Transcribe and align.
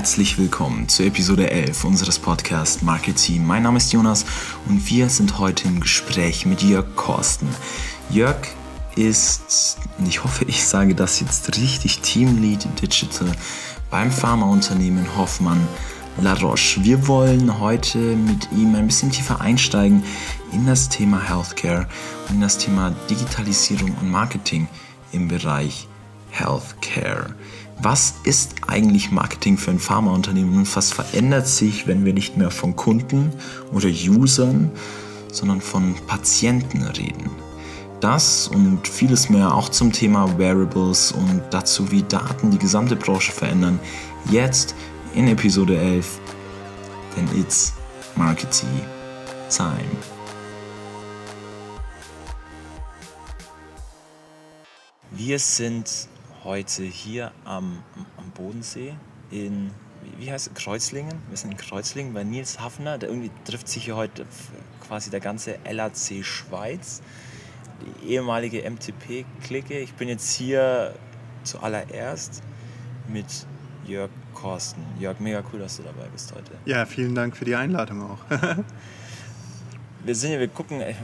herzlich 0.00 0.38
willkommen 0.38 0.88
zur 0.88 1.04
Episode 1.04 1.50
11 1.50 1.84
unseres 1.84 2.18
Podcasts 2.18 2.80
Marketing. 2.80 3.46
Mein 3.46 3.64
Name 3.64 3.76
ist 3.76 3.92
Jonas 3.92 4.24
und 4.66 4.88
wir 4.88 5.10
sind 5.10 5.38
heute 5.38 5.68
im 5.68 5.78
Gespräch 5.78 6.46
mit 6.46 6.62
Jörg 6.62 6.86
Korsten. 6.96 7.50
Jörg 8.08 8.38
ist, 8.96 9.76
ich 10.08 10.24
hoffe, 10.24 10.46
ich 10.46 10.64
sage 10.64 10.94
das 10.94 11.20
jetzt 11.20 11.54
richtig, 11.54 11.98
Teamlead 11.98 12.66
Digital 12.80 13.30
beim 13.90 14.10
Pharmaunternehmen 14.10 15.04
Hoffmann 15.18 15.68
La 16.22 16.32
Roche. 16.32 16.82
Wir 16.82 17.06
wollen 17.06 17.60
heute 17.60 17.98
mit 17.98 18.48
ihm 18.52 18.74
ein 18.76 18.86
bisschen 18.86 19.10
tiefer 19.10 19.42
einsteigen 19.42 20.02
in 20.50 20.66
das 20.66 20.88
Thema 20.88 21.20
Healthcare 21.20 21.86
und 22.30 22.36
in 22.36 22.40
das 22.40 22.56
Thema 22.56 22.96
Digitalisierung 23.10 23.94
und 24.00 24.10
Marketing 24.10 24.66
im 25.12 25.28
Bereich 25.28 25.86
Healthcare. 26.30 27.34
Was 27.82 28.16
ist 28.24 28.56
eigentlich 28.66 29.10
Marketing 29.10 29.56
für 29.56 29.70
ein 29.70 29.78
Pharmaunternehmen 29.78 30.54
und 30.54 30.76
was 30.76 30.92
verändert 30.92 31.46
sich, 31.46 31.86
wenn 31.86 32.04
wir 32.04 32.12
nicht 32.12 32.36
mehr 32.36 32.50
von 32.50 32.76
Kunden 32.76 33.32
oder 33.72 33.88
Usern, 33.88 34.70
sondern 35.32 35.62
von 35.62 35.94
Patienten 36.06 36.82
reden? 36.82 37.30
Das 38.00 38.48
und 38.48 38.86
vieles 38.86 39.30
mehr 39.30 39.54
auch 39.54 39.70
zum 39.70 39.92
Thema 39.92 40.38
Wearables 40.38 41.12
und 41.12 41.40
dazu, 41.48 41.90
wie 41.90 42.02
Daten 42.02 42.50
die 42.50 42.58
gesamte 42.58 42.96
Branche 42.96 43.32
verändern, 43.32 43.80
jetzt 44.30 44.74
in 45.14 45.28
Episode 45.28 45.78
11, 45.78 46.20
denn 47.16 47.40
it's 47.40 47.72
Marketing 48.14 48.68
Time. 49.48 49.88
Wir 55.12 55.38
sind 55.38 56.10
heute 56.44 56.82
hier 56.82 57.32
am, 57.44 57.82
am 58.16 58.30
Bodensee 58.30 58.94
in, 59.30 59.70
wie 60.18 60.30
heißt 60.30 60.48
es, 60.48 60.54
Kreuzlingen? 60.54 61.14
Wir 61.28 61.36
sind 61.36 61.52
in 61.52 61.56
Kreuzlingen 61.56 62.14
bei 62.14 62.24
Nils 62.24 62.60
Hafner. 62.60 62.98
Da 62.98 63.06
irgendwie 63.06 63.30
trifft 63.44 63.68
sich 63.68 63.84
hier 63.84 63.96
heute 63.96 64.24
quasi 64.86 65.10
der 65.10 65.20
ganze 65.20 65.58
LAC 65.70 66.24
Schweiz, 66.24 67.02
die 67.80 68.08
ehemalige 68.08 68.68
MTP-Clique. 68.68 69.78
Ich 69.80 69.94
bin 69.94 70.08
jetzt 70.08 70.32
hier 70.32 70.94
zuallererst 71.44 72.42
mit 73.08 73.26
Jörg 73.86 74.10
Korsten. 74.34 74.82
Jörg, 74.98 75.20
mega 75.20 75.42
cool, 75.52 75.60
dass 75.60 75.76
du 75.76 75.82
dabei 75.82 76.06
bist 76.12 76.34
heute. 76.34 76.52
Ja, 76.64 76.86
vielen 76.86 77.14
Dank 77.14 77.36
für 77.36 77.44
die 77.44 77.54
Einladung 77.54 78.02
auch. 78.02 78.18
wir 80.04 80.14
sind 80.14 80.30
hier, 80.30 80.40
wir 80.40 80.48
gucken, 80.48 80.80
äh, 80.80 80.94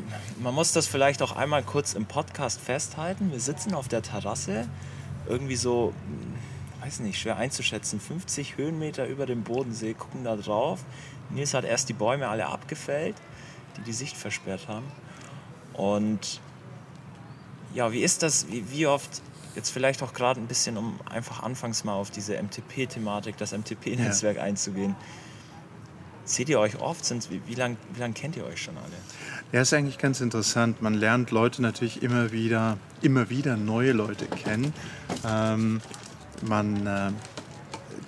man 0.41 0.55
muss 0.55 0.73
das 0.73 0.87
vielleicht 0.87 1.23
auch 1.23 1.37
einmal 1.37 1.63
kurz 1.63 1.95
im 1.95 2.07
Podcast 2.07 2.61
festhalten. 2.61 3.31
Wir 3.33 3.41
sitzen 3.41 3.75
auf 3.75 3.89
der 3.89 4.03
Terrasse, 4.03 4.67
irgendwie 5.29 5.57
so, 5.57 5.93
hm, 6.07 6.83
weiß 6.85 7.01
nicht, 7.01 7.19
schwer 7.19 7.37
einzuschätzen, 7.37 8.01
50 8.01 8.57
Höhenmeter 8.57 9.07
über 9.07 9.27
dem 9.27 9.43
Bodensee, 9.43 9.95
gucken 9.95 10.25
da 10.25 10.37
drauf. 10.37 10.85
Nils 11.31 11.55
hat 11.55 11.65
erst 11.65 11.89
die 11.89 11.95
Bäume 11.95 12.29
alle 12.29 12.47
abgefällt, 12.47 13.17
die 13.77 13.83
die 13.83 13.93
Sicht 13.93 14.17
versperrt 14.17 14.69
haben. 14.69 14.87
Und 15.73 16.41
ja, 17.75 17.93
wie 17.93 18.01
ist 18.01 18.23
das, 18.23 18.49
wie, 18.51 18.71
wie 18.71 18.87
oft, 18.87 19.23
jetzt 19.55 19.71
vielleicht 19.71 20.03
auch 20.03 20.13
gerade 20.13 20.41
ein 20.41 20.47
bisschen, 20.47 20.77
um 20.77 20.99
einfach 21.11 21.43
anfangs 21.43 21.85
mal 21.85 21.95
auf 21.95 22.11
diese 22.11 22.41
MTP-Thematik, 22.41 23.37
das 23.37 23.53
MTP-Netzwerk 23.53 24.37
ja. 24.37 24.43
einzugehen. 24.43 24.95
Seht 26.27 26.49
ihr 26.49 26.59
euch 26.59 26.81
oft? 26.81 27.05
Sind, 27.05 27.31
wie, 27.31 27.41
wie 27.47 27.55
lange 27.55 27.77
wie 27.95 28.01
lang 28.01 28.13
kennt 28.13 28.37
ihr 28.37 28.45
euch 28.45 28.61
schon 28.61 28.77
alle? 28.77 28.97
Ja, 29.53 29.61
ist 29.61 29.73
eigentlich 29.73 29.97
ganz 29.97 30.21
interessant. 30.21 30.83
Man 30.83 30.95
lernt 30.95 31.31
Leute 31.31 31.63
natürlich 31.63 32.03
immer 32.03 32.33
wieder, 32.33 32.79
immer 33.01 33.31
wieder 33.31 33.57
neue 33.57 33.93
Leute 33.93 34.27
kennen. 34.27 34.75
Ähm, 35.25 35.81
man 36.43 36.85
äh, 36.87 37.13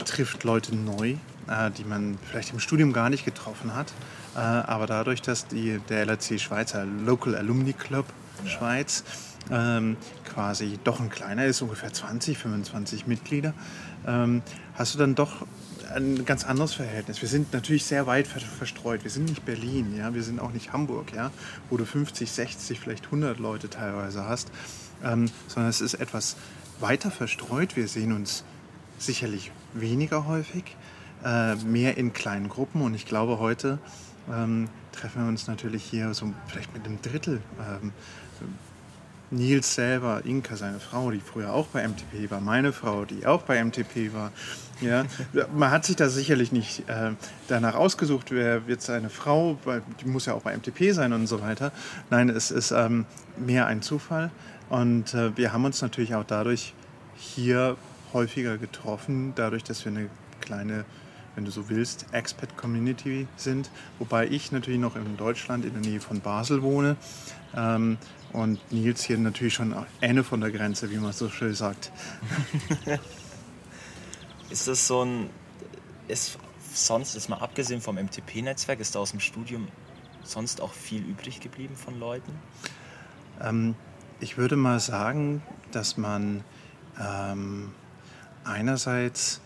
trifft 0.04 0.42
Leute 0.42 0.74
neu, 0.74 1.14
äh, 1.46 1.70
die 1.70 1.84
man 1.84 2.18
vielleicht 2.28 2.52
im 2.52 2.58
Studium 2.58 2.92
gar 2.92 3.08
nicht 3.08 3.24
getroffen 3.24 3.76
hat. 3.76 3.92
Äh, 4.34 4.40
aber 4.40 4.86
dadurch, 4.86 5.22
dass 5.22 5.46
die, 5.46 5.78
der 5.88 6.04
LRC 6.04 6.40
Schweizer 6.40 6.84
Local 6.84 7.36
Alumni 7.36 7.72
Club 7.72 8.06
ja. 8.42 8.50
Schweiz 8.50 9.04
ähm, 9.48 9.96
quasi 10.24 10.76
doch 10.82 10.98
ein 10.98 11.08
kleiner 11.08 11.46
ist, 11.46 11.62
ungefähr 11.62 11.92
20, 11.92 12.36
25 12.36 13.06
Mitglieder, 13.06 13.54
ähm, 14.08 14.42
hast 14.74 14.94
du 14.94 14.98
dann 14.98 15.14
doch 15.14 15.46
ein 15.94 16.24
ganz 16.24 16.44
anderes 16.44 16.74
Verhältnis. 16.74 17.20
Wir 17.20 17.28
sind 17.28 17.52
natürlich 17.52 17.84
sehr 17.84 18.06
weit 18.06 18.26
verstreut. 18.26 19.04
Wir 19.04 19.10
sind 19.10 19.28
nicht 19.28 19.44
Berlin, 19.44 19.96
ja, 19.96 20.14
wir 20.14 20.22
sind 20.22 20.40
auch 20.40 20.52
nicht 20.52 20.72
Hamburg, 20.72 21.12
ja, 21.14 21.30
wo 21.70 21.76
du 21.76 21.84
50, 21.84 22.30
60, 22.30 22.80
vielleicht 22.80 23.06
100 23.06 23.38
Leute 23.38 23.70
teilweise 23.70 24.26
hast, 24.26 24.50
ähm, 25.04 25.30
sondern 25.46 25.70
es 25.70 25.80
ist 25.80 25.94
etwas 25.94 26.36
weiter 26.80 27.10
verstreut. 27.10 27.76
Wir 27.76 27.88
sehen 27.88 28.12
uns 28.12 28.44
sicherlich 28.98 29.52
weniger 29.74 30.26
häufig, 30.26 30.76
äh, 31.24 31.54
mehr 31.56 31.96
in 31.96 32.12
kleinen 32.12 32.48
Gruppen 32.48 32.82
und 32.82 32.94
ich 32.94 33.06
glaube 33.06 33.38
heute 33.38 33.78
ähm, 34.30 34.68
treffen 34.92 35.22
wir 35.22 35.28
uns 35.28 35.46
natürlich 35.46 35.84
hier 35.84 36.14
so 36.14 36.32
vielleicht 36.48 36.74
mit 36.74 36.84
einem 36.84 37.00
Drittel. 37.00 37.40
Ähm, 37.58 37.92
Nils 39.30 39.74
selber, 39.74 40.22
Inka, 40.24 40.56
seine 40.56 40.80
Frau, 40.80 41.10
die 41.10 41.20
früher 41.20 41.52
auch 41.52 41.66
bei 41.66 41.86
MTP 41.86 42.30
war, 42.30 42.40
meine 42.40 42.72
Frau, 42.72 43.04
die 43.04 43.26
auch 43.26 43.42
bei 43.42 43.62
MTP 43.62 44.14
war. 44.14 44.32
Ja, 44.80 45.04
man 45.54 45.70
hat 45.70 45.84
sich 45.84 45.96
da 45.96 46.08
sicherlich 46.08 46.52
nicht 46.52 46.88
äh, 46.88 47.12
danach 47.48 47.74
ausgesucht, 47.74 48.30
wer 48.30 48.66
wird 48.66 48.80
seine 48.80 49.10
Frau, 49.10 49.58
weil 49.64 49.82
die 50.00 50.06
muss 50.06 50.26
ja 50.26 50.34
auch 50.34 50.42
bei 50.42 50.56
MTP 50.56 50.92
sein 50.92 51.12
und 51.12 51.26
so 51.26 51.40
weiter. 51.40 51.72
Nein, 52.10 52.28
es 52.28 52.50
ist 52.50 52.70
ähm, 52.70 53.06
mehr 53.36 53.66
ein 53.66 53.82
Zufall. 53.82 54.30
Und 54.68 55.14
äh, 55.14 55.36
wir 55.36 55.52
haben 55.52 55.64
uns 55.64 55.82
natürlich 55.82 56.14
auch 56.14 56.24
dadurch 56.24 56.74
hier 57.16 57.76
häufiger 58.12 58.58
getroffen, 58.58 59.32
dadurch, 59.34 59.64
dass 59.64 59.84
wir 59.84 59.92
eine 59.92 60.08
kleine 60.40 60.84
wenn 61.38 61.44
du 61.44 61.52
so 61.52 61.68
willst, 61.68 62.06
Expat-Community 62.10 63.28
sind. 63.36 63.70
Wobei 64.00 64.26
ich 64.26 64.50
natürlich 64.50 64.80
noch 64.80 64.96
in 64.96 65.16
Deutschland 65.16 65.64
in 65.64 65.72
der 65.72 65.82
Nähe 65.82 66.00
von 66.00 66.20
Basel 66.20 66.62
wohne. 66.62 66.96
Ähm, 67.56 67.96
und 68.32 68.58
Nils 68.72 69.04
hier 69.04 69.18
natürlich 69.18 69.54
schon 69.54 69.72
Ende 70.00 70.24
von 70.24 70.40
der 70.40 70.50
Grenze, 70.50 70.90
wie 70.90 70.96
man 70.96 71.12
so 71.12 71.28
schön 71.28 71.54
sagt. 71.54 71.92
ist 74.50 74.68
das 74.68 74.86
so 74.86 75.04
ein. 75.04 75.30
Ist 76.08 76.38
sonst, 76.72 77.14
ist 77.14 77.28
mal 77.28 77.38
abgesehen 77.38 77.80
vom 77.80 77.96
MTP-Netzwerk, 77.96 78.80
ist 78.80 78.94
da 78.94 79.00
aus 79.00 79.10
dem 79.10 79.20
Studium 79.20 79.68
sonst 80.22 80.60
auch 80.60 80.72
viel 80.72 81.02
übrig 81.02 81.40
geblieben 81.40 81.76
von 81.76 81.98
Leuten? 81.98 82.32
Ähm, 83.40 83.74
ich 84.20 84.38
würde 84.38 84.56
mal 84.56 84.80
sagen, 84.80 85.42
dass 85.70 85.96
man 85.96 86.44
ähm, 86.98 87.72
einerseits 88.44 89.40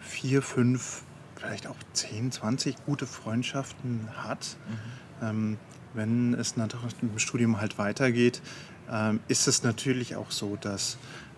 vier, 0.00 0.42
fünf 0.42 1.02
vielleicht 1.36 1.66
auch 1.66 1.76
10, 1.92 2.32
20 2.32 2.84
gute 2.86 3.06
Freundschaften 3.06 4.08
hat. 4.16 4.56
Mhm. 5.20 5.26
Ähm, 5.26 5.58
wenn 5.94 6.34
es 6.34 6.56
natürlich 6.56 6.94
im 7.02 7.18
Studium 7.18 7.60
halt 7.60 7.78
weitergeht, 7.78 8.40
ähm, 8.90 9.20
ist 9.28 9.46
es 9.46 9.62
natürlich 9.62 10.16
auch 10.16 10.30
so, 10.30 10.56
dass 10.56 10.96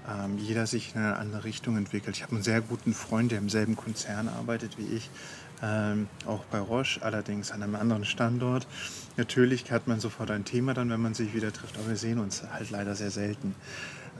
ähm, 0.09 0.38
jeder 0.38 0.66
sich 0.66 0.94
in 0.94 1.00
eine 1.00 1.16
andere 1.16 1.44
Richtung 1.44 1.76
entwickelt. 1.76 2.16
Ich 2.16 2.22
habe 2.22 2.32
einen 2.34 2.42
sehr 2.42 2.60
guten 2.60 2.94
Freund, 2.94 3.31
der 3.31 3.38
im 3.38 3.48
selben 3.48 3.76
Konzern 3.76 4.28
arbeitet 4.28 4.78
wie 4.78 4.97
ich, 4.97 5.10
ähm, 5.62 6.09
auch 6.26 6.44
bei 6.44 6.59
Roche, 6.59 7.03
allerdings 7.03 7.50
an 7.50 7.62
einem 7.62 7.76
anderen 7.76 8.04
Standort. 8.04 8.66
Natürlich 9.16 9.70
hat 9.70 9.87
man 9.87 10.00
sofort 10.00 10.31
ein 10.31 10.44
Thema 10.44 10.75
dann, 10.75 10.91
wenn 10.91 11.00
man 11.00 11.15
sich 11.15 11.34
wieder 11.34 11.53
trifft, 11.53 11.78
aber 11.78 11.88
wir 11.88 11.97
sehen 11.97 12.19
uns 12.19 12.42
halt 12.53 12.70
leider 12.70 12.94
sehr 12.94 13.10
selten. 13.10 13.54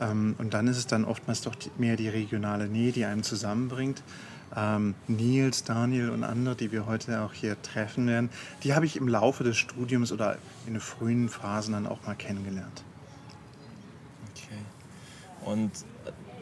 Ähm, 0.01 0.35
und 0.39 0.55
dann 0.55 0.67
ist 0.69 0.79
es 0.79 0.87
dann 0.87 1.05
oftmals 1.05 1.43
doch 1.43 1.55
mehr 1.79 1.97
die 1.97 2.09
regionale 2.09 2.69
Nähe, 2.69 2.93
die 2.93 3.05
einen 3.05 3.23
zusammenbringt 3.23 4.03
ähm, 4.57 4.95
Nils, 5.09 5.65
Daniel 5.65 6.11
und 6.11 6.25
andere, 6.25 6.57
die 6.57 6.73
wir 6.73 6.87
heute 6.87 7.23
auch 7.23 7.33
hier 7.33 7.61
treffen 7.63 8.07
werden, 8.07 8.31
die 8.63 8.75
habe 8.75 8.87
ich 8.87 8.97
im 8.97 9.09
Laufe 9.09 9.45
des 9.45 9.57
Studiums 9.57 10.13
oder 10.13 10.39
in 10.67 10.75
den 10.75 10.81
frühen 10.81 11.29
Phasen 11.29 11.73
dann 11.73 11.87
auch 11.87 12.05
mal 12.07 12.15
kennengelernt. 12.15 12.85
Und 15.45 15.71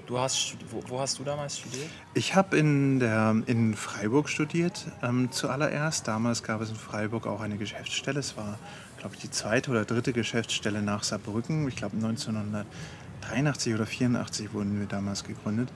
du 0.06 0.18
hast, 0.18 0.56
wo, 0.70 0.82
wo 0.88 1.00
hast 1.00 1.18
du 1.18 1.24
damals 1.24 1.58
studiert? 1.58 1.88
Ich 2.14 2.34
habe 2.34 2.56
in, 2.56 3.00
in 3.46 3.74
Freiburg 3.74 4.28
studiert 4.28 4.86
ähm, 5.02 5.30
zuallererst. 5.30 6.08
Damals 6.08 6.42
gab 6.42 6.60
es 6.60 6.70
in 6.70 6.76
Freiburg 6.76 7.26
auch 7.26 7.40
eine 7.40 7.56
Geschäftsstelle. 7.56 8.20
Es 8.20 8.36
war, 8.36 8.58
glaube 8.98 9.14
ich, 9.14 9.20
die 9.20 9.30
zweite 9.30 9.70
oder 9.70 9.84
dritte 9.84 10.12
Geschäftsstelle 10.12 10.82
nach 10.82 11.02
Saarbrücken. 11.02 11.68
Ich 11.68 11.76
glaube 11.76 11.96
1983 11.96 13.74
oder 13.74 13.84
1984 13.84 14.52
wurden 14.52 14.78
wir 14.78 14.86
damals 14.86 15.24
gegründet. 15.24 15.68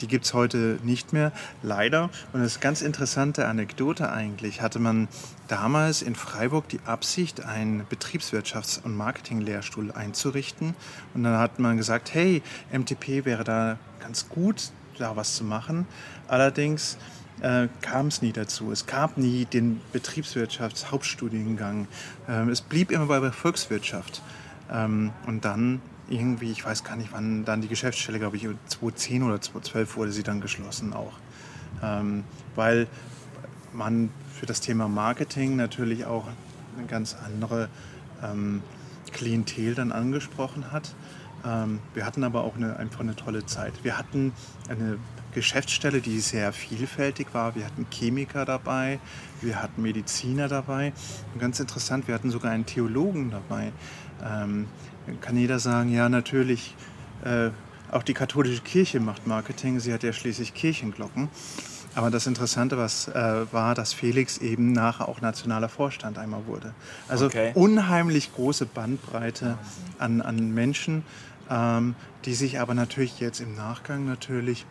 Die 0.00 0.06
gibt 0.06 0.24
es 0.24 0.34
heute 0.34 0.78
nicht 0.82 1.12
mehr, 1.12 1.32
leider. 1.62 2.04
Und 2.32 2.40
das 2.40 2.52
ist 2.52 2.56
eine 2.56 2.62
ganz 2.62 2.82
interessante 2.82 3.46
Anekdote 3.46 4.10
eigentlich. 4.10 4.62
Hatte 4.62 4.78
man 4.78 5.08
damals 5.48 6.02
in 6.02 6.14
Freiburg 6.14 6.68
die 6.68 6.80
Absicht, 6.84 7.44
einen 7.44 7.84
Betriebswirtschafts- 7.88 8.82
und 8.82 8.96
Marketinglehrstuhl 8.96 9.92
einzurichten. 9.92 10.74
Und 11.14 11.24
dann 11.24 11.38
hat 11.38 11.58
man 11.58 11.76
gesagt, 11.76 12.14
hey, 12.14 12.42
MTP 12.72 13.24
wäre 13.24 13.44
da 13.44 13.78
ganz 14.00 14.28
gut, 14.28 14.70
da 14.98 15.16
was 15.16 15.34
zu 15.34 15.44
machen. 15.44 15.86
Allerdings 16.28 16.98
äh, 17.40 17.68
kam 17.80 18.08
es 18.08 18.22
nie 18.22 18.32
dazu. 18.32 18.72
Es 18.72 18.86
gab 18.86 19.16
nie 19.16 19.44
den 19.44 19.80
Betriebswirtschaftshauptstudiengang. 19.92 21.86
Ähm, 22.28 22.48
es 22.48 22.60
blieb 22.60 22.90
immer 22.90 23.06
bei 23.06 23.20
der 23.20 23.32
Volkswirtschaft. 23.32 24.22
Ähm, 24.70 25.12
und 25.26 25.44
dann 25.44 25.80
irgendwie, 26.08 26.50
ich 26.50 26.64
weiß 26.64 26.84
gar 26.84 26.96
nicht, 26.96 27.12
wann 27.12 27.44
dann 27.44 27.60
die 27.60 27.68
Geschäftsstelle, 27.68 28.18
glaube 28.18 28.36
ich, 28.36 28.42
2010 28.68 29.22
oder 29.22 29.40
2012 29.40 29.96
wurde 29.96 30.12
sie 30.12 30.22
dann 30.22 30.40
geschlossen 30.40 30.92
auch. 30.92 31.12
ähm, 31.82 32.24
weil 32.54 32.86
man 33.72 34.10
für 34.38 34.46
das 34.46 34.60
Thema 34.60 34.88
Marketing 34.88 35.56
natürlich 35.56 36.06
auch 36.06 36.26
eine 36.76 36.86
ganz 36.86 37.16
andere 37.24 37.68
ähm, 38.22 38.62
Klientel 39.12 39.74
dann 39.74 39.92
angesprochen 39.92 40.70
hat. 40.72 40.94
Ähm, 41.44 41.80
wir 41.94 42.04
hatten 42.04 42.24
aber 42.24 42.44
auch 42.44 42.56
eine, 42.56 42.76
einfach 42.76 43.00
eine 43.00 43.14
tolle 43.16 43.46
Zeit. 43.46 43.72
Wir 43.82 43.98
hatten 43.98 44.32
eine 44.68 44.98
Geschäftsstelle, 45.34 46.00
die 46.00 46.20
sehr 46.20 46.52
vielfältig 46.52 47.28
war. 47.32 47.54
Wir 47.54 47.64
hatten 47.66 47.86
Chemiker 47.90 48.44
dabei, 48.44 48.98
wir 49.40 49.62
hatten 49.62 49.82
Mediziner 49.82 50.48
dabei. 50.48 50.92
Und 51.32 51.40
ganz 51.40 51.60
interessant, 51.60 52.08
wir 52.08 52.14
hatten 52.14 52.30
sogar 52.30 52.50
einen 52.50 52.66
Theologen 52.66 53.30
dabei. 53.30 53.72
Ähm, 54.24 54.66
kann 55.20 55.36
jeder 55.36 55.58
sagen, 55.58 55.92
ja 55.92 56.08
natürlich, 56.08 56.74
äh, 57.24 57.50
auch 57.90 58.02
die 58.02 58.14
katholische 58.14 58.62
Kirche 58.62 59.00
macht 59.00 59.26
Marketing, 59.26 59.80
sie 59.80 59.92
hat 59.92 60.02
ja 60.02 60.12
schließlich 60.12 60.54
Kirchenglocken. 60.54 61.28
Aber 61.94 62.10
das 62.10 62.26
Interessante 62.26 62.76
was, 62.76 63.08
äh, 63.08 63.46
war, 63.50 63.74
dass 63.74 63.92
Felix 63.92 64.38
eben 64.38 64.72
nachher 64.72 65.08
auch 65.08 65.20
nationaler 65.20 65.68
Vorstand 65.68 66.18
einmal 66.18 66.46
wurde. 66.46 66.74
Also 67.08 67.26
okay. 67.26 67.52
unheimlich 67.54 68.32
große 68.34 68.66
Bandbreite 68.66 69.58
an, 69.98 70.20
an 70.20 70.52
Menschen, 70.52 71.02
ähm, 71.50 71.94
die 72.24 72.34
sich 72.34 72.60
aber 72.60 72.74
natürlich 72.74 73.20
jetzt 73.20 73.40
im 73.40 73.54
Nachgang 73.56 74.04
natürlich 74.04 74.66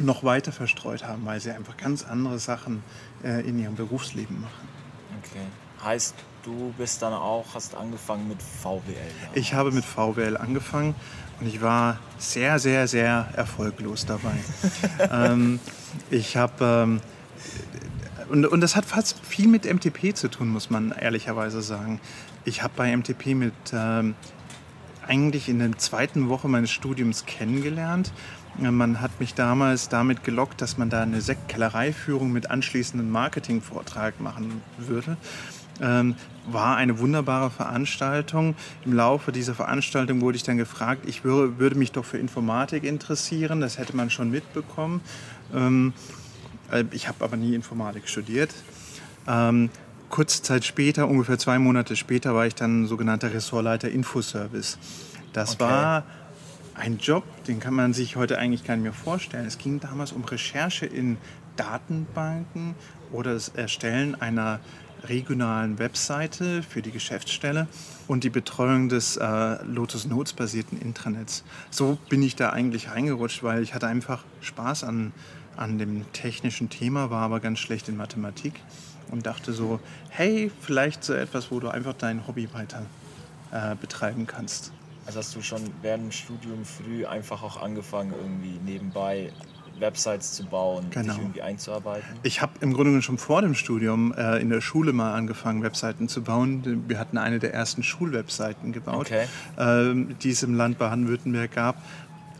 noch 0.00 0.22
weiter 0.22 0.52
verstreut 0.52 1.04
haben, 1.04 1.24
weil 1.24 1.40
sie 1.40 1.50
einfach 1.50 1.76
ganz 1.76 2.04
andere 2.04 2.38
Sachen 2.38 2.82
äh, 3.24 3.40
in 3.48 3.58
ihrem 3.58 3.74
Berufsleben 3.74 4.40
machen. 4.40 4.68
Okay. 5.18 5.46
Heißt, 5.82 6.14
du 6.42 6.74
bist 6.76 7.02
dann 7.02 7.12
auch, 7.12 7.46
hast 7.54 7.74
angefangen 7.74 8.28
mit 8.28 8.42
VWL? 8.42 8.82
Damals. 8.84 9.36
Ich 9.36 9.54
habe 9.54 9.70
mit 9.70 9.84
VWL 9.84 10.36
angefangen 10.36 10.94
und 11.40 11.46
ich 11.46 11.60
war 11.60 11.98
sehr, 12.18 12.58
sehr, 12.58 12.88
sehr 12.88 13.28
erfolglos 13.34 14.06
dabei. 14.06 14.34
ähm, 15.12 15.60
ich 16.10 16.36
habe, 16.36 16.64
ähm, 16.64 17.00
und, 18.28 18.46
und 18.46 18.60
das 18.60 18.76
hat 18.76 18.84
fast 18.84 19.24
viel 19.24 19.48
mit 19.48 19.64
MTP 19.64 20.14
zu 20.14 20.28
tun, 20.28 20.48
muss 20.48 20.70
man 20.70 20.92
ehrlicherweise 20.92 21.62
sagen. 21.62 22.00
Ich 22.44 22.62
habe 22.62 22.74
bei 22.76 22.96
MTP 22.96 23.34
mit 23.34 23.54
ähm, 23.72 24.14
eigentlich 25.06 25.48
in 25.48 25.58
der 25.58 25.76
zweiten 25.78 26.28
Woche 26.28 26.48
meines 26.48 26.70
Studiums 26.70 27.24
kennengelernt. 27.26 28.12
Man 28.58 29.00
hat 29.00 29.20
mich 29.20 29.34
damals 29.34 29.88
damit 29.88 30.24
gelockt, 30.24 30.60
dass 30.60 30.78
man 30.78 30.90
da 30.90 31.02
eine 31.02 31.20
Sektkellereiführung 31.20 32.32
mit 32.32 32.50
anschließendem 32.50 33.08
Marketingvortrag 33.08 34.20
machen 34.20 34.62
würde. 34.76 35.16
Ähm, 35.80 36.16
war 36.46 36.76
eine 36.76 36.98
wunderbare 36.98 37.50
Veranstaltung. 37.50 38.54
Im 38.84 38.94
Laufe 38.94 39.32
dieser 39.32 39.54
Veranstaltung 39.54 40.20
wurde 40.20 40.36
ich 40.36 40.42
dann 40.42 40.56
gefragt, 40.56 41.02
ich 41.06 41.24
würde, 41.24 41.58
würde 41.58 41.76
mich 41.76 41.92
doch 41.92 42.04
für 42.04 42.18
Informatik 42.18 42.84
interessieren. 42.84 43.60
Das 43.60 43.78
hätte 43.78 43.94
man 43.94 44.10
schon 44.10 44.30
mitbekommen. 44.30 45.00
Ähm, 45.54 45.92
äh, 46.70 46.84
ich 46.90 47.08
habe 47.08 47.24
aber 47.24 47.36
nie 47.36 47.54
Informatik 47.54 48.08
studiert. 48.08 48.54
Ähm, 49.26 49.70
kurze 50.08 50.42
Zeit 50.42 50.64
später, 50.64 51.08
ungefähr 51.08 51.38
zwei 51.38 51.58
Monate 51.58 51.96
später, 51.96 52.34
war 52.34 52.46
ich 52.46 52.54
dann 52.54 52.86
sogenannter 52.86 53.32
Ressortleiter 53.32 53.90
Infoservice. 53.90 54.78
Das 55.32 55.54
okay. 55.54 55.64
war 55.64 56.04
ein 56.74 56.98
Job, 56.98 57.24
den 57.46 57.60
kann 57.60 57.74
man 57.74 57.92
sich 57.92 58.16
heute 58.16 58.38
eigentlich 58.38 58.64
gar 58.64 58.76
nicht 58.76 58.84
mehr 58.84 58.92
vorstellen. 58.92 59.46
Es 59.46 59.58
ging 59.58 59.80
damals 59.80 60.12
um 60.12 60.24
Recherche 60.24 60.86
in 60.86 61.18
Datenbanken 61.56 62.74
oder 63.12 63.34
das 63.34 63.48
Erstellen 63.48 64.14
einer 64.20 64.60
regionalen 65.04 65.78
Webseite 65.78 66.62
für 66.62 66.82
die 66.82 66.90
Geschäftsstelle 66.90 67.66
und 68.06 68.24
die 68.24 68.30
Betreuung 68.30 68.88
des 68.88 69.16
äh, 69.16 69.62
Lotus 69.64 70.06
Notes 70.06 70.32
basierten 70.32 70.80
Intranets. 70.80 71.44
So 71.70 71.98
bin 72.08 72.22
ich 72.22 72.36
da 72.36 72.50
eigentlich 72.50 72.90
reingerutscht, 72.90 73.42
weil 73.42 73.62
ich 73.62 73.74
hatte 73.74 73.86
einfach 73.86 74.24
Spaß 74.40 74.84
an, 74.84 75.12
an 75.56 75.78
dem 75.78 76.10
technischen 76.12 76.70
Thema, 76.70 77.10
war 77.10 77.22
aber 77.22 77.40
ganz 77.40 77.58
schlecht 77.58 77.88
in 77.88 77.96
Mathematik 77.96 78.54
und 79.10 79.26
dachte 79.26 79.52
so, 79.52 79.80
hey, 80.10 80.50
vielleicht 80.60 81.04
so 81.04 81.14
etwas, 81.14 81.50
wo 81.50 81.60
du 81.60 81.68
einfach 81.68 81.94
dein 81.94 82.26
Hobby 82.26 82.48
weiter 82.52 82.84
äh, 83.50 83.74
betreiben 83.76 84.26
kannst. 84.26 84.72
Also 85.06 85.20
hast 85.20 85.34
du 85.34 85.42
schon 85.42 85.62
während 85.80 86.04
dem 86.04 86.12
Studium 86.12 86.64
früh 86.64 87.06
einfach 87.06 87.42
auch 87.42 87.56
angefangen, 87.62 88.12
irgendwie 88.12 88.58
nebenbei 88.64 89.32
Websites 89.80 90.32
zu 90.32 90.44
bauen, 90.44 90.86
genau. 90.90 91.12
sich 91.12 91.22
irgendwie 91.22 91.42
einzuarbeiten? 91.42 92.08
Ich 92.22 92.42
habe 92.42 92.52
im 92.60 92.72
Grunde 92.72 93.00
schon 93.02 93.18
vor 93.18 93.42
dem 93.42 93.54
Studium 93.54 94.12
äh, 94.12 94.40
in 94.40 94.50
der 94.50 94.60
Schule 94.60 94.92
mal 94.92 95.14
angefangen, 95.14 95.62
Webseiten 95.62 96.08
zu 96.08 96.22
bauen. 96.22 96.84
Wir 96.88 96.98
hatten 96.98 97.18
eine 97.18 97.38
der 97.38 97.54
ersten 97.54 97.82
Schulwebseiten 97.82 98.72
gebaut, 98.72 99.10
okay. 99.10 99.26
äh, 99.56 100.14
die 100.22 100.30
es 100.30 100.42
im 100.42 100.54
Land 100.54 100.78
Baden-Württemberg 100.78 101.52
gab. 101.52 101.82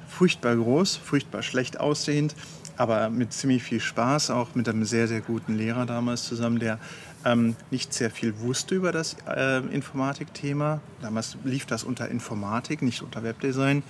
Furchtbar 0.09 0.57
groß, 0.57 0.97
furchtbar 0.97 1.43
schlecht 1.43 1.79
aussehend, 1.79 2.35
aber 2.77 3.11
mit 3.11 3.33
ziemlich 3.33 3.63
viel 3.63 3.81
Spaß, 3.81 4.31
auch 4.31 4.55
mit 4.55 4.69
einem 4.69 4.85
sehr, 4.85 5.07
sehr 5.07 5.21
guten 5.21 5.57
Lehrer 5.57 5.87
damals 5.87 6.25
zusammen, 6.25 6.59
der 6.59 6.79
ähm, 7.25 7.57
nicht 7.71 7.93
sehr 7.93 8.11
viel 8.11 8.41
wusste 8.41 8.75
über 8.75 8.93
das 8.93 9.17
äh, 9.29 9.59
Informatikthema. 9.59 10.81
Damals 11.03 11.37
lief 11.45 11.67
das 11.67 11.85
unter 11.85 12.09
Informatik, 12.09 12.83
nicht 12.83 13.03
unter 13.03 13.23
Webdesign 13.23 13.83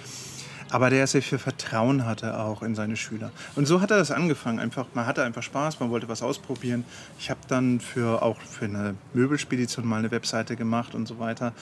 aber 0.70 0.90
der 0.90 1.06
sehr 1.06 1.22
viel 1.22 1.38
Vertrauen 1.38 2.04
hatte 2.04 2.38
auch 2.38 2.62
in 2.62 2.74
seine 2.74 2.96
Schüler. 2.96 3.30
Und 3.56 3.66
so 3.66 3.80
hat 3.80 3.90
er 3.90 3.98
das 3.98 4.10
angefangen. 4.10 4.58
Einfach, 4.58 4.86
man 4.94 5.06
hatte 5.06 5.22
einfach 5.22 5.42
Spaß, 5.42 5.80
man 5.80 5.90
wollte 5.90 6.08
was 6.08 6.22
ausprobieren. 6.22 6.84
Ich 7.18 7.30
habe 7.30 7.40
dann 7.48 7.80
für, 7.80 8.22
auch 8.22 8.38
für 8.40 8.66
eine 8.66 8.94
Möbelspedition 9.14 9.86
mal 9.86 9.98
eine 9.98 10.10
Webseite 10.10 10.56
gemacht 10.56 10.94
und 10.94 11.06
so 11.06 11.18
weiter. 11.18 11.52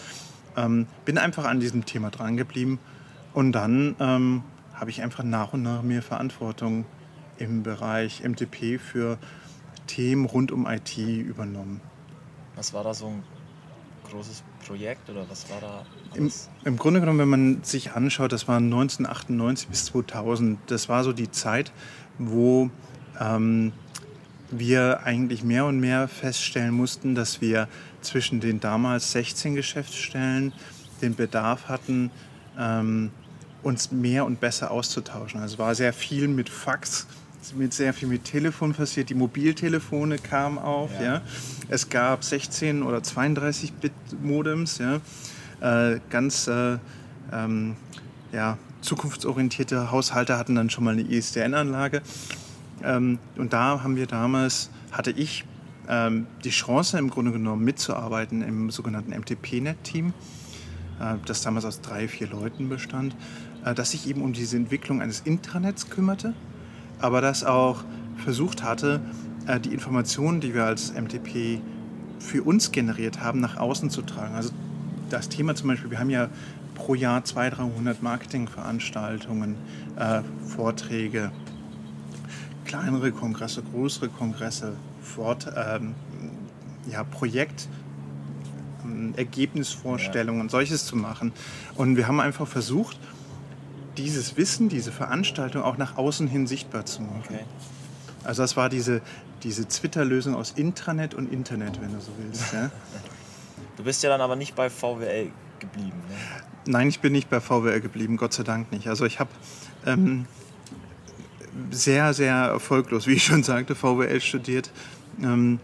Ähm, 0.57 0.87
bin 1.05 1.19
einfach 1.19 1.45
an 1.45 1.61
diesem 1.61 1.85
Thema 1.85 2.11
dran 2.11 2.37
geblieben 2.37 2.79
und 3.35 3.53
dann 3.53 3.95
ähm, 4.01 4.43
habe 4.75 4.91
ich 4.91 5.03
einfach 5.03 5.23
nach 5.23 5.53
und 5.53 5.63
nach 5.63 5.83
mehr 5.83 6.03
Verantwortung 6.03 6.85
im 7.39 7.63
Bereich 7.63 8.23
MTP 8.25 8.79
für 8.79 9.19
Themen 9.87 10.25
rund 10.25 10.53
um 10.53 10.67
IT 10.67 10.97
übernommen. 10.97 11.81
Was 12.57 12.73
war 12.73 12.83
da 12.85 12.95
so 12.95 13.09
ein 13.09 13.23
großes 14.11 14.43
Projekt 14.67 15.09
oder 15.11 15.29
was 15.29 15.49
war 15.51 15.61
da? 15.61 15.87
Im, 16.15 16.31
Im, 16.65 16.77
Grunde 16.77 17.01
genommen, 17.01 17.19
wenn 17.19 17.29
man 17.29 17.65
sich 17.65 17.93
anschaut, 17.93 18.33
das 18.33 18.49
war 18.49 18.57
1998 18.57 19.69
bis 19.69 19.87
2000. 19.87 20.59
Das 20.67 20.89
war 20.89 21.05
so 21.05 21.13
die 21.13 21.31
Zeit, 21.31 21.73
wo 22.19 22.71
ähm, 23.21 23.73
wir 24.51 25.01
eigentlich 25.05 25.43
mehr 25.43 25.67
und 25.67 25.81
mehr 25.81 26.09
feststellen 26.09 26.75
mussten, 26.75 27.15
dass 27.15 27.41
wir 27.41 27.69
zwischen 28.01 28.41
den 28.41 28.61
damals 28.61 29.13
16 29.13 29.55
Geschäftsstellen 29.55 30.53
den 31.03 31.15
Bedarf 31.15 31.69
hatten, 31.69 32.11
ähm, 32.59 33.11
uns 33.63 33.91
mehr 33.91 34.25
und 34.25 34.41
besser 34.41 34.71
auszutauschen. 34.71 35.41
Also 35.41 35.55
es 35.55 35.59
war 35.59 35.75
sehr 35.75 35.93
viel 35.93 36.29
mit 36.29 36.49
Fax 36.49 37.07
mit 37.55 37.73
sehr 37.73 37.93
viel 37.93 38.09
mit 38.09 38.25
Telefon 38.25 38.73
passiert. 38.73 39.11
Die 39.11 39.15
Mobiltelefone 39.15 40.19
kamen 40.19 40.59
auf. 40.59 40.91
Ja. 40.99 41.03
ja. 41.03 41.23
Es 41.69 41.89
gab 41.89 42.25
16 42.25 42.83
oder 42.83 43.03
32 43.03 43.73
Bit 43.75 43.93
Modems. 44.23 44.79
Ja. 44.79 45.01
Äh, 45.61 46.01
ganz 46.11 46.49
äh, 46.49 46.79
ähm, 47.33 47.77
ja, 48.33 48.59
zukunftsorientierte 48.81 49.91
Haushalte 49.91 50.39
hatten 50.39 50.55
dann 50.55 50.71
schon 50.71 50.85
mal 50.85 50.93
eine 50.93 51.03
ISDN-Anlage. 51.03 52.03
Ähm, 52.83 53.19
und 53.37 53.53
da 53.53 53.83
haben 53.83 53.97
wir 53.97 54.07
damals, 54.07 54.71
hatte 54.93 55.11
ich 55.11 55.45
ähm, 55.89 56.27
die 56.45 56.51
Chance 56.51 56.99
im 56.99 57.11
Grunde 57.11 57.33
genommen 57.33 57.65
mitzuarbeiten 57.65 58.43
im 58.43 58.71
sogenannten 58.71 59.13
MTP-Net-Team, 59.13 60.13
äh, 61.01 61.15
das 61.25 61.43
damals 61.43 61.65
aus 61.65 61.81
drei, 61.81 62.09
vier 62.09 62.29
Leuten 62.29 62.69
bestand, 62.69 63.17
äh, 63.65 63.75
das 63.75 63.93
sich 63.93 64.09
eben 64.09 64.23
um 64.23 64.33
diese 64.33 64.57
Entwicklung 64.57 65.01
eines 65.01 65.21
Intranets 65.21 65.89
kümmerte 65.91 66.35
aber 67.01 67.21
das 67.21 67.45
auch 67.45 67.85
versucht 68.17 68.63
hatte, 68.63 69.01
äh, 69.47 69.61
die 69.61 69.73
Informationen, 69.73 70.41
die 70.41 70.55
wir 70.55 70.65
als 70.65 70.93
MTP 70.93 71.61
für 72.19 72.43
uns 72.43 72.73
generiert 72.73 73.21
haben, 73.21 73.41
nach 73.41 73.57
außen 73.57 73.91
zu 73.91 74.03
tragen. 74.03 74.35
Also 74.35 74.51
das 75.11 75.29
Thema 75.29 75.55
zum 75.55 75.69
Beispiel, 75.69 75.91
wir 75.91 75.99
haben 75.99 76.11
ja 76.11 76.29
pro 76.75 76.95
Jahr 76.95 77.25
200, 77.25 77.59
300 77.59 78.03
Marketingveranstaltungen, 78.03 79.57
äh, 79.97 80.23
Vorträge, 80.47 81.31
kleinere 82.65 83.13
Kongresse, 83.13 83.63
größere 83.63 84.09
Kongresse, 84.09 84.73
Fort, 85.01 85.47
ähm, 85.57 85.95
ja, 86.91 87.05
Projekt, 87.05 87.69
ähm, 88.85 89.15
Ergebnisvorstellungen, 89.17 90.47
ja. 90.47 90.51
solches 90.51 90.85
zu 90.87 90.97
machen. 90.97 91.33
Und 91.77 91.97
wir 91.97 92.09
haben 92.09 92.21
einfach 92.21 92.47
versucht, 92.47 92.99
dieses 93.97 94.37
Wissen, 94.37 94.69
diese 94.69 94.93
Veranstaltung 94.93 95.63
auch 95.63 95.77
nach 95.77 95.97
außen 95.97 96.29
hin 96.29 96.47
sichtbar 96.47 96.87
zu 96.87 97.03
machen. 97.03 97.23
Okay. 97.25 97.45
Also 98.25 98.43
das 98.43 98.57
war 98.57 98.69
diese, 98.69 99.03
diese 99.43 99.67
Twitter-Lösung 99.67 100.35
aus 100.35 100.53
Intranet 100.53 101.15
und 101.15 101.33
Internet, 101.33 101.81
wenn 101.81 101.93
du 101.93 102.01
so 102.01 102.11
willst. 102.19 102.53
Ja? 102.53 102.71
Du 103.77 103.85
bist 103.85 104.03
ja 104.03 104.11
dann 104.11 104.21
aber 104.21 104.37
nicht 104.37 104.55
bei 104.55 104.69
VWL 104.71 105.31
geblieben. 105.61 106.03
Ne? 106.09 106.15
Nein, 106.67 106.89
ich 106.89 107.01
bin 107.01 107.13
nicht 107.13 107.31
bei 107.31 107.41
VWL 107.41 107.81
geblieben, 107.81 108.17
Gott 108.17 108.33
sei 108.33 108.43
Dank 108.43 108.73
nicht. 108.73 108.89
Also 108.89 109.05
ich 109.05 109.21
habe 109.21 109.31
ähm, 109.85 110.27
sehr, 111.71 112.13
sehr 112.13 112.35
erfolglos, 112.35 113.07
wie 113.07 113.13
ich 113.13 113.25
schon 113.25 113.43
sagte, 113.43 113.75
VWL 113.75 114.21
studiert. 114.21 114.71
Ähm, 115.23 115.61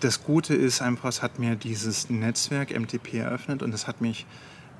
das 0.00 0.24
Gute 0.24 0.54
ist 0.54 0.80
einfach, 0.82 1.10
es 1.10 1.22
hat 1.22 1.38
mir 1.38 1.54
dieses 1.54 2.10
Netzwerk 2.10 2.76
MTP 2.76 3.18
eröffnet 3.18 3.62
und 3.62 3.72
es 3.74 3.86
hat 3.86 4.00
mich 4.00 4.26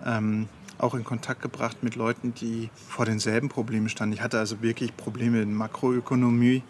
ähm, 0.04 0.48
auch 0.82 0.94
in 0.94 1.04
Kontakt 1.04 1.42
gebracht 1.42 1.82
mit 1.82 1.94
Leuten, 1.94 2.34
die 2.34 2.70
vor 2.88 3.04
denselben 3.04 3.48
Problemen 3.48 3.88
standen. 3.88 4.14
Ich 4.14 4.22
hatte 4.22 4.38
also 4.38 4.62
wirklich 4.62 4.96
Probleme 4.96 5.40
in 5.42 5.54
Makroökonomie 5.54 6.62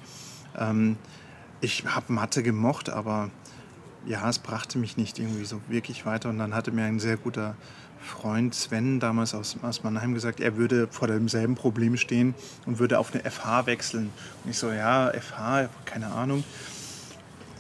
Ähm, 0.59 0.97
ich 1.61 1.85
habe 1.87 2.13
Mathe 2.13 2.43
gemocht, 2.43 2.91
aber 2.91 3.31
ja, 4.05 4.29
es 4.29 4.41
brachte 4.41 4.79
mich 4.79 4.97
nicht 4.97 5.19
irgendwie 5.19 5.45
so 5.45 5.61
wirklich 5.69 6.05
weiter. 6.05 6.29
Und 6.29 6.39
dann 6.39 6.55
hatte 6.55 6.73
mir 6.73 6.85
ein 6.85 6.99
sehr 6.99 7.17
guter 7.17 7.55
Freund 8.01 8.55
Sven 8.55 8.99
damals 8.99 9.33
aus, 9.33 9.57
aus 9.63 9.85
Mannheim 9.85 10.13
gesagt, 10.13 10.41
er 10.41 10.57
würde 10.57 10.89
vor 10.91 11.07
demselben 11.07 11.55
Problem 11.55 11.97
stehen 11.97 12.35
und 12.67 12.81
würde 12.81 12.99
auf 12.99 13.15
eine 13.15 13.23
FH 13.31 13.67
wechseln. 13.67 14.11
Und 14.43 14.51
ich 14.51 14.59
so, 14.59 14.73
ja, 14.73 15.13
FH, 15.13 15.69
keine 15.85 16.09
Ahnung. 16.09 16.43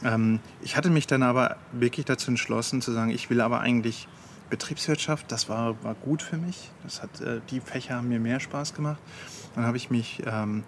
Ähm, 0.04 0.40
ich 0.62 0.76
hatte 0.76 0.90
mich 0.90 1.06
dann 1.06 1.22
aber 1.22 1.56
wirklich 1.70 2.06
dazu 2.06 2.32
entschlossen 2.32 2.82
zu 2.82 2.90
sagen, 2.90 3.10
ich 3.10 3.30
will 3.30 3.40
aber 3.40 3.60
eigentlich 3.60 4.08
Betriebswirtschaft, 4.52 5.32
das 5.32 5.48
war, 5.48 5.82
war 5.82 5.94
gut 5.94 6.20
für 6.20 6.36
mich. 6.36 6.70
Das 6.82 7.02
hat, 7.02 7.22
äh, 7.22 7.40
die 7.48 7.60
Fächer 7.60 7.96
haben 7.96 8.08
mir 8.08 8.20
mehr 8.20 8.38
Spaß 8.38 8.74
gemacht. 8.74 9.00
Dann 9.54 9.64
habe 9.64 9.78
ich 9.78 9.88
mich 9.88 10.22
ähm, 10.26 10.62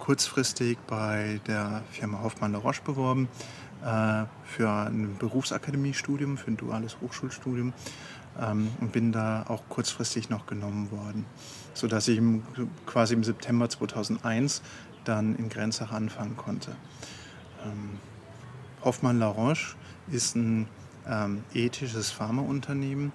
kurzfristig 0.00 0.76
bei 0.88 1.40
der 1.46 1.84
Firma 1.92 2.20
Hoffmann 2.20 2.50
La 2.50 2.58
Roche 2.58 2.82
beworben 2.82 3.28
äh, 3.84 4.24
für 4.44 4.68
ein 4.68 5.14
Berufsakademiestudium, 5.20 6.36
für 6.36 6.50
ein 6.50 6.56
duales 6.56 7.00
Hochschulstudium 7.00 7.74
ähm, 8.40 8.72
und 8.80 8.90
bin 8.90 9.12
da 9.12 9.44
auch 9.46 9.62
kurzfristig 9.68 10.30
noch 10.30 10.46
genommen 10.46 10.90
worden, 10.90 11.24
sodass 11.74 12.08
ich 12.08 12.18
im, 12.18 12.42
quasi 12.86 13.14
im 13.14 13.22
September 13.22 13.68
2001 13.68 14.62
dann 15.04 15.36
in 15.36 15.48
Grenzach 15.48 15.92
anfangen 15.92 16.36
konnte. 16.36 16.72
Ähm, 17.64 18.00
Hoffmann 18.82 19.20
La 19.20 19.28
Roche 19.28 19.76
ist 20.10 20.34
ein 20.34 20.66
ähm, 21.08 21.44
ethisches 21.54 22.10
Pharmaunternehmen, 22.10 23.12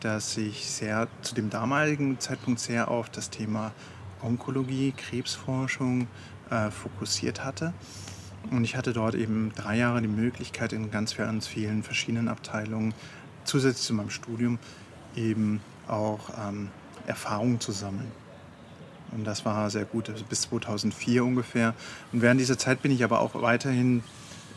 das 0.00 0.34
sich 0.34 0.66
sehr 0.66 1.08
zu 1.22 1.34
dem 1.34 1.50
damaligen 1.50 2.18
Zeitpunkt 2.20 2.60
sehr 2.60 2.88
auf 2.88 3.10
das 3.10 3.30
Thema 3.30 3.72
Onkologie, 4.22 4.92
Krebsforschung 4.96 6.06
äh, 6.50 6.70
fokussiert 6.70 7.44
hatte. 7.44 7.72
Und 8.50 8.64
ich 8.64 8.76
hatte 8.76 8.92
dort 8.92 9.14
eben 9.14 9.52
drei 9.54 9.76
Jahre 9.76 10.00
die 10.00 10.08
Möglichkeit, 10.08 10.72
in 10.72 10.90
ganz, 10.90 11.16
ganz 11.16 11.46
vielen 11.46 11.82
verschiedenen 11.82 12.28
Abteilungen 12.28 12.94
zusätzlich 13.44 13.86
zu 13.86 13.94
meinem 13.94 14.10
Studium 14.10 14.58
eben 15.14 15.60
auch 15.88 16.30
ähm, 16.38 16.68
Erfahrungen 17.06 17.60
zu 17.60 17.72
sammeln. 17.72 18.10
Und 19.12 19.24
das 19.24 19.44
war 19.44 19.68
sehr 19.70 19.84
gut, 19.84 20.08
also 20.08 20.24
bis 20.24 20.42
2004 20.42 21.24
ungefähr. 21.24 21.74
Und 22.12 22.22
während 22.22 22.40
dieser 22.40 22.58
Zeit 22.58 22.80
bin 22.80 22.92
ich 22.92 23.02
aber 23.02 23.20
auch 23.20 23.34
weiterhin 23.42 24.02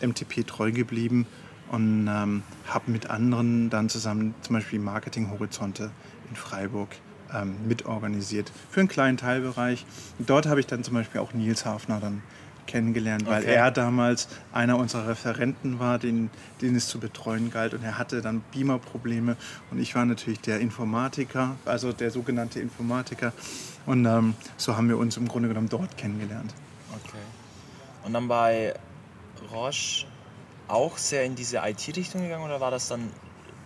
MTP 0.02 0.46
treu 0.46 0.72
geblieben 0.72 1.26
und 1.74 2.08
ähm, 2.08 2.44
habe 2.68 2.92
mit 2.92 3.10
anderen 3.10 3.72
dann 3.72 3.90
zusammen 3.90 4.36
zum 4.42 4.54
Beispiel 4.54 4.78
Marketing 4.78 5.32
Horizonte 5.32 5.90
in 6.30 6.36
Freiburg 6.36 6.90
ähm, 7.34 7.56
mitorganisiert 7.68 8.52
für 8.70 8.82
einen 8.82 8.90
kleinen 8.90 9.18
Teilbereich. 9.18 9.84
Dort 10.20 10.46
habe 10.46 10.60
ich 10.60 10.68
dann 10.68 10.84
zum 10.84 10.94
Beispiel 10.94 11.20
auch 11.20 11.34
Nils 11.34 11.66
Hafner 11.66 12.00
dann 12.00 12.22
kennengelernt, 12.68 13.26
weil 13.26 13.42
okay. 13.42 13.56
er 13.56 13.72
damals 13.72 14.28
einer 14.52 14.78
unserer 14.78 15.08
Referenten 15.08 15.80
war, 15.80 15.98
den, 15.98 16.30
den 16.62 16.76
es 16.76 16.88
zu 16.88 17.00
betreuen 17.00 17.50
galt. 17.50 17.74
Und 17.74 17.84
er 17.84 17.98
hatte 17.98 18.22
dann 18.22 18.44
Beamer-Probleme 18.52 19.36
und 19.72 19.80
ich 19.80 19.96
war 19.96 20.06
natürlich 20.06 20.42
der 20.42 20.60
Informatiker, 20.60 21.56
also 21.66 21.92
der 21.92 22.12
sogenannte 22.12 22.60
Informatiker. 22.60 23.34
Und 23.88 24.06
ähm, 24.06 24.36
so 24.58 24.78
haben 24.78 24.90
wir 24.90 25.00
uns 25.00 25.18
im 25.18 25.28
Grunde 25.28 25.48
genommen 25.50 25.70
dort 25.70 25.98
kennengelernt. 25.98 26.54
Okay. 27.04 27.18
Und 28.06 28.14
dann 28.14 28.28
bei 28.28 28.76
Roche 29.52 30.06
auch 30.68 30.98
sehr 30.98 31.24
in 31.26 31.36
diese 31.36 31.58
IT-Richtung 31.58 32.22
gegangen 32.22 32.44
oder 32.44 32.60
war 32.62 32.72
das 32.72 32.88
dann 32.88 33.10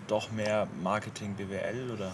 doch 0.07 0.31
mehr 0.31 0.67
Marketing, 0.81 1.35
BWL 1.35 1.91
oder? 1.93 2.11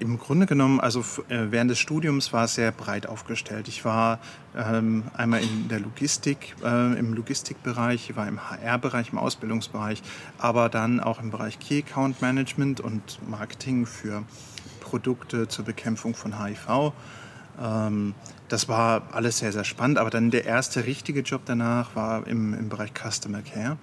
Im 0.00 0.16
Grunde 0.16 0.46
genommen, 0.46 0.78
also 0.78 1.00
äh, 1.28 1.46
während 1.50 1.72
des 1.72 1.80
Studiums 1.80 2.32
war 2.32 2.44
es 2.44 2.54
sehr 2.54 2.70
breit 2.70 3.08
aufgestellt. 3.08 3.66
Ich 3.66 3.84
war 3.84 4.20
ähm, 4.56 5.04
einmal 5.16 5.42
in 5.42 5.68
der 5.68 5.80
Logistik, 5.80 6.54
äh, 6.62 6.96
im 6.96 7.14
Logistikbereich, 7.14 8.10
ich 8.10 8.16
war 8.16 8.28
im 8.28 8.48
HR-Bereich, 8.48 9.10
im 9.10 9.18
Ausbildungsbereich, 9.18 10.02
aber 10.38 10.68
dann 10.68 11.00
auch 11.00 11.20
im 11.20 11.30
Bereich 11.30 11.58
Key 11.58 11.80
Account 11.80 12.22
Management 12.22 12.80
und 12.80 13.18
Marketing 13.28 13.86
für 13.86 14.22
Produkte 14.78 15.48
zur 15.48 15.64
Bekämpfung 15.64 16.14
von 16.14 16.44
HIV. 16.44 16.92
Ähm, 17.60 18.14
das 18.48 18.68
war 18.68 19.02
alles 19.12 19.38
sehr, 19.38 19.52
sehr 19.52 19.64
spannend, 19.64 19.98
aber 19.98 20.10
dann 20.10 20.30
der 20.30 20.44
erste 20.44 20.86
richtige 20.86 21.22
Job 21.22 21.42
danach 21.44 21.96
war 21.96 22.24
im, 22.28 22.54
im 22.54 22.68
Bereich 22.68 22.92
Customer 22.94 23.42
Care 23.42 23.76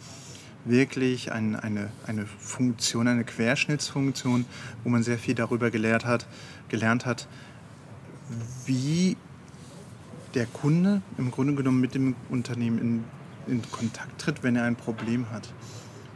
wirklich 0.65 1.31
ein, 1.31 1.55
eine, 1.55 1.91
eine 2.05 2.25
Funktion, 2.25 3.07
eine 3.07 3.23
Querschnittsfunktion, 3.23 4.45
wo 4.83 4.89
man 4.89 5.03
sehr 5.03 5.17
viel 5.17 5.35
darüber 5.35 5.71
gelehrt 5.71 6.05
hat, 6.05 6.27
gelernt 6.67 7.05
hat, 7.05 7.27
wie 8.65 9.15
der 10.33 10.47
Kunde 10.47 11.01
im 11.17 11.31
Grunde 11.31 11.55
genommen 11.55 11.79
mit 11.79 11.95
dem 11.95 12.15
Unternehmen 12.29 12.79
in, 12.79 13.03
in 13.47 13.71
Kontakt 13.71 14.19
tritt, 14.19 14.43
wenn 14.43 14.55
er 14.55 14.63
ein 14.63 14.75
Problem 14.75 15.29
hat. 15.31 15.53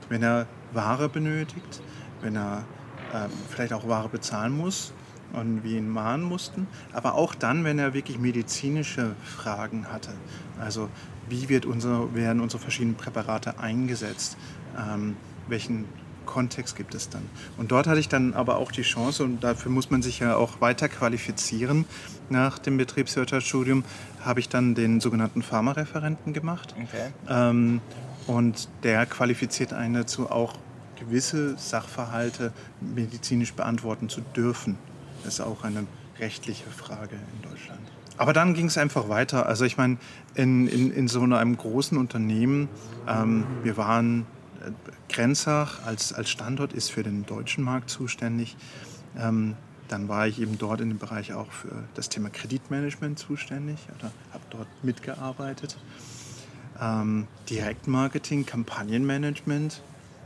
Wenn 0.10 0.24
er 0.24 0.48
Ware 0.74 1.08
benötigt, 1.10 1.82
wenn 2.22 2.36
er 2.36 2.66
äh, 3.14 3.28
vielleicht 3.50 3.74
auch 3.74 3.88
Ware 3.88 4.10
bezahlen 4.10 4.56
muss 4.56 4.94
und 5.34 5.64
wir 5.64 5.78
ihn 5.78 5.90
mahnen 5.90 6.24
mussten, 6.24 6.68
aber 6.92 7.16
auch 7.16 7.36
dann, 7.36 7.64
wenn 7.64 7.80
er 7.80 7.94
wirklich 7.94 8.20
medizinische 8.20 9.16
Fragen 9.24 9.88
hatte. 9.92 10.12
Also 10.60 10.90
wie 11.30 11.50
wird 11.50 11.66
unser, 11.66 12.14
werden 12.14 12.42
unsere 12.42 12.62
verschiedenen 12.62 12.96
Präparate 12.96 13.60
eingesetzt, 13.60 14.38
ähm, 14.78 15.16
welchen 15.48 15.86
Kontext 16.26 16.76
gibt 16.76 16.94
es 16.94 17.10
dann. 17.10 17.24
Und 17.58 17.72
dort 17.72 17.88
hatte 17.88 18.00
ich 18.00 18.08
dann 18.08 18.34
aber 18.34 18.58
auch 18.58 18.72
die 18.72 18.84
Chance, 18.84 19.24
und 19.24 19.44
dafür 19.44 19.72
muss 19.72 19.90
man 19.90 20.04
sich 20.04 20.20
ja 20.20 20.36
auch 20.36 20.62
weiter 20.62 20.88
qualifizieren. 20.88 21.86
Nach 22.30 22.60
dem 22.60 22.78
Betriebswirtschaftsstudium 22.78 23.84
habe 24.24 24.40
ich 24.40 24.48
dann 24.48 24.76
den 24.76 25.00
sogenannten 25.00 25.42
Pharmareferenten 25.42 26.34
gemacht. 26.34 26.76
Okay. 26.78 27.12
Ähm, 27.28 27.82
und 28.28 28.70
der 28.84 29.08
qualifiziert 29.08 29.74
einen 29.74 29.96
dazu, 29.96 30.30
auch 30.30 30.54
gewisse 31.00 31.58
Sachverhalte 31.58 32.54
medizinisch 32.80 33.54
beantworten 33.54 34.08
zu 34.08 34.22
dürfen. 34.22 34.78
Das 35.24 35.36
ist 35.36 35.42
auch 35.42 35.64
eine 35.64 35.88
rechtliche 36.20 36.70
Frage 36.70 37.16
in 37.16 37.50
Deutschland. 37.50 37.82
Aber 38.20 38.34
dann 38.34 38.54
ging 38.54 38.66
es 38.66 38.78
einfach 38.78 39.08
weiter. 39.08 39.46
Also 39.46 39.64
ich 39.64 39.78
meine, 39.78 39.96
in, 40.36 40.68
in, 40.68 40.92
in 40.92 41.08
so 41.08 41.22
einem 41.22 41.56
großen 41.56 41.98
Unternehmen, 41.98 42.68
ähm, 43.08 43.46
wir 43.64 43.78
waren, 43.78 44.26
äh, 44.60 44.72
Grenzach 45.08 45.86
als, 45.86 46.12
als 46.12 46.30
Standort 46.30 46.74
ist 46.74 46.92
für 46.92 47.02
den 47.02 47.26
deutschen 47.26 47.64
Markt 47.64 47.90
zuständig. 47.90 48.58
Ähm, 49.18 49.56
dann 49.88 50.10
war 50.10 50.28
ich 50.28 50.42
eben 50.42 50.58
dort 50.58 50.82
in 50.82 50.90
dem 50.90 50.98
Bereich 50.98 51.34
auch 51.34 51.50
für 51.50 51.86
das 51.94 52.10
Thema 52.10 52.30
Kreditmanagement 52.30 53.18
zuständig 53.18 53.80
oder 53.98 54.12
habe 54.34 54.44
dort 54.50 54.68
mitgearbeitet. 54.84 55.78
Ähm, 56.82 57.26
Direktmarketing, 57.50 58.46
Kampagnenmanagement. 58.46 59.82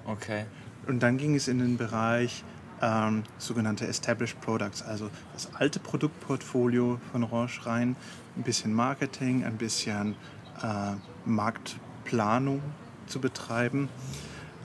Okay. 0.05 0.45
Und 0.87 1.03
dann 1.03 1.17
ging 1.17 1.35
es 1.35 1.47
in 1.47 1.59
den 1.59 1.77
Bereich 1.77 2.43
ähm, 2.83 3.23
sogenannte 3.37 3.87
Established 3.87 4.39
Products, 4.41 4.81
also 4.81 5.09
das 5.31 5.49
alte 5.55 5.79
Produktportfolio 5.79 6.99
von 7.11 7.23
Roche 7.23 7.65
rein, 7.65 7.95
ein 8.35 8.43
bisschen 8.43 8.73
Marketing, 8.73 9.45
ein 9.45 9.57
bisschen 9.57 10.15
äh, 10.61 10.93
Marktplanung 11.25 12.61
zu 13.07 13.19
betreiben. 13.21 13.87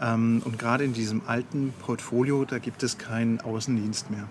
Ähm, 0.02 0.42
und 0.44 0.58
gerade 0.58 0.84
in 0.84 0.92
diesem 0.92 1.22
alten 1.26 1.72
Portfolio, 1.78 2.44
da 2.44 2.58
gibt 2.58 2.82
es 2.82 2.98
keinen 2.98 3.40
Außendienst 3.40 4.10
mehr. 4.10 4.28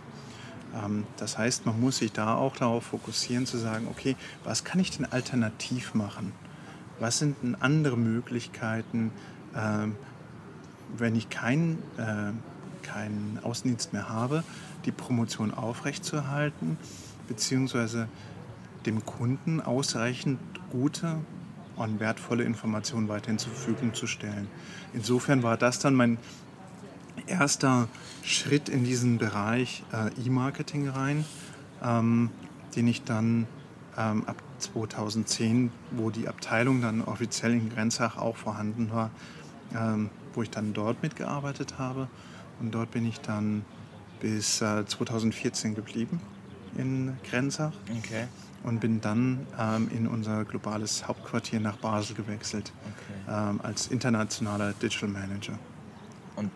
Ähm, 0.76 1.06
das 1.16 1.38
heißt, 1.38 1.66
man 1.66 1.80
muss 1.80 1.98
sich 1.98 2.12
da 2.12 2.36
auch 2.36 2.58
darauf 2.58 2.88
fokussieren 2.88 3.46
zu 3.46 3.58
sagen, 3.58 3.88
okay, 3.90 4.18
was 4.44 4.66
kann 4.66 4.82
ich 4.82 4.92
denn 4.98 5.06
alternativ 5.06 5.94
machen? 5.94 6.34
Was 7.00 7.20
sind 7.20 7.38
denn 7.42 7.56
andere 7.56 7.96
Möglichkeiten, 7.96 9.12
ähm, 9.56 9.96
wenn 10.98 11.16
ich 11.16 11.30
kein 11.30 11.78
äh, 11.98 12.32
keinen 12.88 13.40
Außendienst 13.44 13.94
mehr 13.94 14.10
habe, 14.10 14.44
die 14.86 14.92
Promotion 14.92 15.54
aufrechtzuerhalten, 15.54 16.78
beziehungsweise 17.28 18.08
dem 18.86 19.06
Kunden 19.06 19.62
ausreichend 19.62 20.40
gute 20.72 21.18
und 21.76 22.00
wertvolle 22.00 22.44
Informationen 22.44 23.10
weiterhin 23.10 23.38
zur 23.38 23.52
Verfügung 23.52 23.94
zu 23.94 24.08
stellen. 24.08 24.48
Insofern 24.94 25.44
war 25.44 25.58
das 25.58 25.80
dann 25.80 25.94
mein 25.94 26.18
erster 27.28 27.88
Schritt 28.24 28.70
in 28.70 28.84
diesen 28.84 29.18
Bereich 29.18 29.84
äh, 29.92 30.10
E-Marketing 30.26 30.88
rein, 30.90 31.26
ähm, 31.84 32.30
den 32.76 32.88
ich 32.88 33.04
dann 33.04 33.48
ähm, 33.98 34.24
ab 34.26 34.42
2010, 34.60 35.72
wo 35.92 36.10
die 36.10 36.28
Abteilung 36.28 36.82
dann 36.82 37.02
offiziell 37.02 37.54
in 37.54 37.70
Grenzach 37.70 38.18
auch 38.18 38.38
vorhanden 38.38 38.92
war, 38.92 39.12
ähm, 39.76 40.10
wo 40.34 40.42
ich 40.42 40.50
dann 40.50 40.74
dort 40.74 41.04
mitgearbeitet 41.04 41.78
habe 41.78 42.08
und 42.60 42.72
dort 42.72 42.92
bin 42.92 43.08
ich 43.08 43.20
dann 43.22 43.64
bis 44.20 44.62
äh, 44.62 44.86
2014 44.86 45.76
geblieben 45.76 46.22
in 46.78 47.18
Grenzach. 47.30 47.74
Okay. 48.00 48.28
Und 48.64 48.80
bin 48.80 49.00
dann 49.02 49.46
ähm, 49.58 49.90
in 49.96 50.08
unser 50.08 50.44
globales 50.44 51.08
Hauptquartier 51.08 51.60
nach 51.60 51.78
Basel 51.78 52.16
gewechselt 52.16 52.74
okay. 52.84 53.50
ähm, 53.52 53.62
als 53.62 53.88
internationaler 53.88 54.74
Digital 54.74 55.10
Manager. 55.10 55.54
Und 56.36 56.52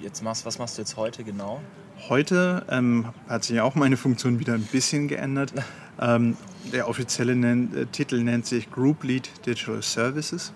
jetzt 0.00 0.22
machst, 0.22 0.44
was 0.44 0.58
machst 0.58 0.76
du 0.76 0.82
jetzt 0.82 0.96
heute 0.96 1.24
genau? 1.24 1.60
Heute 2.08 2.66
ähm, 2.68 3.06
hat 3.28 3.44
sich 3.44 3.60
auch 3.60 3.76
meine 3.76 3.96
Funktion 3.96 4.40
wieder 4.40 4.54
ein 4.54 4.64
bisschen 4.64 5.08
geändert. 5.08 5.52
Ähm, 6.00 6.36
der 6.72 6.88
offizielle 6.88 7.34
nennt, 7.34 7.74
äh, 7.74 7.86
Titel 7.86 8.22
nennt 8.22 8.46
sich 8.46 8.70
Group 8.70 9.02
Lead 9.02 9.30
Digital 9.44 9.82
Services. 9.82 10.52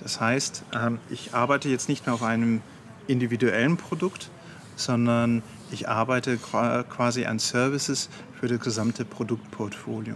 Das 0.00 0.20
heißt, 0.20 0.62
ähm, 0.72 1.00
ich 1.10 1.34
arbeite 1.34 1.68
jetzt 1.68 1.88
nicht 1.88 2.06
mehr 2.06 2.14
auf 2.14 2.22
einem 2.22 2.62
individuellen 3.08 3.76
Produkt, 3.76 4.30
sondern 4.76 5.42
ich 5.70 5.88
arbeite 5.88 6.36
quasi 6.36 7.24
an 7.26 7.38
Services 7.38 8.08
für 8.38 8.46
das 8.46 8.60
gesamte 8.60 9.04
Produktportfolio. 9.04 10.14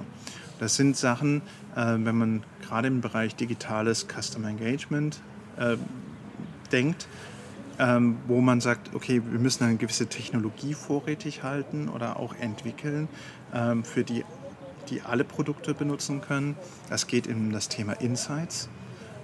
Das 0.60 0.76
sind 0.76 0.96
Sachen, 0.96 1.42
äh, 1.74 1.96
wenn 1.98 2.16
man 2.16 2.42
gerade 2.64 2.86
im 2.86 3.00
Bereich 3.00 3.34
digitales 3.34 4.06
Customer 4.06 4.48
Engagement 4.48 5.20
äh, 5.58 5.76
denkt, 6.70 7.08
ähm, 7.78 8.18
wo 8.28 8.40
man 8.40 8.60
sagt, 8.60 8.94
okay, 8.94 9.20
wir 9.28 9.40
müssen 9.40 9.64
eine 9.64 9.76
gewisse 9.76 10.06
Technologie 10.06 10.74
vorrätig 10.74 11.42
halten 11.42 11.88
oder 11.88 12.18
auch 12.18 12.34
entwickeln, 12.36 13.08
ähm, 13.52 13.82
für 13.82 14.04
die, 14.04 14.24
die 14.88 15.02
alle 15.02 15.24
Produkte 15.24 15.74
benutzen 15.74 16.20
können. 16.20 16.56
Das 16.88 17.08
geht 17.08 17.26
in 17.26 17.50
das 17.50 17.68
Thema 17.68 17.94
Insights, 17.94 18.68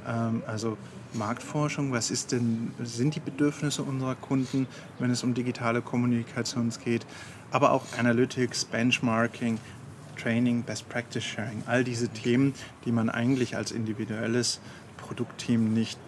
ähm, 0.08 0.42
also 0.46 0.76
Marktforschung, 1.14 1.92
was 1.92 2.10
ist 2.10 2.32
denn, 2.32 2.72
sind 2.82 3.14
die 3.14 3.20
Bedürfnisse 3.20 3.82
unserer 3.82 4.14
Kunden, 4.14 4.66
wenn 4.98 5.10
es 5.10 5.22
um 5.22 5.34
digitale 5.34 5.82
Kommunikation 5.82 6.70
geht, 6.84 7.06
aber 7.50 7.72
auch 7.72 7.84
Analytics, 7.98 8.66
Benchmarking, 8.66 9.58
Training, 10.16 10.62
Best 10.62 10.88
Practice 10.88 11.24
Sharing, 11.24 11.62
all 11.66 11.84
diese 11.84 12.08
Themen, 12.08 12.54
die 12.84 12.92
man 12.92 13.08
eigentlich 13.08 13.56
als 13.56 13.72
individuelles 13.72 14.60
Produktteam 14.96 15.72
nicht 15.72 15.98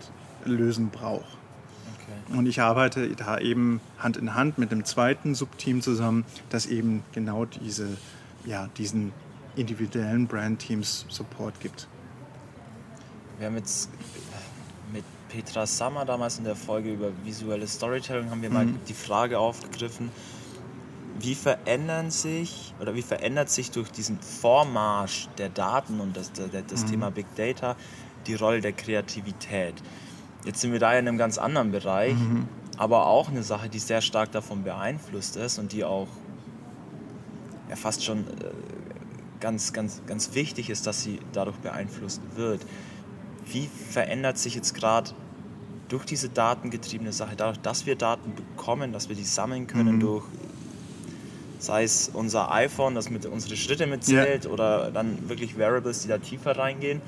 lösen 0.44 0.90
braucht. 0.90 1.38
Okay. 1.94 2.38
Und 2.38 2.46
ich 2.46 2.60
arbeite 2.60 3.08
da 3.16 3.38
eben 3.38 3.80
Hand 3.98 4.16
in 4.16 4.34
Hand 4.34 4.58
mit 4.58 4.72
dem 4.72 4.84
zweiten 4.84 5.34
Subteam 5.34 5.80
zusammen, 5.80 6.24
das 6.50 6.66
eben 6.66 7.02
genau 7.12 7.44
diese, 7.44 7.88
ja, 8.44 8.68
diesen 8.76 9.12
individuellen 9.56 10.26
Brandteams 10.26 11.06
Support 11.08 11.60
gibt. 11.60 11.88
Wir 13.38 13.46
haben 13.46 13.56
jetzt 13.56 13.88
Petra 15.30 15.64
Sammer 15.66 16.04
damals 16.04 16.38
in 16.38 16.44
der 16.44 16.56
Folge 16.56 16.92
über 16.92 17.10
visuelles 17.24 17.74
Storytelling 17.74 18.30
haben 18.30 18.42
wir 18.42 18.50
mhm. 18.50 18.54
mal 18.54 18.66
die 18.88 18.94
Frage 18.94 19.38
aufgegriffen, 19.38 20.10
wie 21.20 21.34
verändern 21.34 22.10
sich 22.10 22.74
oder 22.80 22.94
wie 22.94 23.02
verändert 23.02 23.50
sich 23.50 23.70
durch 23.70 23.90
diesen 23.90 24.18
Vormarsch 24.20 25.28
der 25.38 25.48
Daten 25.48 26.00
und 26.00 26.16
das, 26.16 26.32
das 26.32 26.84
mhm. 26.84 26.90
Thema 26.90 27.10
Big 27.10 27.26
Data 27.36 27.76
die 28.26 28.34
Rolle 28.34 28.60
der 28.60 28.72
Kreativität? 28.72 29.74
Jetzt 30.44 30.60
sind 30.60 30.72
wir 30.72 30.78
da 30.78 30.92
in 30.92 31.06
einem 31.06 31.18
ganz 31.18 31.38
anderen 31.38 31.70
Bereich, 31.70 32.14
mhm. 32.14 32.48
aber 32.76 33.06
auch 33.06 33.28
eine 33.28 33.42
Sache, 33.42 33.68
die 33.68 33.78
sehr 33.78 34.00
stark 34.00 34.32
davon 34.32 34.64
beeinflusst 34.64 35.36
ist 35.36 35.58
und 35.58 35.72
die 35.72 35.84
auch 35.84 36.08
ja, 37.68 37.76
fast 37.76 38.04
schon 38.04 38.20
äh, 38.20 38.50
ganz, 39.38 39.72
ganz, 39.72 40.02
ganz 40.06 40.34
wichtig 40.34 40.70
ist, 40.70 40.86
dass 40.86 41.02
sie 41.02 41.20
dadurch 41.32 41.56
beeinflusst 41.58 42.20
wird. 42.34 42.62
Wie 43.46 43.68
verändert 43.90 44.38
sich 44.38 44.54
jetzt 44.54 44.74
gerade 44.74 45.10
durch 45.88 46.04
diese 46.04 46.28
datengetriebene 46.28 47.12
Sache, 47.12 47.34
dadurch, 47.36 47.58
dass 47.58 47.86
wir 47.86 47.96
Daten 47.96 48.34
bekommen, 48.34 48.92
dass 48.92 49.08
wir 49.08 49.16
die 49.16 49.24
sammeln 49.24 49.66
können 49.66 49.96
mhm. 49.96 50.00
durch 50.00 50.24
sei 51.60 51.84
es 51.84 52.10
unser 52.12 52.52
iPhone, 52.52 52.94
das 52.94 53.10
mit 53.10 53.26
unsere 53.26 53.56
Schritte 53.56 53.86
mitzählt 53.86 54.44
yeah. 54.44 54.52
oder 54.52 54.90
dann 54.90 55.28
wirklich 55.28 55.58
Variables, 55.58 56.02
die 56.02 56.08
da 56.08 56.18
tiefer 56.18 56.56
reingehen. 56.56 57.00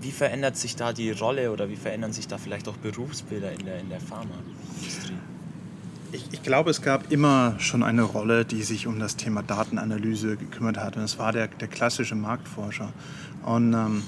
Wie 0.00 0.10
verändert 0.10 0.56
sich 0.56 0.76
da 0.76 0.92
die 0.92 1.10
Rolle 1.10 1.52
oder 1.52 1.68
wie 1.68 1.76
verändern 1.76 2.12
sich 2.12 2.26
da 2.26 2.38
vielleicht 2.38 2.68
auch 2.68 2.76
Berufsbilder 2.78 3.52
in 3.52 3.66
der, 3.66 3.80
in 3.80 3.90
der 3.90 4.00
Pharmaindustrie? 4.00 5.18
Ich, 6.12 6.24
ich, 6.32 6.42
glaube, 6.42 6.70
es 6.70 6.82
gab 6.82 7.12
immer 7.12 7.54
schon 7.58 7.82
eine 7.82 8.02
Rolle, 8.02 8.44
die 8.44 8.62
sich 8.62 8.86
um 8.86 8.98
das 8.98 9.16
Thema 9.16 9.42
Datenanalyse 9.42 10.36
gekümmert 10.36 10.78
hat. 10.78 10.96
Und 10.96 11.02
das 11.02 11.18
war 11.18 11.32
der, 11.32 11.48
der 11.48 11.68
klassische 11.68 12.16
Marktforscher. 12.16 12.92
Und 13.44 13.74
ähm, 13.74 14.02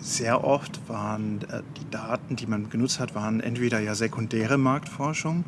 sehr 0.00 0.44
oft 0.44 0.80
waren 0.88 1.42
äh, 1.50 1.62
die 1.80 1.90
Daten, 1.90 2.36
die 2.36 2.46
man 2.46 2.70
genutzt 2.70 3.00
hat, 3.00 3.14
waren 3.14 3.40
entweder 3.40 3.80
ja 3.80 3.94
sekundäre 3.94 4.58
Marktforschung. 4.58 5.44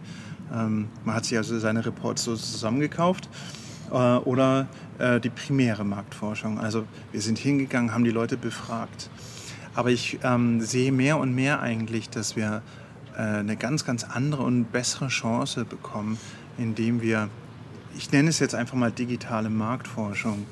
Ähm, 0.53 0.89
man 1.05 1.15
hat 1.15 1.25
sich 1.25 1.37
also 1.37 1.59
seine 1.59 1.85
Reports 1.85 2.25
so 2.25 2.35
zusammengekauft 2.35 3.29
äh, 3.91 3.95
oder 3.95 4.69
äh, 4.99 5.21
die 5.21 5.31
primäre 5.31 5.85
Marktforschung. 5.85 6.59
Also 6.59 6.85
wir 7.13 7.21
sind 7.21 7.39
hingegangen, 7.39 7.95
haben 7.95 8.05
die 8.05 8.11
Leute 8.11 8.37
befragt. 8.37 9.11
Aber 9.75 9.91
ich 9.91 10.19
ähm, 10.25 10.61
sehe 10.61 10.91
mehr 10.91 11.19
und 11.19 11.35
mehr 11.35 11.61
eigentlich, 11.61 12.11
dass 12.11 12.37
wir 12.37 12.63
eine 13.17 13.57
ganz, 13.57 13.85
ganz 13.85 14.05
andere 14.05 14.45
und 14.45 14.73
bessere 14.73 15.09
Chance 15.09 15.67
bekommen, 15.67 16.17
indem 16.57 17.03
wir, 17.03 17.29
ich 17.99 18.11
nenne 18.13 18.31
es 18.31 18.39
jetzt 18.39 18.55
einfach 18.55 18.77
mal 18.77 18.93
digitale 18.93 19.51
Marktforschung, 19.51 20.47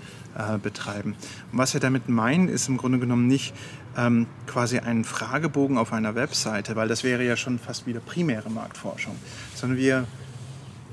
betreiben. 0.62 1.14
Und 1.50 1.58
was 1.58 1.72
wir 1.72 1.80
damit 1.80 2.08
meinen, 2.08 2.48
ist 2.48 2.68
im 2.68 2.76
Grunde 2.76 2.98
genommen 2.98 3.26
nicht 3.26 3.54
ähm, 3.98 4.26
quasi 4.46 4.78
einen 4.78 5.04
Fragebogen 5.04 5.76
auf 5.76 5.92
einer 5.92 6.14
Webseite, 6.14 6.76
weil 6.76 6.86
das 6.88 7.02
wäre 7.02 7.24
ja 7.24 7.36
schon 7.36 7.58
fast 7.58 7.86
wieder 7.86 7.98
primäre 7.98 8.48
Marktforschung, 8.48 9.16
sondern 9.54 9.76
wir, 9.76 10.06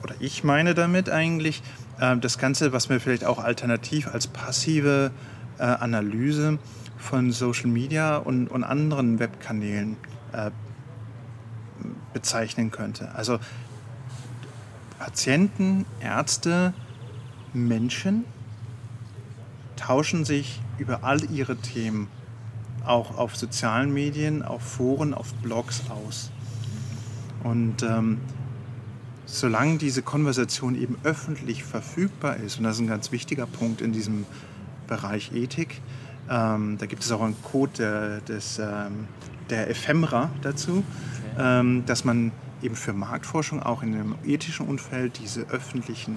oder 0.04 0.16
ich 0.20 0.44
meine 0.44 0.74
damit 0.74 1.10
eigentlich, 1.10 1.62
äh, 2.00 2.18
das 2.18 2.40
Ganze, 2.40 2.74
was 2.74 2.90
wir 2.90 3.00
vielleicht 3.00 3.24
auch 3.24 3.38
alternativ 3.38 4.08
als 4.08 4.26
passive 4.26 5.12
äh, 5.60 5.64
Analyse 5.64 6.58
von 6.98 7.32
Social 7.32 7.68
Media 7.68 8.18
und, 8.18 8.48
und 8.48 8.64
anderen 8.64 9.20
Webkanälen 9.20 9.98
äh, 10.34 10.50
bezeichnen 12.12 12.72
könnte. 12.72 13.14
Also 13.14 13.40
Patienten, 14.98 15.86
Ärzte, 16.00 16.74
Menschen 17.54 18.26
tauschen 19.76 20.26
sich 20.26 20.60
über 20.80 21.04
all 21.04 21.24
ihre 21.30 21.58
Themen 21.58 22.08
auch 22.88 23.18
auf 23.18 23.36
sozialen 23.36 23.94
Medien, 23.94 24.44
auf 24.44 24.62
Foren, 24.62 25.14
auf 25.14 25.34
Blogs 25.36 25.84
aus. 25.90 26.32
Und 27.44 27.84
ähm, 27.84 28.20
solange 29.26 29.78
diese 29.78 30.02
Konversation 30.02 30.76
eben 30.76 30.98
öffentlich 31.04 31.64
verfügbar 31.64 32.38
ist, 32.38 32.58
und 32.58 32.64
das 32.64 32.76
ist 32.76 32.82
ein 32.82 32.88
ganz 32.88 33.12
wichtiger 33.12 33.46
Punkt 33.46 33.82
in 33.82 33.92
diesem 33.92 34.26
Bereich 34.88 35.32
Ethik, 35.34 35.82
ähm, 36.30 36.78
da 36.80 36.86
gibt 36.86 37.04
es 37.04 37.12
auch 37.12 37.22
einen 37.22 37.42
Code 37.44 37.72
der, 37.78 38.22
des, 38.22 38.60
ähm, 38.60 39.08
der 39.50 39.70
Ephemera 39.70 40.30
dazu, 40.42 40.84
okay. 41.36 41.60
ähm, 41.60 41.84
dass 41.86 42.04
man 42.04 42.32
eben 42.62 42.76
für 42.76 42.94
Marktforschung 42.94 43.62
auch 43.62 43.84
in 43.84 43.94
einem 43.94 44.16
ethischen 44.26 44.68
Umfeld 44.68 45.20
diese 45.20 45.42
öffentlichen 45.50 46.16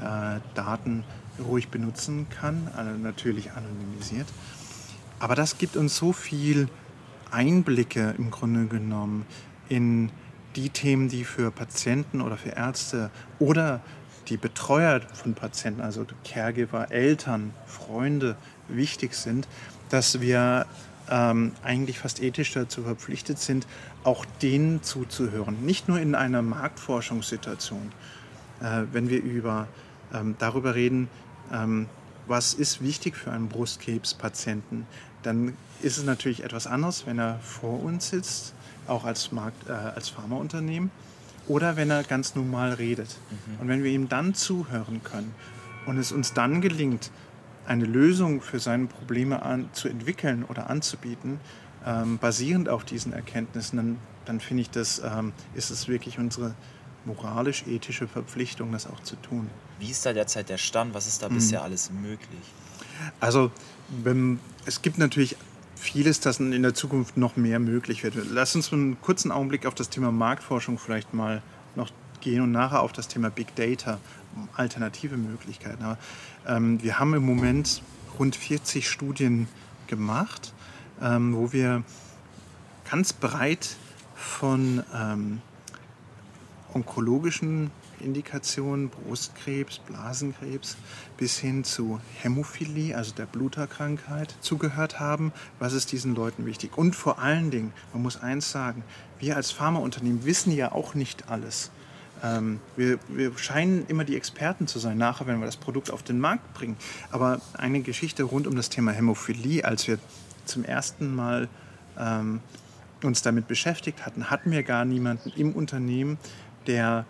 äh, 0.00 0.40
Daten 0.54 1.04
ruhig 1.44 1.68
benutzen 1.68 2.26
kann, 2.30 2.68
also 2.76 2.98
natürlich 2.98 3.50
anonymisiert. 3.52 4.26
Aber 5.22 5.36
das 5.36 5.56
gibt 5.56 5.76
uns 5.76 5.96
so 5.96 6.12
viel 6.12 6.68
Einblicke 7.30 8.12
im 8.18 8.32
Grunde 8.32 8.66
genommen 8.66 9.24
in 9.68 10.10
die 10.56 10.68
Themen, 10.68 11.08
die 11.08 11.22
für 11.22 11.52
Patienten 11.52 12.20
oder 12.20 12.36
für 12.36 12.48
Ärzte 12.48 13.08
oder 13.38 13.80
die 14.26 14.36
Betreuer 14.36 15.00
von 15.14 15.34
Patienten, 15.34 15.80
also 15.80 16.04
Caregiver, 16.24 16.90
Eltern, 16.90 17.54
Freunde 17.66 18.34
wichtig 18.66 19.14
sind, 19.14 19.46
dass 19.90 20.20
wir 20.20 20.66
ähm, 21.08 21.52
eigentlich 21.62 22.00
fast 22.00 22.20
ethisch 22.20 22.52
dazu 22.52 22.82
verpflichtet 22.82 23.38
sind, 23.38 23.68
auch 24.02 24.24
denen 24.24 24.82
zuzuhören. 24.82 25.64
Nicht 25.64 25.86
nur 25.86 26.00
in 26.00 26.16
einer 26.16 26.42
Marktforschungssituation, 26.42 27.92
äh, 28.60 28.82
wenn 28.90 29.08
wir 29.08 29.22
über, 29.22 29.68
ähm, 30.12 30.34
darüber 30.40 30.74
reden, 30.74 31.08
ähm, 31.52 31.86
was 32.26 32.54
ist 32.54 32.82
wichtig 32.82 33.16
für 33.16 33.30
einen 33.32 33.48
Brustkrebspatienten, 33.48 34.86
dann 35.22 35.56
ist 35.80 35.98
es 35.98 36.04
natürlich 36.04 36.44
etwas 36.44 36.66
anderes, 36.66 37.06
wenn 37.06 37.18
er 37.18 37.38
vor 37.40 37.82
uns 37.82 38.10
sitzt, 38.10 38.54
auch 38.86 39.04
als, 39.04 39.32
Markt, 39.32 39.68
äh, 39.68 39.72
als 39.72 40.08
Pharmaunternehmen, 40.08 40.90
oder 41.48 41.76
wenn 41.76 41.90
er 41.90 42.04
ganz 42.04 42.34
normal 42.34 42.74
redet. 42.74 43.16
Mhm. 43.30 43.60
Und 43.60 43.68
wenn 43.68 43.82
wir 43.82 43.90
ihm 43.90 44.08
dann 44.08 44.34
zuhören 44.34 45.02
können 45.02 45.34
und 45.86 45.98
es 45.98 46.12
uns 46.12 46.32
dann 46.34 46.60
gelingt, 46.60 47.10
eine 47.66 47.84
Lösung 47.84 48.40
für 48.40 48.58
seine 48.58 48.86
Probleme 48.86 49.42
an, 49.42 49.68
zu 49.72 49.88
entwickeln 49.88 50.44
oder 50.44 50.68
anzubieten, 50.70 51.40
ähm, 51.86 52.18
basierend 52.18 52.68
auf 52.68 52.84
diesen 52.84 53.12
Erkenntnissen, 53.12 53.76
dann, 53.76 53.98
dann 54.24 54.40
finde 54.40 54.62
ich, 54.62 54.70
das 54.70 55.00
ähm, 55.04 55.32
ist 55.54 55.70
es 55.70 55.88
wirklich 55.88 56.18
unsere 56.18 56.54
moralisch-ethische 57.04 58.06
Verpflichtung, 58.06 58.72
das 58.72 58.86
auch 58.86 59.00
zu 59.00 59.16
tun. 59.16 59.50
Wie 59.78 59.90
ist 59.90 60.06
da 60.06 60.12
derzeit 60.12 60.48
der 60.48 60.58
Stand? 60.58 60.94
Was 60.94 61.06
ist 61.06 61.22
da 61.22 61.28
mhm. 61.28 61.34
bisher 61.34 61.62
alles 61.62 61.90
möglich? 61.90 62.42
Also 63.20 63.50
es 64.64 64.82
gibt 64.82 64.98
natürlich 64.98 65.36
vieles, 65.76 66.20
das 66.20 66.38
in 66.38 66.62
der 66.62 66.74
Zukunft 66.74 67.16
noch 67.16 67.36
mehr 67.36 67.58
möglich 67.58 68.04
wird. 68.04 68.14
Lass 68.30 68.54
uns 68.54 68.72
einen 68.72 69.00
kurzen 69.00 69.32
Augenblick 69.32 69.66
auf 69.66 69.74
das 69.74 69.90
Thema 69.90 70.12
Marktforschung 70.12 70.78
vielleicht 70.78 71.12
mal 71.12 71.42
noch 71.74 71.90
gehen 72.20 72.42
und 72.42 72.52
nachher 72.52 72.80
auf 72.80 72.92
das 72.92 73.08
Thema 73.08 73.30
Big 73.30 73.54
Data, 73.56 73.98
alternative 74.54 75.16
Möglichkeiten. 75.16 75.82
Aber, 75.82 75.98
ähm, 76.46 76.82
wir 76.82 76.98
haben 76.98 77.14
im 77.14 77.26
Moment 77.26 77.82
rund 78.18 78.36
40 78.36 78.88
Studien 78.88 79.48
gemacht, 79.88 80.54
ähm, 81.02 81.34
wo 81.34 81.52
wir 81.52 81.82
ganz 82.88 83.12
breit 83.12 83.76
von 84.14 84.84
ähm, 84.94 85.40
onkologischen 86.72 87.70
Indikationen, 88.02 88.88
Brustkrebs, 88.88 89.78
Blasenkrebs, 89.78 90.76
bis 91.16 91.38
hin 91.38 91.64
zu 91.64 92.00
Hämophilie, 92.20 92.96
also 92.96 93.14
der 93.14 93.26
Bluterkrankheit, 93.26 94.34
zugehört 94.40 95.00
haben. 95.00 95.32
Was 95.58 95.72
ist 95.72 95.92
diesen 95.92 96.14
Leuten 96.14 96.46
wichtig? 96.46 96.76
Und 96.76 96.96
vor 96.96 97.18
allen 97.18 97.50
Dingen, 97.50 97.72
man 97.92 98.02
muss 98.02 98.20
eins 98.20 98.50
sagen, 98.50 98.82
wir 99.18 99.36
als 99.36 99.50
Pharmaunternehmen 99.50 100.24
wissen 100.24 100.52
ja 100.52 100.72
auch 100.72 100.94
nicht 100.94 101.30
alles. 101.30 101.70
Ähm, 102.22 102.60
wir, 102.76 102.98
wir, 103.08 103.36
scheinen 103.36 103.86
immer 103.86 104.04
die 104.04 104.16
Experten 104.16 104.66
zu 104.66 104.78
sein, 104.78 104.96
nachher, 104.96 105.26
wenn 105.26 105.40
wir 105.40 105.46
das 105.46 105.56
Produkt 105.56 105.90
auf 105.90 106.02
den 106.02 106.18
Markt 106.18 106.54
bringen. 106.54 106.76
Aber 107.10 107.40
eine 107.54 107.82
Geschichte 107.82 108.22
rund 108.24 108.46
um 108.46 108.54
das 108.54 108.68
Thema 108.68 108.92
Hämophilie, 108.92 109.64
als 109.64 109.88
wir 109.88 109.98
zum 110.44 110.64
ersten 110.64 111.14
Mal 111.14 111.48
ähm, 111.98 112.40
uns 113.02 113.22
damit 113.22 113.48
beschäftigt 113.48 114.06
hatten, 114.06 114.30
hatten 114.30 114.50
wir 114.50 114.62
gar 114.62 114.84
niemanden 114.84 115.32
im 115.36 115.52
Unternehmen, 115.52 116.18
der 116.66 117.06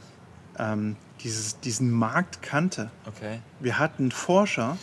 ähm, 0.58 0.96
dieses, 1.20 1.60
diesen 1.60 1.90
Markt 1.90 2.42
kannte. 2.42 2.90
Okay. 3.06 3.40
Wir 3.60 3.78
hatten 3.78 4.10
Forscher, 4.10 4.76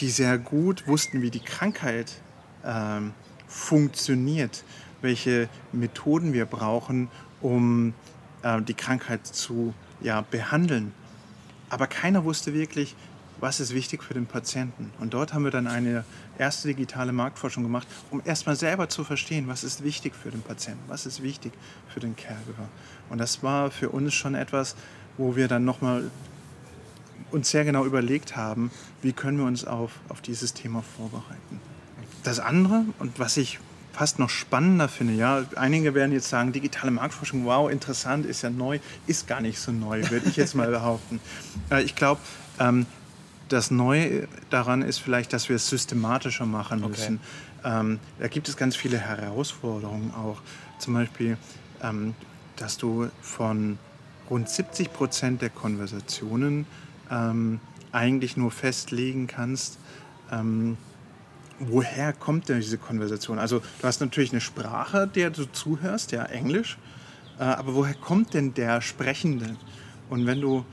die 0.00 0.08
sehr 0.08 0.38
gut 0.38 0.86
wussten, 0.86 1.22
wie 1.22 1.30
die 1.30 1.40
Krankheit 1.40 2.20
ähm, 2.64 3.12
funktioniert, 3.46 4.64
welche 5.00 5.48
Methoden 5.72 6.32
wir 6.32 6.46
brauchen, 6.46 7.08
um 7.40 7.94
äh, 8.42 8.60
die 8.62 8.74
Krankheit 8.74 9.26
zu 9.26 9.74
ja, 10.00 10.22
behandeln. 10.22 10.92
Aber 11.70 11.86
keiner 11.86 12.24
wusste 12.24 12.54
wirklich, 12.54 12.94
was 13.40 13.60
ist 13.60 13.74
wichtig 13.74 14.02
für 14.02 14.14
den 14.14 14.26
Patienten. 14.26 14.92
Und 15.00 15.14
dort 15.14 15.34
haben 15.34 15.44
wir 15.44 15.50
dann 15.50 15.66
eine 15.66 16.04
erste 16.38 16.68
digitale 16.68 17.12
Marktforschung 17.12 17.62
gemacht, 17.62 17.86
um 18.10 18.22
erstmal 18.24 18.56
selber 18.56 18.88
zu 18.88 19.04
verstehen, 19.04 19.48
was 19.48 19.64
ist 19.64 19.84
wichtig 19.84 20.14
für 20.14 20.30
den 20.30 20.42
Patienten, 20.42 20.82
was 20.88 21.06
ist 21.06 21.22
wichtig 21.22 21.52
für 21.88 22.00
den 22.00 22.16
Caregiver. 22.16 22.68
Und 23.10 23.18
das 23.18 23.42
war 23.42 23.70
für 23.70 23.90
uns 23.90 24.14
schon 24.14 24.34
etwas, 24.34 24.76
wo 25.18 25.36
wir 25.36 25.48
dann 25.48 25.64
nochmal 25.64 26.10
uns 27.30 27.50
sehr 27.50 27.64
genau 27.64 27.84
überlegt 27.84 28.36
haben, 28.36 28.70
wie 29.02 29.12
können 29.12 29.38
wir 29.38 29.44
uns 29.44 29.64
auf, 29.64 29.92
auf 30.08 30.20
dieses 30.20 30.54
Thema 30.54 30.82
vorbereiten. 30.96 31.60
Das 32.22 32.40
andere, 32.40 32.84
und 32.98 33.18
was 33.18 33.36
ich 33.36 33.58
fast 33.92 34.18
noch 34.18 34.30
spannender 34.30 34.88
finde, 34.88 35.14
ja, 35.14 35.44
einige 35.56 35.94
werden 35.94 36.12
jetzt 36.12 36.28
sagen, 36.28 36.52
digitale 36.52 36.90
Marktforschung, 36.90 37.44
wow, 37.44 37.70
interessant, 37.70 38.26
ist 38.26 38.42
ja 38.42 38.50
neu, 38.50 38.80
ist 39.06 39.26
gar 39.26 39.40
nicht 39.40 39.58
so 39.58 39.72
neu, 39.72 40.10
würde 40.10 40.28
ich 40.28 40.36
jetzt 40.36 40.54
mal 40.54 40.68
behaupten. 40.70 41.20
Äh, 41.70 41.82
ich 41.82 41.94
glaube, 41.94 42.20
ähm, 42.58 42.86
das 43.54 43.70
Neue 43.70 44.26
daran 44.50 44.82
ist 44.82 44.98
vielleicht, 44.98 45.32
dass 45.32 45.48
wir 45.48 45.56
es 45.56 45.68
systematischer 45.68 46.44
machen 46.44 46.80
müssen. 46.80 47.20
Okay. 47.60 47.80
Ähm, 47.80 48.00
da 48.18 48.26
gibt 48.26 48.48
es 48.48 48.56
ganz 48.56 48.74
viele 48.74 48.98
Herausforderungen 48.98 50.12
auch. 50.12 50.42
Zum 50.78 50.94
Beispiel, 50.94 51.38
ähm, 51.80 52.14
dass 52.56 52.76
du 52.76 53.08
von 53.22 53.78
rund 54.28 54.48
70 54.48 54.92
Prozent 54.92 55.40
der 55.40 55.50
Konversationen 55.50 56.66
ähm, 57.10 57.60
eigentlich 57.92 58.36
nur 58.36 58.50
festlegen 58.50 59.28
kannst, 59.28 59.78
ähm, 60.32 60.76
woher 61.60 62.12
kommt 62.12 62.48
denn 62.48 62.60
diese 62.60 62.78
Konversation? 62.78 63.38
Also 63.38 63.60
du 63.60 63.86
hast 63.86 64.00
natürlich 64.00 64.32
eine 64.32 64.40
Sprache, 64.40 65.06
der 65.06 65.30
du 65.30 65.44
zuhörst, 65.44 66.10
ja 66.10 66.24
Englisch, 66.24 66.76
äh, 67.38 67.44
aber 67.44 67.74
woher 67.74 67.94
kommt 67.94 68.34
denn 68.34 68.52
der 68.52 68.80
Sprechende? 68.80 69.56
Und 70.10 70.26
wenn 70.26 70.40
du 70.40 70.64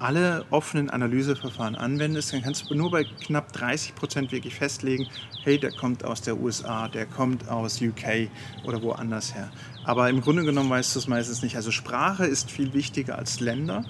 alle 0.00 0.46
offenen 0.50 0.90
Analyseverfahren 0.90 1.76
anwendest, 1.76 2.32
dann 2.32 2.42
kannst 2.42 2.68
du 2.68 2.74
nur 2.74 2.90
bei 2.90 3.04
knapp 3.04 3.52
30 3.52 3.94
Prozent 3.94 4.32
wirklich 4.32 4.54
festlegen, 4.54 5.06
hey, 5.44 5.58
der 5.58 5.72
kommt 5.72 6.04
aus 6.04 6.22
der 6.22 6.40
USA, 6.40 6.88
der 6.88 7.06
kommt 7.06 7.48
aus 7.48 7.80
UK 7.80 8.28
oder 8.64 8.82
woanders 8.82 9.34
her. 9.34 9.50
Aber 9.84 10.08
im 10.08 10.20
Grunde 10.22 10.44
genommen 10.44 10.70
weißt 10.70 10.94
du 10.94 10.98
es 10.98 11.06
meistens 11.06 11.42
nicht. 11.42 11.56
Also 11.56 11.70
Sprache 11.70 12.24
ist 12.24 12.50
viel 12.50 12.72
wichtiger 12.72 13.18
als 13.18 13.40
Länder. 13.40 13.84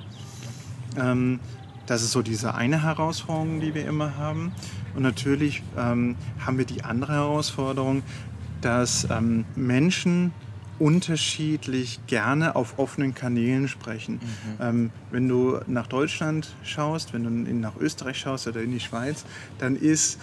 Ähm, 0.97 1.41
das 1.87 2.03
ist 2.03 2.13
so 2.13 2.23
diese 2.23 2.55
eine 2.55 2.83
Herausforderung, 2.83 3.61
die 3.61 3.75
wir 3.75 3.87
immer 3.87 4.17
haben. 4.17 4.53
Und 4.95 5.03
natürlich 5.03 5.63
ähm, 5.79 6.17
haben 6.45 6.59
wir 6.59 6.65
die 6.65 6.85
andere 6.85 7.15
Herausforderung, 7.15 8.03
dass 8.61 9.07
ähm, 9.11 9.45
Menschen 9.55 10.33
unterschiedlich 10.81 12.01
gerne 12.07 12.57
auf 12.57 12.79
offenen 12.79 13.15
Kanälen 13.15 13.69
sprechen. 13.69 14.15
Mhm. 14.15 14.21
Ähm, 14.61 14.91
wenn 15.11 15.29
du 15.29 15.61
nach 15.67 15.87
Deutschland 15.87 16.55
schaust, 16.65 17.13
wenn 17.13 17.25
du 17.25 17.51
in, 17.51 17.61
nach 17.61 17.77
Österreich 17.79 18.19
schaust 18.19 18.49
oder 18.49 18.63
in 18.63 18.73
die 18.73 18.81
Schweiz, 18.81 19.25
dann, 19.59 19.77
ist, 19.77 20.19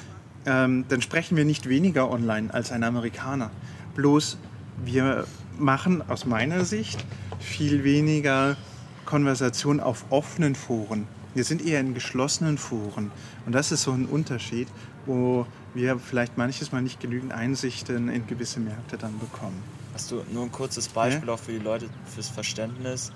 ähm, 0.46 0.86
dann 0.90 1.02
sprechen 1.02 1.38
wir 1.38 1.46
nicht 1.46 1.70
weniger 1.70 2.10
online 2.10 2.54
als 2.54 2.72
ein 2.72 2.84
Amerikaner. 2.84 3.52
Bloß 3.96 4.38
wir 4.84 5.26
machen 5.58 6.08
aus 6.10 6.26
meiner 6.26 6.66
Sicht 6.66 7.04
viel 7.40 7.84
weniger 7.84 8.58
Konversation 9.06 9.80
auf 9.80 10.06
offenen 10.10 10.56
Foren. 10.56 11.08
Wir 11.34 11.44
sind 11.44 11.66
eher 11.66 11.80
in 11.80 11.94
geschlossenen 11.94 12.58
Foren. 12.58 13.12
Und 13.46 13.54
das 13.54 13.72
ist 13.72 13.84
so 13.84 13.92
ein 13.92 14.06
Unterschied, 14.06 14.68
wo 15.06 15.46
wir 15.74 16.00
vielleicht 16.00 16.38
manches 16.38 16.72
Mal 16.72 16.82
nicht 16.82 17.00
genügend 17.00 17.32
Einsichten 17.32 18.10
in 18.10 18.26
gewisse 18.26 18.60
Märkte 18.60 18.98
dann 18.98 19.18
bekommen. 19.20 19.77
Hast 19.98 20.12
du 20.12 20.24
nur 20.32 20.44
ein 20.44 20.52
kurzes 20.52 20.90
Beispiel 20.90 21.28
ja? 21.28 21.34
auch 21.34 21.40
für 21.40 21.54
die 21.54 21.58
Leute, 21.58 21.90
fürs 22.06 22.30
Verständnis? 22.30 23.12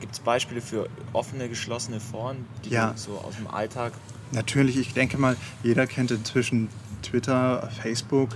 Gibt 0.00 0.12
es 0.12 0.18
Beispiele 0.18 0.60
für 0.60 0.88
offene, 1.12 1.48
geschlossene 1.48 2.00
Foren, 2.00 2.46
die 2.64 2.70
ja. 2.70 2.94
so 2.96 3.12
aus 3.18 3.36
dem 3.36 3.46
Alltag? 3.46 3.92
Natürlich, 4.32 4.76
ich 4.76 4.92
denke 4.92 5.18
mal, 5.18 5.36
jeder 5.62 5.86
kennt 5.86 6.10
inzwischen 6.10 6.68
Twitter, 7.02 7.70
Facebook. 7.80 8.30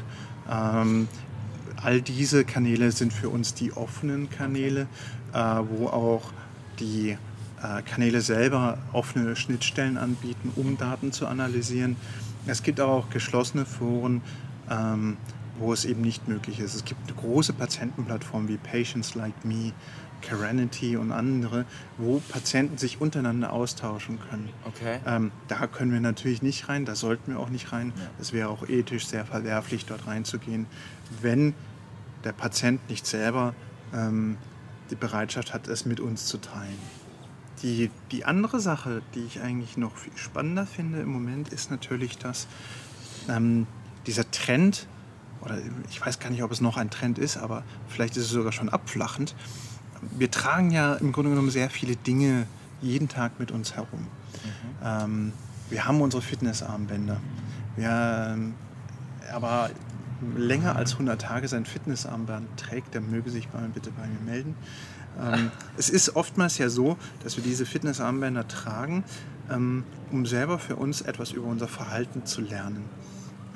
Ähm, 0.49 1.09
all 1.83 2.01
diese 2.01 2.45
Kanäle 2.45 2.93
sind 2.93 3.13
für 3.13 3.29
uns 3.29 3.55
die 3.55 3.73
offenen 3.73 4.31
Kanäle, 4.31 4.87
äh, 5.33 5.39
wo 5.69 5.89
auch 5.89 6.31
die 6.79 7.19
äh, 7.61 7.83
Kanäle 7.83 8.21
selber 8.21 8.79
offene 8.93 9.35
Schnittstellen 9.35 9.97
anbieten, 9.97 10.53
um 10.55 10.79
Daten 10.79 11.11
zu 11.11 11.27
analysieren. 11.27 11.97
Es 12.47 12.63
gibt 12.63 12.79
aber 12.79 12.93
auch 12.93 13.11
geschlossene 13.11 13.67
Foren, 13.67 14.23
ähm, 14.71 15.17
wo 15.59 15.73
es 15.73 15.85
eben 15.85 16.03
nicht 16.03 16.29
möglich 16.29 16.61
ist. 16.61 16.75
Es 16.75 16.85
gibt 16.85 17.17
große 17.17 17.53
Patientenplattformen 17.53 18.49
wie 18.49 18.57
Patients 18.57 19.15
Like 19.15 19.45
Me, 19.45 19.73
Caranity 20.23 20.97
und 20.97 21.13
andere, 21.13 21.65
wo 21.99 22.21
Patienten 22.29 22.79
sich 22.79 23.01
untereinander 23.01 23.53
austauschen 23.53 24.19
können. 24.31 24.49
Okay. 24.65 24.99
Ähm, 25.07 25.31
da 25.49 25.67
können 25.67 25.93
wir 25.93 26.01
natürlich 26.01 26.43
nicht 26.43 26.69
rein, 26.69 26.85
da 26.85 26.95
sollten 26.95 27.33
wir 27.33 27.41
auch 27.41 27.51
nicht 27.51 27.73
rein. 27.73 27.93
Es 28.21 28.31
ja. 28.31 28.39
wäre 28.39 28.49
auch 28.49 28.69
ethisch 28.69 29.07
sehr 29.07 29.25
verwerflich, 29.25 29.87
dort 29.87 30.07
reinzugehen, 30.07 30.67
wenn 31.21 31.55
der 32.25 32.33
Patient 32.33 32.89
nicht 32.91 33.07
selber 33.07 33.55
ähm, 33.95 34.37
die 34.91 34.97
Bereitschaft 34.97 35.53
hat, 35.55 35.69
es 35.69 35.87
mit 35.87 36.01
uns 36.01 36.27
zu 36.27 36.39
teilen. 36.39 36.79
Die, 37.63 37.91
die 38.13 38.25
andere 38.25 38.61
Sache, 38.61 39.03
die 39.15 39.21
ich 39.21 39.41
eigentlich 39.41 39.77
noch 39.77 39.97
viel 39.97 40.17
spannender 40.17 40.67
finde 40.67 41.01
im 41.01 41.09
Moment, 41.09 41.49
ist 41.53 41.71
natürlich, 41.71 42.19
dass 42.19 42.47
ähm, 43.29 43.67
dieser 44.07 44.31
Trend 44.31 44.87
oder 45.47 45.59
ich 45.89 46.05
weiß 46.05 46.19
gar 46.19 46.31
nicht, 46.31 46.43
ob 46.43 46.51
es 46.51 46.61
noch 46.61 46.77
ein 46.77 46.91
Trend 46.91 47.19
ist, 47.19 47.37
aber 47.37 47.63
vielleicht 47.89 48.17
ist 48.17 48.25
es 48.25 48.31
sogar 48.31 48.53
schon 48.53 48.69
abflachend. 48.69 49.35
Wir 50.19 50.31
tragen 50.31 50.71
ja 50.71 50.95
im 50.95 51.13
Grunde 51.13 51.31
genommen 51.31 51.51
sehr 51.51 51.71
viele 51.71 51.97
Dinge 51.97 52.47
jeden 52.83 53.09
Tag 53.09 53.39
mit 53.41 53.51
uns 53.51 53.75
herum. 53.75 54.01
Mhm. 54.01 54.85
Ähm, 54.85 55.33
wir 55.71 55.87
haben 55.87 56.01
unsere 56.01 56.23
Fitnessarmbänder. 56.23 57.21
Wir, 57.77 58.35
ähm, 58.35 58.55
aber 59.33 59.71
länger 60.37 60.77
als 60.77 60.93
100 60.93 61.21
Tage 61.21 61.49
sein 61.49 61.65
Fitnessarmband 61.65 62.49
trägt, 62.57 62.95
der 62.95 63.01
möge 63.01 63.31
sich 63.31 63.53
mal 63.53 63.69
bitte 63.73 63.91
bei 63.91 64.07
mir 64.07 64.21
melden. 64.21 64.55
Ähm, 65.21 65.51
es 65.77 65.89
ist 65.89 66.17
oftmals 66.17 66.59
ja 66.59 66.69
so, 66.69 66.97
dass 67.23 67.37
wir 67.37 67.45
diese 67.45 67.67
Fitnessarmbänder 67.67 68.49
tragen, 68.49 69.05
ähm, 69.51 69.85
um 70.11 70.27
selber 70.27 70.59
für 70.59 70.77
uns 70.77 71.03
etwas 71.03 71.33
über 71.33 71.47
unser 71.47 71.69
Verhalten 71.69 72.27
zu 72.27 72.41
lernen 72.41 72.85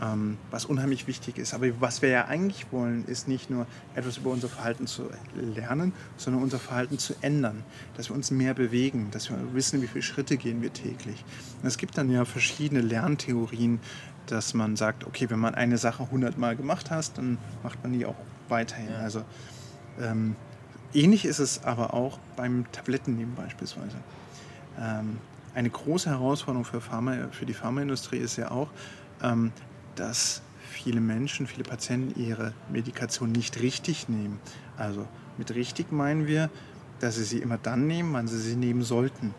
ähm, 0.02 0.38
was 0.50 0.64
unheimlich 0.64 1.06
wichtig 1.06 1.38
ist. 1.38 1.54
Aber 1.54 1.66
was 1.80 2.02
wir 2.02 2.08
ja 2.08 2.26
eigentlich 2.26 2.66
wollen, 2.70 3.04
ist 3.06 3.28
nicht 3.28 3.50
nur 3.50 3.66
etwas 3.94 4.18
über 4.18 4.30
unser 4.30 4.48
Verhalten 4.48 4.86
zu 4.86 5.10
lernen, 5.34 5.92
sondern 6.16 6.42
unser 6.42 6.58
Verhalten 6.58 6.98
zu 6.98 7.14
ändern, 7.20 7.64
dass 7.96 8.08
wir 8.08 8.16
uns 8.16 8.30
mehr 8.30 8.54
bewegen, 8.54 9.08
dass 9.10 9.30
wir 9.30 9.38
wissen, 9.54 9.82
wie 9.82 9.86
viele 9.86 10.02
Schritte 10.02 10.36
gehen 10.36 10.62
wir 10.62 10.72
täglich. 10.72 11.24
Und 11.62 11.68
es 11.68 11.76
gibt 11.76 11.98
dann 11.98 12.10
ja 12.10 12.24
verschiedene 12.24 12.80
Lerntheorien, 12.80 13.80
dass 14.26 14.54
man 14.54 14.76
sagt, 14.76 15.06
okay, 15.06 15.28
wenn 15.28 15.38
man 15.38 15.54
eine 15.54 15.76
Sache 15.76 16.04
100 16.04 16.38
Mal 16.38 16.56
gemacht 16.56 16.90
hat, 16.90 17.16
dann 17.18 17.38
macht 17.62 17.82
man 17.82 17.92
die 17.92 18.06
auch 18.06 18.16
weiterhin. 18.48 18.92
Also 18.94 19.24
ähm, 20.00 20.36
ähnlich 20.94 21.24
ist 21.24 21.40
es 21.40 21.64
aber 21.64 21.94
auch 21.94 22.18
beim 22.36 22.70
Tablettennehmen 22.72 23.34
beispielsweise. 23.34 23.96
Ähm, 24.80 25.18
eine 25.54 25.68
große 25.68 26.08
Herausforderung 26.08 26.64
für, 26.64 26.80
Pharma, 26.80 27.28
für 27.32 27.44
die 27.44 27.54
Pharmaindustrie 27.54 28.18
ist 28.18 28.36
ja 28.36 28.50
auch, 28.50 28.68
ähm, 29.22 29.52
dass 29.94 30.42
viele 30.70 31.00
Menschen, 31.00 31.46
viele 31.46 31.64
Patienten 31.64 32.18
ihre 32.20 32.54
Medikation 32.70 33.32
nicht 33.32 33.60
richtig 33.60 34.08
nehmen. 34.08 34.38
Also 34.76 35.06
mit 35.36 35.54
richtig 35.54 35.92
meinen 35.92 36.26
wir, 36.26 36.50
dass 37.00 37.16
sie 37.16 37.24
sie 37.24 37.38
immer 37.38 37.58
dann 37.58 37.86
nehmen, 37.86 38.12
wann 38.12 38.28
sie 38.28 38.38
sie 38.38 38.56
nehmen 38.56 38.82
sollten. 38.82 39.34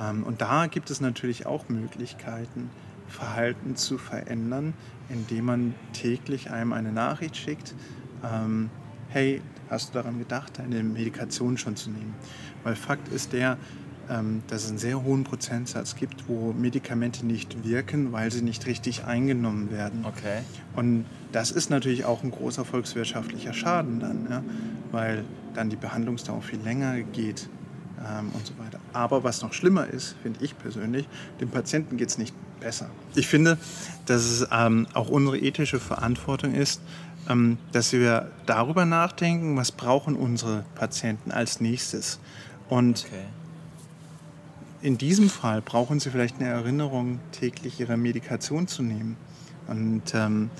Ähm, 0.00 0.24
und 0.24 0.40
da 0.40 0.66
gibt 0.66 0.90
es 0.90 1.00
natürlich 1.00 1.46
auch 1.46 1.68
Möglichkeiten, 1.68 2.70
Verhalten 3.08 3.76
zu 3.76 3.98
verändern, 3.98 4.74
indem 5.08 5.44
man 5.44 5.74
täglich 5.92 6.50
einem 6.50 6.72
eine 6.72 6.92
Nachricht 6.92 7.36
schickt, 7.36 7.74
ähm, 8.24 8.70
hey, 9.08 9.42
hast 9.70 9.90
du 9.90 9.94
daran 9.94 10.18
gedacht, 10.18 10.58
deine 10.58 10.82
Medikation 10.82 11.58
schon 11.58 11.76
zu 11.76 11.90
nehmen? 11.90 12.14
Weil 12.62 12.76
Fakt 12.76 13.08
ist 13.08 13.32
der, 13.32 13.58
dass 14.48 14.64
es 14.64 14.68
einen 14.68 14.78
sehr 14.78 15.02
hohen 15.02 15.24
Prozentsatz 15.24 15.96
gibt, 15.96 16.28
wo 16.28 16.52
Medikamente 16.52 17.24
nicht 17.24 17.64
wirken, 17.64 18.12
weil 18.12 18.30
sie 18.30 18.42
nicht 18.42 18.66
richtig 18.66 19.04
eingenommen 19.04 19.70
werden. 19.70 20.04
Okay. 20.04 20.40
Und 20.76 21.06
das 21.32 21.50
ist 21.50 21.70
natürlich 21.70 22.04
auch 22.04 22.22
ein 22.22 22.30
großer 22.30 22.64
volkswirtschaftlicher 22.64 23.52
Schaden 23.52 24.00
dann, 24.00 24.26
ja, 24.30 24.44
weil 24.92 25.24
dann 25.54 25.70
die 25.70 25.76
Behandlungsdauer 25.76 26.42
viel 26.42 26.60
länger 26.60 27.00
geht 27.00 27.48
ähm, 27.98 28.30
und 28.32 28.46
so 28.46 28.52
weiter. 28.58 28.78
Aber 28.92 29.24
was 29.24 29.42
noch 29.42 29.52
schlimmer 29.52 29.86
ist, 29.86 30.16
finde 30.22 30.44
ich 30.44 30.56
persönlich, 30.58 31.08
dem 31.40 31.48
Patienten 31.48 31.96
geht 31.96 32.10
es 32.10 32.18
nicht 32.18 32.34
besser. 32.60 32.90
Ich 33.14 33.26
finde, 33.26 33.58
dass 34.06 34.22
es 34.22 34.46
ähm, 34.52 34.86
auch 34.94 35.08
unsere 35.08 35.38
ethische 35.38 35.80
Verantwortung 35.80 36.54
ist, 36.54 36.80
ähm, 37.28 37.58
dass 37.72 37.92
wir 37.92 38.30
darüber 38.46 38.84
nachdenken, 38.84 39.56
was 39.56 39.72
brauchen 39.72 40.14
unsere 40.14 40.64
Patienten 40.74 41.32
als 41.32 41.60
nächstes. 41.60 42.18
Und 42.68 43.06
okay 43.08 43.24
in 44.84 44.98
diesem 44.98 45.30
Fall 45.30 45.62
brauchen 45.62 45.98
Sie 45.98 46.10
vielleicht 46.10 46.40
eine 46.40 46.50
Erinnerung, 46.50 47.18
täglich 47.32 47.80
Ihre 47.80 47.96
Medikation 47.96 48.68
zu 48.68 48.82
nehmen. 48.82 49.16
Und 49.66 50.14
ähm, 50.14 50.50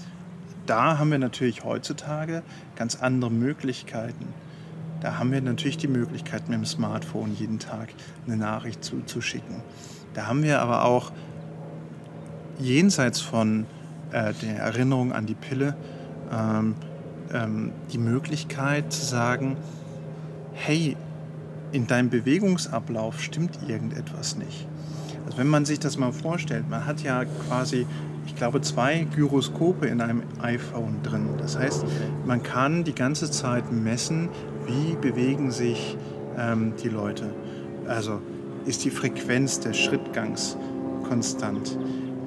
da 0.64 0.96
haben 0.98 1.10
wir 1.10 1.18
natürlich 1.18 1.62
heutzutage 1.62 2.42
ganz 2.74 2.96
andere 2.96 3.30
Möglichkeiten. 3.30 4.28
Da 5.02 5.18
haben 5.18 5.30
wir 5.30 5.42
natürlich 5.42 5.76
die 5.76 5.88
Möglichkeit, 5.88 6.48
mit 6.48 6.56
dem 6.56 6.64
Smartphone 6.64 7.36
jeden 7.38 7.58
Tag 7.58 7.90
eine 8.26 8.38
Nachricht 8.38 8.82
zuzuschicken. 8.82 9.56
Da 10.14 10.26
haben 10.26 10.42
wir 10.42 10.62
aber 10.62 10.86
auch 10.86 11.12
jenseits 12.58 13.20
von 13.20 13.66
äh, 14.10 14.32
der 14.40 14.56
Erinnerung 14.56 15.12
an 15.12 15.26
die 15.26 15.34
Pille 15.34 15.76
ähm, 16.32 16.76
ähm, 17.30 17.72
die 17.92 17.98
Möglichkeit 17.98 18.90
zu 18.90 19.04
sagen, 19.04 19.58
hey, 20.54 20.96
in 21.74 21.88
deinem 21.88 22.08
Bewegungsablauf 22.08 23.20
stimmt 23.20 23.58
irgendetwas 23.68 24.36
nicht. 24.36 24.68
Also 25.26 25.38
wenn 25.38 25.48
man 25.48 25.64
sich 25.64 25.80
das 25.80 25.98
mal 25.98 26.12
vorstellt, 26.12 26.70
man 26.70 26.86
hat 26.86 27.02
ja 27.02 27.24
quasi, 27.24 27.84
ich 28.26 28.36
glaube, 28.36 28.60
zwei 28.60 29.08
Gyroskope 29.12 29.86
in 29.86 30.00
einem 30.00 30.22
iPhone 30.40 31.02
drin. 31.02 31.30
Das 31.36 31.58
heißt, 31.58 31.84
man 32.24 32.44
kann 32.44 32.84
die 32.84 32.94
ganze 32.94 33.28
Zeit 33.28 33.72
messen, 33.72 34.28
wie 34.66 34.94
bewegen 34.94 35.50
sich 35.50 35.96
ähm, 36.38 36.74
die 36.80 36.88
Leute. 36.88 37.34
Also 37.88 38.20
ist 38.66 38.84
die 38.84 38.90
Frequenz 38.90 39.58
des 39.58 39.76
Schrittgangs 39.76 40.56
konstant? 41.08 41.76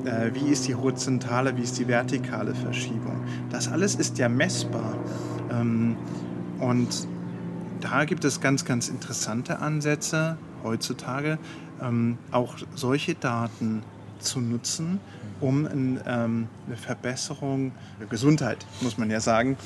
Äh, 0.03 0.31
wie 0.33 0.51
ist 0.51 0.67
die 0.67 0.75
horizontale, 0.75 1.55
wie 1.55 1.61
ist 1.61 1.79
die 1.79 1.87
vertikale 1.87 2.53
Verschiebung? 2.53 3.23
Das 3.49 3.69
alles 3.69 3.95
ist 3.95 4.17
ja 4.17 4.27
messbar. 4.27 4.93
Ähm, 5.51 5.95
und 6.59 7.07
da 7.81 8.05
gibt 8.05 8.25
es 8.25 8.41
ganz, 8.41 8.65
ganz 8.65 8.89
interessante 8.89 9.59
Ansätze 9.59 10.37
heutzutage, 10.63 11.37
ähm, 11.81 12.17
auch 12.31 12.55
solche 12.75 13.15
Daten 13.15 13.83
zu 14.19 14.39
nutzen, 14.39 14.99
um 15.39 15.65
ein, 15.65 16.01
ähm, 16.05 16.47
eine 16.65 16.77
Verbesserung 16.77 17.71
der 17.99 18.07
Gesundheit, 18.07 18.65
muss 18.81 18.97
man 18.97 19.09
ja 19.09 19.19
sagen, 19.19 19.57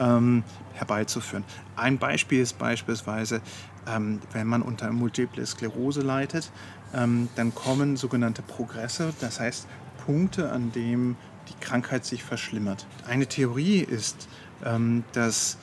ähm, 0.00 0.42
herbeizuführen. 0.74 1.44
Ein 1.76 1.98
Beispiel 1.98 2.40
ist 2.40 2.58
beispielsweise, 2.58 3.40
ähm, 3.86 4.20
wenn 4.32 4.46
man 4.46 4.62
unter 4.62 4.90
Multiple 4.92 5.44
Sklerose 5.44 6.00
leidet, 6.00 6.50
ähm, 6.94 7.28
dann 7.36 7.54
kommen 7.54 7.96
sogenannte 7.96 8.42
Progresse, 8.42 9.12
das 9.20 9.40
heißt 9.40 9.66
Punkte, 10.06 10.50
an 10.50 10.72
denen 10.72 11.16
die 11.48 11.64
Krankheit 11.64 12.04
sich 12.04 12.22
verschlimmert. 12.22 12.86
Eine 13.06 13.26
Theorie 13.26 13.80
ist, 13.80 14.28
ähm, 14.64 15.04
dass 15.12 15.58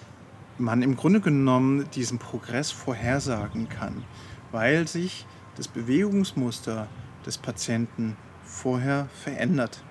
man 0.58 0.82
im 0.82 0.96
Grunde 0.96 1.22
genommen 1.22 1.90
diesen 1.96 2.20
Progress 2.20 2.72
vorhersagen 2.72 3.70
kann, 3.70 4.04
weil 4.52 4.88
sich 4.88 5.26
das 5.58 5.68
Bewegungsmuster 5.68 6.88
des 7.26 7.38
Patienten 7.38 8.16
vorher 8.44 9.10
verändert. 9.24 9.84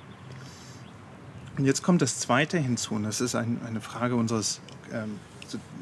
Und 1.57 1.65
jetzt 1.65 1.83
kommt 1.83 2.03
das 2.03 2.19
Zweite 2.19 2.59
hinzu, 2.59 2.95
und 2.95 3.05
das 3.05 3.21
ist 3.21 3.35
ein, 3.35 3.61
eine 3.67 3.81
Frage 3.81 4.17
unseres 4.17 4.61
ähm, 4.93 5.21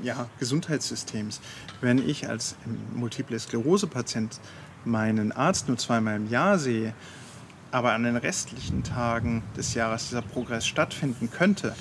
ja, 0.02 0.28
Gesundheitssystems. 0.38 1.40
Wenn 1.80 1.98
ich 2.06 2.28
als 2.28 2.56
Multiple 2.94 3.38
Sklerose-Patient 3.38 4.38
meinen 4.84 5.32
Arzt 5.32 5.68
nur 5.68 5.78
zweimal 5.78 6.16
im 6.16 6.28
Jahr 6.28 6.58
sehe, 6.58 6.94
aber 7.70 7.92
an 7.92 8.02
den 8.02 8.16
restlichen 8.16 8.82
Tagen 8.82 9.42
des 9.56 9.72
Jahres 9.74 10.08
dieser 10.08 10.22
Progress 10.22 10.66
stattfinden 10.66 11.30
könnte, 11.30 11.74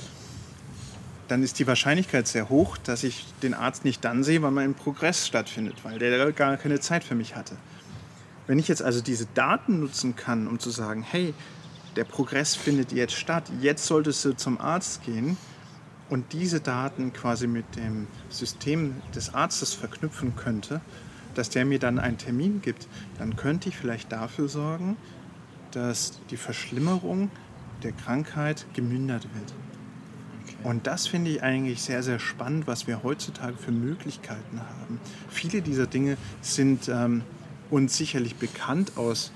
dann 1.31 1.43
ist 1.43 1.59
die 1.59 1.67
Wahrscheinlichkeit 1.67 2.27
sehr 2.27 2.49
hoch, 2.49 2.77
dass 2.77 3.05
ich 3.05 3.25
den 3.41 3.53
Arzt 3.53 3.85
nicht 3.85 4.03
dann 4.03 4.21
sehe, 4.21 4.41
wann 4.41 4.53
mein 4.53 4.73
Progress 4.73 5.25
stattfindet, 5.25 5.75
weil 5.83 5.97
der 5.97 6.29
gar 6.33 6.57
keine 6.57 6.81
Zeit 6.81 7.05
für 7.05 7.15
mich 7.15 7.37
hatte. 7.37 7.55
Wenn 8.47 8.59
ich 8.59 8.67
jetzt 8.67 8.81
also 8.81 8.99
diese 8.99 9.27
Daten 9.27 9.79
nutzen 9.79 10.17
kann, 10.17 10.45
um 10.45 10.59
zu 10.59 10.71
sagen, 10.71 11.03
hey, 11.03 11.33
der 11.95 12.03
Progress 12.03 12.55
findet 12.55 12.91
jetzt 12.91 13.13
statt, 13.13 13.45
jetzt 13.61 13.85
solltest 13.85 14.25
du 14.25 14.35
zum 14.35 14.59
Arzt 14.59 15.05
gehen 15.05 15.37
und 16.09 16.33
diese 16.33 16.59
Daten 16.59 17.13
quasi 17.13 17.47
mit 17.47 17.77
dem 17.77 18.07
System 18.27 19.01
des 19.15 19.33
Arztes 19.33 19.73
verknüpfen 19.73 20.35
könnte, 20.35 20.81
dass 21.33 21.49
der 21.49 21.63
mir 21.63 21.79
dann 21.79 21.97
einen 21.97 22.17
Termin 22.17 22.61
gibt, 22.61 22.89
dann 23.19 23.37
könnte 23.37 23.69
ich 23.69 23.77
vielleicht 23.77 24.11
dafür 24.11 24.49
sorgen, 24.49 24.97
dass 25.71 26.19
die 26.29 26.35
Verschlimmerung 26.35 27.31
der 27.83 27.93
Krankheit 27.93 28.65
gemindert 28.73 29.23
wird. 29.33 29.53
Und 30.63 30.87
das 30.87 31.07
finde 31.07 31.31
ich 31.31 31.43
eigentlich 31.43 31.81
sehr, 31.81 32.03
sehr 32.03 32.19
spannend, 32.19 32.67
was 32.67 32.87
wir 32.87 33.03
heutzutage 33.03 33.57
für 33.57 33.71
Möglichkeiten 33.71 34.59
haben. 34.59 34.99
Viele 35.29 35.61
dieser 35.61 35.87
Dinge 35.87 36.17
sind 36.41 36.87
ähm, 36.87 37.23
uns 37.69 37.97
sicherlich 37.97 38.35
bekannt 38.35 38.93
aus, 38.95 39.31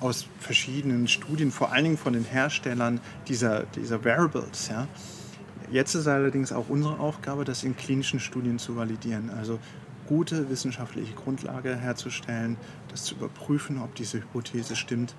aus 0.00 0.26
verschiedenen 0.38 1.08
Studien, 1.08 1.50
vor 1.50 1.72
allen 1.72 1.84
Dingen 1.84 1.98
von 1.98 2.12
den 2.12 2.24
Herstellern 2.24 3.00
dieser, 3.28 3.62
dieser 3.64 4.04
Wearables. 4.04 4.68
Ja. 4.68 4.86
Jetzt 5.70 5.94
ist 5.94 6.06
allerdings 6.06 6.52
auch 6.52 6.68
unsere 6.68 7.00
Aufgabe, 7.00 7.44
das 7.44 7.64
in 7.64 7.76
klinischen 7.76 8.20
Studien 8.20 8.58
zu 8.58 8.76
validieren. 8.76 9.30
Also 9.30 9.58
gute 10.06 10.50
wissenschaftliche 10.50 11.14
Grundlage 11.14 11.76
herzustellen, 11.76 12.56
das 12.88 13.04
zu 13.04 13.14
überprüfen, 13.14 13.78
ob 13.78 13.94
diese 13.94 14.18
Hypothese 14.18 14.76
stimmt 14.76 15.14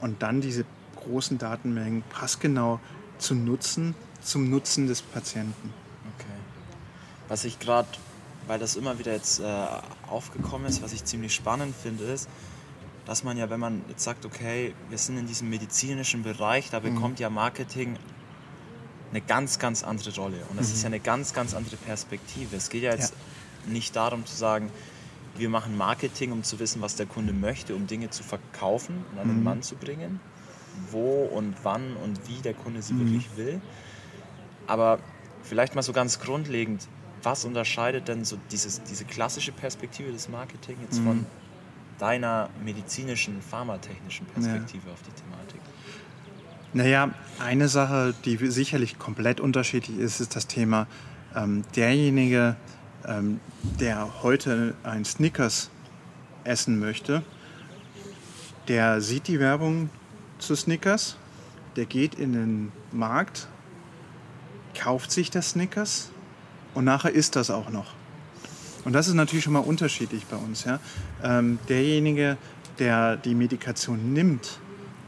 und 0.00 0.22
dann 0.22 0.40
diese 0.40 0.64
großen 0.96 1.38
Datenmengen 1.38 2.02
passgenau 2.10 2.80
zu 3.18 3.34
nutzen, 3.34 3.94
zum 4.20 4.50
Nutzen 4.50 4.86
des 4.86 5.02
Patienten. 5.02 5.72
Okay. 6.16 6.26
Was 7.28 7.44
ich 7.44 7.58
gerade, 7.58 7.88
weil 8.46 8.58
das 8.58 8.76
immer 8.76 8.98
wieder 8.98 9.12
jetzt 9.12 9.40
äh, 9.40 9.66
aufgekommen 10.08 10.66
ist, 10.66 10.82
was 10.82 10.92
ich 10.92 11.04
ziemlich 11.04 11.34
spannend 11.34 11.74
finde, 11.74 12.04
ist, 12.04 12.28
dass 13.06 13.24
man 13.24 13.38
ja, 13.38 13.48
wenn 13.48 13.60
man 13.60 13.82
jetzt 13.88 14.04
sagt, 14.04 14.26
okay, 14.26 14.74
wir 14.90 14.98
sind 14.98 15.16
in 15.16 15.26
diesem 15.26 15.48
medizinischen 15.48 16.22
Bereich, 16.22 16.70
da 16.70 16.80
mhm. 16.80 16.94
bekommt 16.94 17.18
mhm. 17.18 17.22
ja 17.22 17.30
Marketing 17.30 17.96
eine 19.10 19.22
ganz, 19.22 19.58
ganz 19.58 19.82
andere 19.82 20.14
Rolle. 20.14 20.38
Und 20.50 20.58
das 20.58 20.68
mhm. 20.68 20.74
ist 20.74 20.82
ja 20.82 20.86
eine 20.88 21.00
ganz, 21.00 21.32
ganz 21.32 21.54
andere 21.54 21.76
Perspektive. 21.76 22.56
Es 22.56 22.68
geht 22.68 22.82
ja 22.82 22.92
jetzt 22.92 23.14
ja. 23.66 23.72
nicht 23.72 23.96
darum 23.96 24.26
zu 24.26 24.36
sagen, 24.36 24.70
wir 25.38 25.48
machen 25.48 25.76
Marketing, 25.76 26.32
um 26.32 26.42
zu 26.42 26.58
wissen, 26.58 26.82
was 26.82 26.96
der 26.96 27.06
Kunde 27.06 27.32
möchte, 27.32 27.74
um 27.74 27.86
Dinge 27.86 28.10
zu 28.10 28.22
verkaufen 28.22 29.04
und 29.12 29.18
an 29.18 29.28
den 29.28 29.38
mhm. 29.38 29.44
Mann 29.44 29.62
zu 29.62 29.76
bringen, 29.76 30.20
wo 30.90 31.24
und 31.24 31.54
wann 31.62 31.96
und 31.96 32.28
wie 32.28 32.42
der 32.42 32.54
Kunde 32.54 32.82
sie 32.82 32.92
mhm. 32.92 33.12
wirklich 33.12 33.36
will, 33.36 33.60
aber 34.68 35.00
vielleicht 35.42 35.74
mal 35.74 35.82
so 35.82 35.92
ganz 35.92 36.20
grundlegend, 36.20 36.86
was 37.22 37.44
unterscheidet 37.44 38.06
denn 38.06 38.24
so 38.24 38.38
dieses, 38.52 38.82
diese 38.84 39.04
klassische 39.04 39.50
Perspektive 39.50 40.12
des 40.12 40.28
Marketing 40.28 40.76
jetzt 40.82 41.00
mhm. 41.00 41.04
von 41.04 41.26
deiner 41.98 42.48
medizinischen, 42.64 43.42
pharmatechnischen 43.42 44.26
Perspektive 44.26 44.86
ja. 44.86 44.92
auf 44.92 45.02
die 45.02 45.10
Thematik? 45.10 45.60
Naja, 46.74 47.10
eine 47.40 47.68
Sache, 47.68 48.14
die 48.24 48.36
sicherlich 48.50 48.98
komplett 48.98 49.40
unterschiedlich 49.40 49.98
ist, 49.98 50.20
ist 50.20 50.36
das 50.36 50.46
Thema, 50.46 50.86
ähm, 51.34 51.64
derjenige, 51.74 52.56
ähm, 53.06 53.40
der 53.80 54.22
heute 54.22 54.74
ein 54.82 55.04
Snickers 55.04 55.70
essen 56.44 56.78
möchte, 56.78 57.22
der 58.68 59.00
sieht 59.00 59.28
die 59.28 59.40
Werbung 59.40 59.88
zu 60.38 60.54
Snickers, 60.54 61.16
der 61.76 61.86
geht 61.86 62.14
in 62.14 62.32
den 62.34 62.72
Markt 62.92 63.48
kauft 64.74 65.10
sich 65.10 65.30
das 65.30 65.50
Snickers 65.50 66.10
und 66.74 66.84
nachher 66.84 67.12
isst 67.12 67.36
das 67.36 67.50
auch 67.50 67.70
noch. 67.70 67.94
Und 68.84 68.92
das 68.92 69.08
ist 69.08 69.14
natürlich 69.14 69.44
schon 69.44 69.52
mal 69.52 69.60
unterschiedlich 69.60 70.26
bei 70.26 70.36
uns. 70.36 70.64
Ja? 70.64 70.80
Ähm, 71.22 71.58
derjenige, 71.68 72.36
der 72.78 73.16
die 73.16 73.34
Medikation 73.34 74.12
nimmt, 74.12 74.60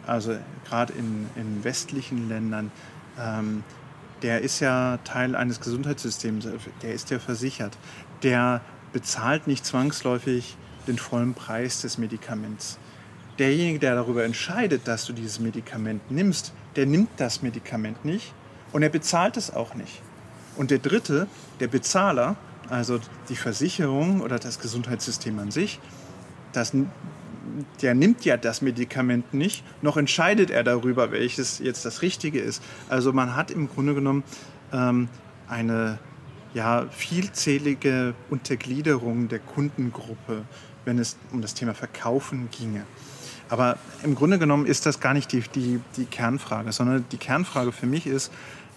also 0.07 0.37
gerade 0.68 0.92
in, 0.92 1.27
in 1.37 1.64
westlichen 1.64 2.29
Ländern, 2.29 2.70
ähm, 3.18 3.62
der 4.23 4.42
ist 4.42 4.61
ja 4.61 4.99
Teil 5.05 5.35
eines 5.35 5.61
Gesundheitssystems, 5.61 6.46
der 6.83 6.92
ist 6.92 7.11
ja 7.11 7.18
versichert. 7.18 7.79
Der 8.23 8.61
bezahlt 8.92 9.46
nicht 9.46 9.64
zwangsläufig 9.64 10.57
den 10.87 10.99
vollen 10.99 11.35
Preis 11.35 11.81
des 11.81 11.96
Medikaments. 11.96 12.79
Derjenige, 13.38 13.79
der 13.79 13.94
darüber 13.94 14.25
entscheidet, 14.25 14.87
dass 14.87 15.07
du 15.07 15.12
dieses 15.12 15.40
Medikament 15.40 16.11
nimmst, 16.11 16.53
der 16.77 16.87
nimmt 16.87 17.09
das 17.16 17.40
Medikament 17.40 18.05
nicht, 18.05 18.35
und 18.72 18.83
er 18.83 18.88
bezahlt 18.88 19.37
es 19.37 19.52
auch 19.52 19.74
nicht. 19.74 20.02
Und 20.56 20.70
der 20.70 20.78
dritte, 20.78 21.26
der 21.61 21.68
Bezahler, 21.68 22.37
Also 22.70 23.00
die 23.28 23.37
Versicherung 23.37 24.20
oder 24.20 24.38
das 24.38 24.61
Gesundheitssystem 24.61 25.38
an 25.40 25.50
sich, 25.50 25.80
das, 26.52 26.72
der 27.83 27.94
nimmt 27.94 28.24
ja 28.24 28.37
das 28.37 28.62
Medikament 28.62 29.35
nicht, 29.35 29.64
noch 29.83 29.96
entscheidet 29.96 30.50
er 30.50 30.62
darüber, 30.62 31.11
welches 31.11 31.59
jetzt 31.59 31.85
das 31.85 32.00
Richtige 32.00 32.40
ist. 32.40 32.62
Also 32.88 33.12
man 33.12 33.35
hat 33.35 33.50
im 33.50 33.68
Grunde 33.68 33.94
genommen 33.94 34.22
ähm, 34.72 35.09
eine 35.48 35.98
ja, 36.54 36.87
vielzählige 36.90 38.14
Untergliederung 38.30 39.28
der 39.28 39.40
Kundengruppe, 39.40 40.42
wenn 40.85 40.98
es 40.98 41.16
um 41.33 41.42
das 41.42 41.54
Thema 41.54 41.74
Verkaufen 41.74 42.48
ginge. 42.50 42.85
Aber 43.48 43.78
im 44.04 44.14
Grunde 44.14 44.38
genommen 44.38 44.64
ist 44.64 44.87
das 44.87 45.00
gar 45.00 45.12
nicht 45.12 45.33
die, 45.33 45.40
die, 45.40 45.80
die 45.96 46.04
Kernfrage, 46.04 46.70
sondern 46.70 47.04
die 47.11 47.18
Kernfrage 47.18 47.72
für 47.72 47.87
mich 47.87 48.06
ist, 48.06 48.30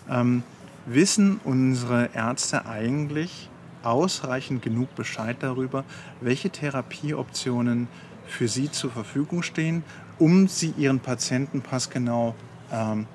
ähm, 0.09 0.43
wissen 0.85 1.39
unsere 1.43 2.09
Ärzte 2.13 2.65
eigentlich 2.65 3.49
ausreichend 3.83 4.61
genug 4.61 4.95
Bescheid 4.95 5.37
darüber, 5.39 5.83
welche 6.21 6.49
Therapieoptionen 6.49 7.87
für 8.27 8.47
sie 8.47 8.71
zur 8.71 8.91
Verfügung 8.91 9.43
stehen, 9.43 9.83
um 10.19 10.47
sie 10.47 10.73
ihren 10.77 10.99
Patienten 10.99 11.61
passgenau 11.61 12.35
ähm, 12.71 13.07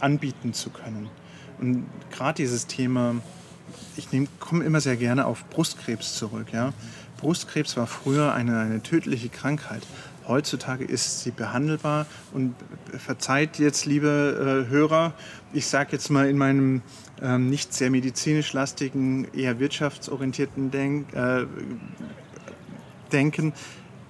anbieten 0.00 0.54
zu 0.54 0.70
können. 0.70 1.08
Und 1.58 1.86
gerade 2.10 2.36
dieses 2.36 2.66
Thema, 2.66 3.14
ich 3.96 4.08
komme 4.40 4.64
immer 4.64 4.80
sehr 4.80 4.96
gerne 4.96 5.26
auf 5.26 5.44
Brustkrebs 5.50 6.14
zurück. 6.16 6.48
Ja? 6.52 6.72
Brustkrebs 7.18 7.76
war 7.76 7.86
früher 7.86 8.34
eine, 8.34 8.58
eine 8.58 8.82
tödliche 8.82 9.28
Krankheit. 9.28 9.82
Heutzutage 10.26 10.84
ist 10.84 11.20
sie 11.20 11.30
behandelbar 11.30 12.06
und 12.32 12.54
verzeiht 12.96 13.58
jetzt, 13.58 13.84
liebe 13.84 14.64
äh, 14.66 14.70
Hörer, 14.70 15.12
ich 15.52 15.66
sage 15.66 15.92
jetzt 15.92 16.10
mal 16.10 16.28
in 16.28 16.38
meinem 16.38 16.82
ähm, 17.22 17.50
nicht 17.50 17.74
sehr 17.74 17.90
medizinisch 17.90 18.52
lastigen, 18.52 19.26
eher 19.34 19.58
wirtschaftsorientierten 19.60 20.70
Denk, 20.70 21.12
äh, 21.14 21.46
Denken, 23.12 23.52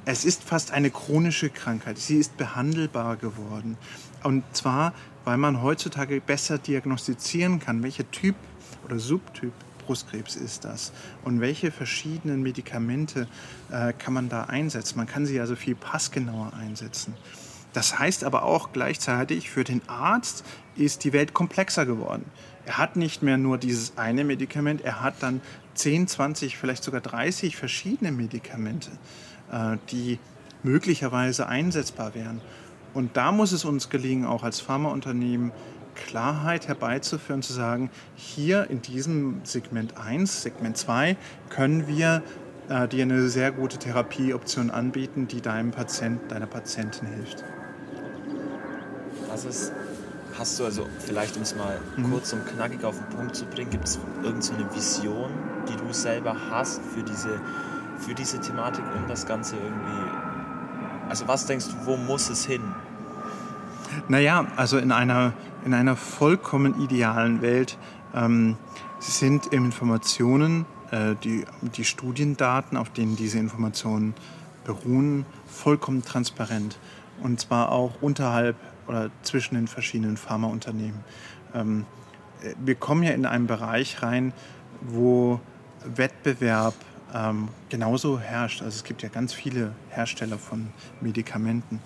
es 0.04 0.24
ist 0.24 0.44
fast 0.44 0.70
eine 0.70 0.90
chronische 0.90 1.50
Krankheit. 1.50 1.98
Sie 1.98 2.16
ist 2.16 2.36
behandelbar 2.36 3.16
geworden. 3.16 3.76
Und 4.22 4.44
zwar, 4.52 4.92
weil 5.24 5.38
man 5.38 5.62
heutzutage 5.62 6.20
besser 6.20 6.58
diagnostizieren 6.58 7.58
kann, 7.58 7.82
welcher 7.82 8.10
Typ 8.10 8.36
oder 8.84 8.98
Subtyp 8.98 9.52
Brustkrebs 9.86 10.36
ist 10.36 10.64
das 10.64 10.92
und 11.22 11.40
welche 11.40 11.70
verschiedenen 11.70 12.42
Medikamente 12.42 13.28
äh, 13.70 13.92
kann 13.92 14.14
man 14.14 14.28
da 14.28 14.44
einsetzen. 14.44 14.96
Man 14.98 15.06
kann 15.06 15.26
sie 15.26 15.40
also 15.40 15.56
viel 15.56 15.74
passgenauer 15.74 16.52
einsetzen. 16.54 17.14
Das 17.72 17.98
heißt 17.98 18.24
aber 18.24 18.44
auch 18.44 18.72
gleichzeitig, 18.72 19.50
für 19.50 19.64
den 19.64 19.82
Arzt 19.88 20.44
ist 20.76 21.04
die 21.04 21.12
Welt 21.12 21.34
komplexer 21.34 21.86
geworden. 21.86 22.24
Er 22.66 22.78
hat 22.78 22.96
nicht 22.96 23.22
mehr 23.22 23.36
nur 23.36 23.58
dieses 23.58 23.98
eine 23.98 24.24
Medikament, 24.24 24.80
er 24.80 25.02
hat 25.02 25.16
dann 25.20 25.40
10, 25.74 26.06
20, 26.08 26.56
vielleicht 26.56 26.84
sogar 26.84 27.00
30 27.00 27.56
verschiedene 27.56 28.12
Medikamente, 28.12 28.90
äh, 29.50 29.76
die 29.90 30.18
möglicherweise 30.62 31.46
einsetzbar 31.46 32.14
wären. 32.14 32.40
Und 32.94 33.16
da 33.16 33.32
muss 33.32 33.50
es 33.50 33.64
uns 33.64 33.90
gelingen, 33.90 34.24
auch 34.24 34.44
als 34.44 34.60
Pharmaunternehmen 34.60 35.50
Klarheit 35.94 36.68
herbeizuführen, 36.68 37.42
zu 37.42 37.52
sagen, 37.52 37.90
hier 38.16 38.68
in 38.70 38.82
diesem 38.82 39.40
Segment 39.44 39.96
1, 39.96 40.42
Segment 40.42 40.76
2 40.76 41.16
können 41.50 41.86
wir 41.86 42.22
äh, 42.68 42.88
dir 42.88 43.02
eine 43.02 43.28
sehr 43.28 43.52
gute 43.52 43.78
Therapieoption 43.78 44.70
anbieten, 44.70 45.28
die 45.28 45.40
deinem 45.40 45.70
Patient, 45.70 46.30
deiner 46.30 46.46
Patientin 46.46 47.08
hilft. 47.08 47.44
Was 49.28 49.44
ist, 49.44 49.72
hast 50.38 50.58
du 50.58 50.64
also 50.64 50.86
vielleicht, 50.98 51.36
um 51.36 51.42
es 51.42 51.54
mal 51.54 51.78
mhm. 51.96 52.10
kurz 52.10 52.32
und 52.32 52.46
knackig 52.46 52.84
auf 52.84 52.96
den 52.98 53.16
Punkt 53.16 53.36
zu 53.36 53.44
bringen, 53.46 53.70
gibt 53.70 53.84
es 53.84 53.98
irgendeine 54.22 54.42
so 54.70 54.76
Vision, 54.76 55.30
die 55.68 55.76
du 55.76 55.92
selber 55.92 56.36
hast 56.50 56.80
für 56.82 57.02
diese, 57.02 57.40
für 57.98 58.14
diese 58.14 58.40
Thematik, 58.40 58.84
um 58.96 59.08
das 59.08 59.26
Ganze 59.26 59.56
irgendwie, 59.56 60.10
also 61.08 61.28
was 61.28 61.46
denkst 61.46 61.66
du, 61.66 61.86
wo 61.86 61.96
muss 61.96 62.30
es 62.30 62.46
hin? 62.46 62.62
Naja, 64.08 64.46
also 64.56 64.78
in 64.78 64.92
einer, 64.92 65.32
in 65.64 65.74
einer 65.74 65.96
vollkommen 65.96 66.80
idealen 66.80 67.42
Welt 67.42 67.78
ähm, 68.14 68.56
sind 68.98 69.46
Informationen, 69.46 70.66
äh, 70.90 71.14
die, 71.22 71.44
die 71.62 71.84
Studiendaten, 71.84 72.76
auf 72.76 72.90
denen 72.90 73.16
diese 73.16 73.38
Informationen 73.38 74.14
beruhen, 74.64 75.26
vollkommen 75.46 76.02
transparent. 76.02 76.78
Und 77.22 77.40
zwar 77.40 77.72
auch 77.72 78.02
unterhalb 78.02 78.56
oder 78.86 79.10
zwischen 79.22 79.54
den 79.54 79.68
verschiedenen 79.68 80.16
Pharmaunternehmen. 80.16 81.00
Ähm, 81.54 81.86
äh, 82.42 82.54
wir 82.64 82.74
kommen 82.74 83.02
ja 83.02 83.12
in 83.12 83.26
einen 83.26 83.46
Bereich 83.46 84.02
rein, 84.02 84.32
wo 84.80 85.40
Wettbewerb 85.84 86.74
ähm, 87.14 87.48
genauso 87.68 88.18
herrscht. 88.18 88.62
Also 88.62 88.76
es 88.76 88.84
gibt 88.84 89.02
ja 89.02 89.08
ganz 89.08 89.32
viele 89.32 89.72
Hersteller 89.90 90.38
von 90.38 90.68
Medikamenten 91.00 91.80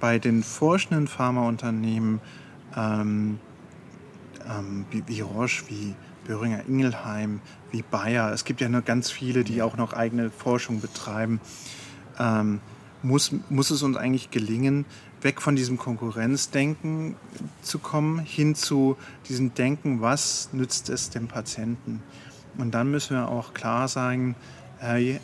bei 0.00 0.18
den 0.18 0.42
forschenden 0.42 1.08
Pharmaunternehmen 1.08 2.20
ähm, 2.78 3.40
ähm, 4.48 4.86
wie, 4.90 5.02
wie, 5.06 5.20
Roche, 5.20 5.64
wie 5.68 5.94
Böhringer 6.26 6.66
Ingelheim, 6.66 7.40
wie 7.70 7.82
Bayer, 7.82 8.32
es 8.32 8.44
gibt 8.44 8.60
ja 8.60 8.68
noch 8.68 8.84
ganz 8.84 9.10
viele, 9.10 9.44
die 9.44 9.62
auch 9.62 9.76
noch 9.76 9.92
eigene 9.92 10.30
Forschung 10.30 10.80
betreiben, 10.80 11.40
ähm, 12.18 12.60
muss, 13.02 13.32
muss 13.48 13.70
es 13.70 13.82
uns 13.82 13.96
eigentlich 13.96 14.30
gelingen, 14.30 14.84
weg 15.20 15.40
von 15.40 15.56
diesem 15.56 15.78
Konkurrenzdenken 15.78 17.16
zu 17.62 17.78
kommen, 17.78 18.20
hin 18.20 18.54
zu 18.54 18.96
diesem 19.28 19.54
Denken, 19.54 20.00
was 20.00 20.50
nützt 20.52 20.88
es 20.90 21.10
dem 21.10 21.28
Patienten. 21.28 22.02
Und 22.56 22.72
dann 22.72 22.90
müssen 22.90 23.16
wir 23.16 23.28
auch 23.28 23.54
klar 23.54 23.88
sagen, 23.88 24.34
äh, 24.80 25.18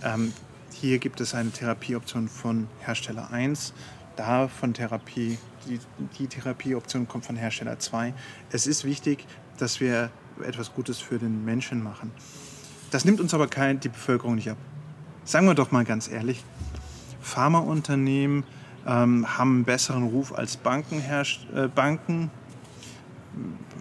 hier 0.72 0.98
gibt 0.98 1.20
es 1.20 1.34
eine 1.34 1.50
Therapieoption 1.50 2.28
von 2.28 2.68
Hersteller 2.80 3.30
1, 3.32 3.72
da 4.16 4.48
von 4.48 4.74
Therapie, 4.74 5.38
die, 5.66 5.80
die 6.18 6.26
Therapieoption 6.26 7.08
kommt 7.08 7.26
von 7.26 7.36
Hersteller 7.36 7.78
2. 7.78 8.14
Es 8.50 8.66
ist 8.66 8.84
wichtig, 8.84 9.26
dass 9.58 9.80
wir 9.80 10.10
etwas 10.42 10.72
Gutes 10.74 10.98
für 10.98 11.18
den 11.18 11.44
Menschen 11.44 11.82
machen. 11.82 12.10
Das 12.90 13.04
nimmt 13.04 13.20
uns 13.20 13.34
aber 13.34 13.48
kein, 13.48 13.80
die 13.80 13.88
Bevölkerung 13.88 14.36
nicht 14.36 14.50
ab. 14.50 14.58
Sagen 15.24 15.46
wir 15.46 15.54
doch 15.54 15.70
mal 15.70 15.84
ganz 15.84 16.08
ehrlich, 16.08 16.44
Pharmaunternehmen 17.20 18.44
ähm, 18.86 19.38
haben 19.38 19.56
einen 19.56 19.64
besseren 19.64 20.04
Ruf 20.04 20.32
als 20.32 20.56
Banken, 20.56 21.02
äh, 21.02 21.68
Banken. 21.68 22.30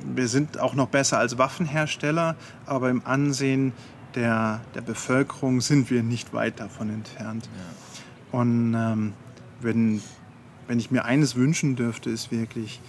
Wir 0.05 0.27
sind 0.27 0.59
auch 0.59 0.73
noch 0.73 0.87
besser 0.87 1.19
als 1.19 1.37
Waffenhersteller, 1.37 2.35
aber 2.65 2.89
im 2.89 3.05
Ansehen 3.05 3.73
der, 4.15 4.61
der 4.75 4.81
Bevölkerung 4.81 5.61
sind 5.61 5.89
wir 5.89 6.03
nicht 6.03 6.33
weit 6.33 6.59
davon 6.59 6.89
entfernt. 6.89 7.49
Ja. 8.31 8.39
Und 8.39 8.73
ähm, 8.73 9.13
wenn 9.61 10.01
wenn 10.67 10.79
ich 10.79 10.91
mir 10.91 11.05
eines 11.05 11.35
wünschen 11.35 11.75
dürfte, 11.75 12.09
ist 12.09 12.31
wirklich, 12.31 12.81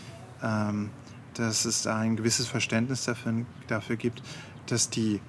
ähm, 0.42 0.90
dass 1.34 1.64
es 1.64 1.82
da 1.82 1.98
ein 1.98 2.16
gewisses 2.16 2.46
Verständnis 2.46 3.04
dafür, 3.04 3.44
dafür 3.66 3.96
gibt, 3.96 4.22
dass 4.66 4.90
die 4.90 5.20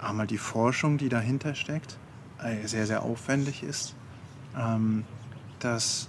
einmal 0.00 0.26
die 0.26 0.38
Forschung, 0.38 0.98
die 0.98 1.08
dahinter 1.08 1.54
steckt, 1.54 1.98
äh, 2.42 2.66
sehr, 2.66 2.86
sehr 2.86 3.02
aufwendig 3.02 3.62
ist. 3.62 3.94
Ähm, 4.58 5.04
dass 5.58 6.08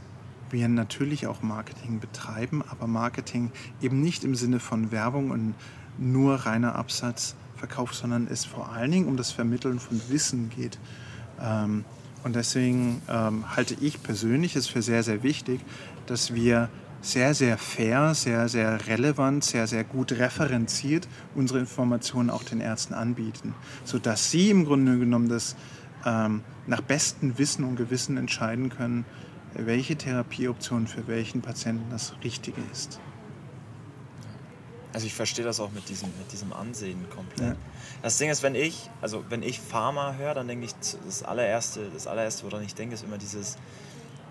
wir 0.49 0.67
natürlich 0.67 1.27
auch 1.27 1.41
Marketing 1.41 1.99
betreiben, 1.99 2.63
aber 2.69 2.87
Marketing 2.87 3.51
eben 3.81 4.01
nicht 4.01 4.23
im 4.23 4.35
Sinne 4.35 4.59
von 4.59 4.91
Werbung 4.91 5.31
und 5.31 5.55
nur 5.97 6.35
reiner 6.35 6.75
Absatzverkauf, 6.75 7.93
sondern 7.93 8.27
es 8.27 8.45
vor 8.45 8.71
allen 8.71 8.91
Dingen 8.91 9.07
um 9.07 9.17
das 9.17 9.31
Vermitteln 9.31 9.79
von 9.79 10.01
Wissen 10.09 10.49
geht. 10.49 10.79
Ähm, 11.39 11.85
und 12.23 12.35
deswegen 12.35 13.01
ähm, 13.09 13.55
halte 13.55 13.75
ich 13.79 14.01
persönlich 14.03 14.55
es 14.55 14.67
für 14.67 14.81
sehr, 14.81 15.03
sehr 15.03 15.23
wichtig, 15.23 15.61
dass 16.05 16.33
wir 16.33 16.69
sehr, 17.01 17.33
sehr 17.33 17.57
fair, 17.57 18.13
sehr, 18.13 18.47
sehr 18.47 18.87
relevant, 18.87 19.43
sehr, 19.43 19.65
sehr 19.65 19.83
gut 19.83 20.11
referenziert 20.11 21.07
unsere 21.33 21.59
Informationen 21.59 22.29
auch 22.29 22.43
den 22.43 22.61
Ärzten 22.61 22.93
anbieten, 22.93 23.55
sodass 23.85 24.29
sie 24.29 24.51
im 24.51 24.65
Grunde 24.65 24.99
genommen 24.99 25.27
das 25.27 25.55
ähm, 26.05 26.41
nach 26.67 26.81
bestem 26.81 27.37
Wissen 27.37 27.63
und 27.63 27.75
Gewissen 27.75 28.17
entscheiden 28.17 28.69
können, 28.69 29.05
welche 29.53 29.95
Therapieoption 29.95 30.87
für 30.87 31.07
welchen 31.07 31.41
Patienten 31.41 31.89
das 31.89 32.13
Richtige 32.23 32.61
ist. 32.71 32.99
Also 34.93 35.05
ich 35.07 35.13
verstehe 35.13 35.45
das 35.45 35.59
auch 35.59 35.71
mit 35.71 35.87
diesem, 35.89 36.09
mit 36.17 36.31
diesem 36.31 36.51
Ansehen 36.53 37.05
komplett. 37.09 37.49
Ja. 37.49 37.55
Das 38.01 38.17
Ding 38.17 38.29
ist, 38.29 38.43
wenn 38.43 38.55
ich, 38.55 38.89
also 39.01 39.23
wenn 39.29 39.41
ich 39.43 39.59
Pharma 39.59 40.15
höre, 40.15 40.33
dann 40.33 40.47
denke 40.47 40.65
ich, 40.65 40.73
das 41.05 41.23
allererste, 41.23 41.89
das 41.93 42.07
allererste, 42.07 42.43
woran 42.43 42.63
ich 42.63 42.75
denke, 42.75 42.95
ist 42.95 43.03
immer 43.03 43.17
dieses 43.17 43.57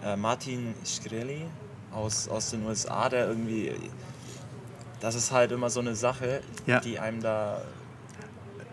äh, 0.04 0.16
Martin 0.16 0.74
Shkreli 0.84 1.46
aus, 1.92 2.28
aus 2.28 2.50
den 2.50 2.66
USA, 2.66 3.08
der 3.08 3.28
irgendwie, 3.28 3.72
das 5.00 5.14
ist 5.14 5.32
halt 5.32 5.52
immer 5.52 5.70
so 5.70 5.80
eine 5.80 5.94
Sache, 5.94 6.42
ja. 6.66 6.80
die 6.80 6.98
einem 6.98 7.22
da 7.22 7.62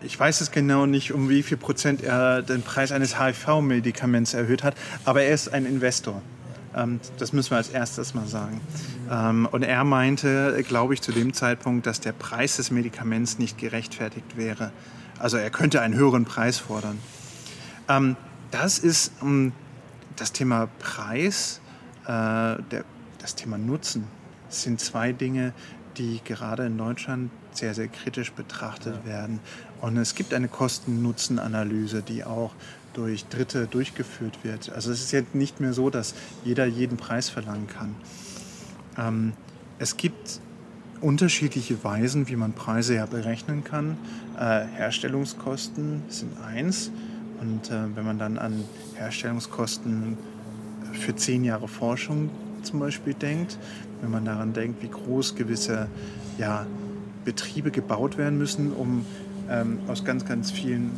ich 0.00 0.18
weiß 0.18 0.40
es 0.40 0.50
genau 0.50 0.86
nicht, 0.86 1.12
um 1.12 1.28
wie 1.28 1.42
viel 1.42 1.56
Prozent 1.56 2.02
er 2.02 2.42
den 2.42 2.62
Preis 2.62 2.92
eines 2.92 3.18
HIV-Medikaments 3.18 4.34
erhöht 4.34 4.62
hat, 4.62 4.76
aber 5.04 5.22
er 5.22 5.34
ist 5.34 5.52
ein 5.52 5.66
Investor. 5.66 6.22
Ähm, 6.78 7.00
das 7.18 7.32
müssen 7.32 7.50
wir 7.50 7.56
als 7.56 7.68
erstes 7.68 8.14
mal 8.14 8.26
sagen. 8.26 8.60
Ähm, 9.10 9.48
und 9.50 9.62
er 9.62 9.84
meinte, 9.84 10.62
glaube 10.66 10.94
ich, 10.94 11.02
zu 11.02 11.12
dem 11.12 11.32
Zeitpunkt, 11.32 11.86
dass 11.86 12.00
der 12.00 12.12
Preis 12.12 12.56
des 12.56 12.70
Medikaments 12.70 13.38
nicht 13.38 13.58
gerechtfertigt 13.58 14.36
wäre. 14.36 14.72
Also 15.18 15.36
er 15.36 15.50
könnte 15.50 15.80
einen 15.80 15.94
höheren 15.94 16.24
Preis 16.24 16.58
fordern. 16.58 16.98
Ähm, 17.88 18.16
das 18.50 18.78
ist 18.78 19.12
das 20.16 20.32
Thema 20.32 20.68
Preis, 20.78 21.60
äh, 22.06 22.56
das 23.18 23.34
Thema 23.34 23.58
Nutzen. 23.58 24.06
Das 24.48 24.62
sind 24.62 24.80
zwei 24.80 25.12
Dinge, 25.12 25.52
die 25.96 26.20
gerade 26.24 26.66
in 26.66 26.78
Deutschland 26.78 27.30
sehr, 27.52 27.74
sehr 27.74 27.88
kritisch 27.88 28.32
betrachtet 28.32 29.00
ja. 29.04 29.10
werden. 29.10 29.40
Und 29.80 29.96
es 29.96 30.14
gibt 30.14 30.32
eine 30.32 30.48
Kosten-Nutzen-Analyse, 30.48 32.02
die 32.02 32.24
auch 32.24 32.52
durch 32.98 33.26
Dritte 33.26 33.68
durchgeführt 33.68 34.40
wird. 34.42 34.72
Also 34.72 34.90
es 34.90 35.00
ist 35.00 35.12
jetzt 35.12 35.34
nicht 35.34 35.60
mehr 35.60 35.72
so, 35.72 35.88
dass 35.88 36.14
jeder 36.44 36.66
jeden 36.66 36.96
Preis 36.96 37.28
verlangen 37.28 37.68
kann. 37.68 37.94
Ähm, 38.98 39.32
es 39.78 39.96
gibt 39.96 40.40
unterschiedliche 41.00 41.84
Weisen, 41.84 42.28
wie 42.28 42.34
man 42.34 42.54
Preise 42.54 42.96
ja 42.96 43.06
berechnen 43.06 43.62
kann. 43.62 43.96
Äh, 44.36 44.64
Herstellungskosten 44.74 46.02
sind 46.08 46.32
eins. 46.44 46.90
Und 47.40 47.70
äh, 47.70 47.94
wenn 47.94 48.04
man 48.04 48.18
dann 48.18 48.36
an 48.36 48.64
Herstellungskosten 48.96 50.18
für 50.92 51.14
zehn 51.14 51.44
Jahre 51.44 51.68
Forschung 51.68 52.30
zum 52.64 52.80
Beispiel 52.80 53.14
denkt, 53.14 53.58
wenn 54.00 54.10
man 54.10 54.24
daran 54.24 54.52
denkt, 54.54 54.82
wie 54.82 54.88
groß 54.88 55.36
gewisse 55.36 55.86
ja, 56.36 56.66
Betriebe 57.24 57.70
gebaut 57.70 58.18
werden 58.18 58.38
müssen, 58.38 58.72
um 58.72 59.06
ähm, 59.48 59.78
aus 59.86 60.04
ganz, 60.04 60.24
ganz 60.24 60.50
vielen 60.50 60.90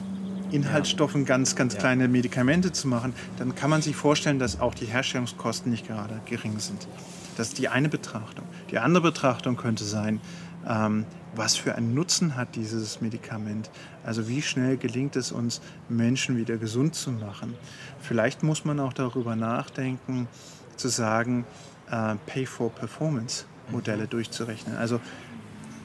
Inhaltsstoffen 0.53 1.25
ganz, 1.25 1.57
ganz 1.57 1.75
ja. 1.75 1.81
kleine 1.81 2.09
Medikamente 2.09 2.73
zu 2.73 2.89
machen, 2.89 3.15
dann 3.39 3.55
kann 3.55 3.71
man 3.71 3.83
sich 3.83 3.97
vorstellen, 3.97 4.39
dass 4.39 4.61
auch 4.61 4.75
die 4.75 4.87
Herstellungskosten 4.87 5.71
nicht 5.71 5.87
gerade 5.87 6.21
gering 6.27 6.59
sind. 6.59 6.89
Das 7.37 7.49
ist 7.49 7.59
die 7.59 7.69
eine 7.69 7.89
Betrachtung. 7.89 8.45
Die 8.71 8.79
andere 8.79 9.03
Betrachtung 9.05 9.57
könnte 9.57 9.85
sein, 9.85 10.21
ähm, 10.69 11.07
was 11.35 11.57
für 11.57 11.75
einen 11.75 11.95
Nutzen 11.95 12.37
hat 12.37 12.57
dieses 12.57 13.01
Medikament? 13.01 13.71
Also 14.05 14.29
wie 14.29 14.43
schnell 14.43 14.77
gelingt 14.77 15.17
es 15.17 15.33
uns, 15.33 15.61
Menschen 15.89 16.37
wieder 16.37 16.57
gesund 16.57 16.95
zu 16.95 17.13
machen? 17.13 17.55
Vielleicht 18.01 18.43
muss 18.43 18.65
man 18.65 18.81
auch 18.81 18.93
darüber 18.93 19.37
nachdenken, 19.37 20.29
zu 20.77 20.89
sagen, 20.89 21.45
äh, 21.91 22.17
Pay-for-Performance-Modelle 22.27 24.05
mhm. 24.05 24.11
durchzurechnen. 24.11 24.77
Also 24.77 25.01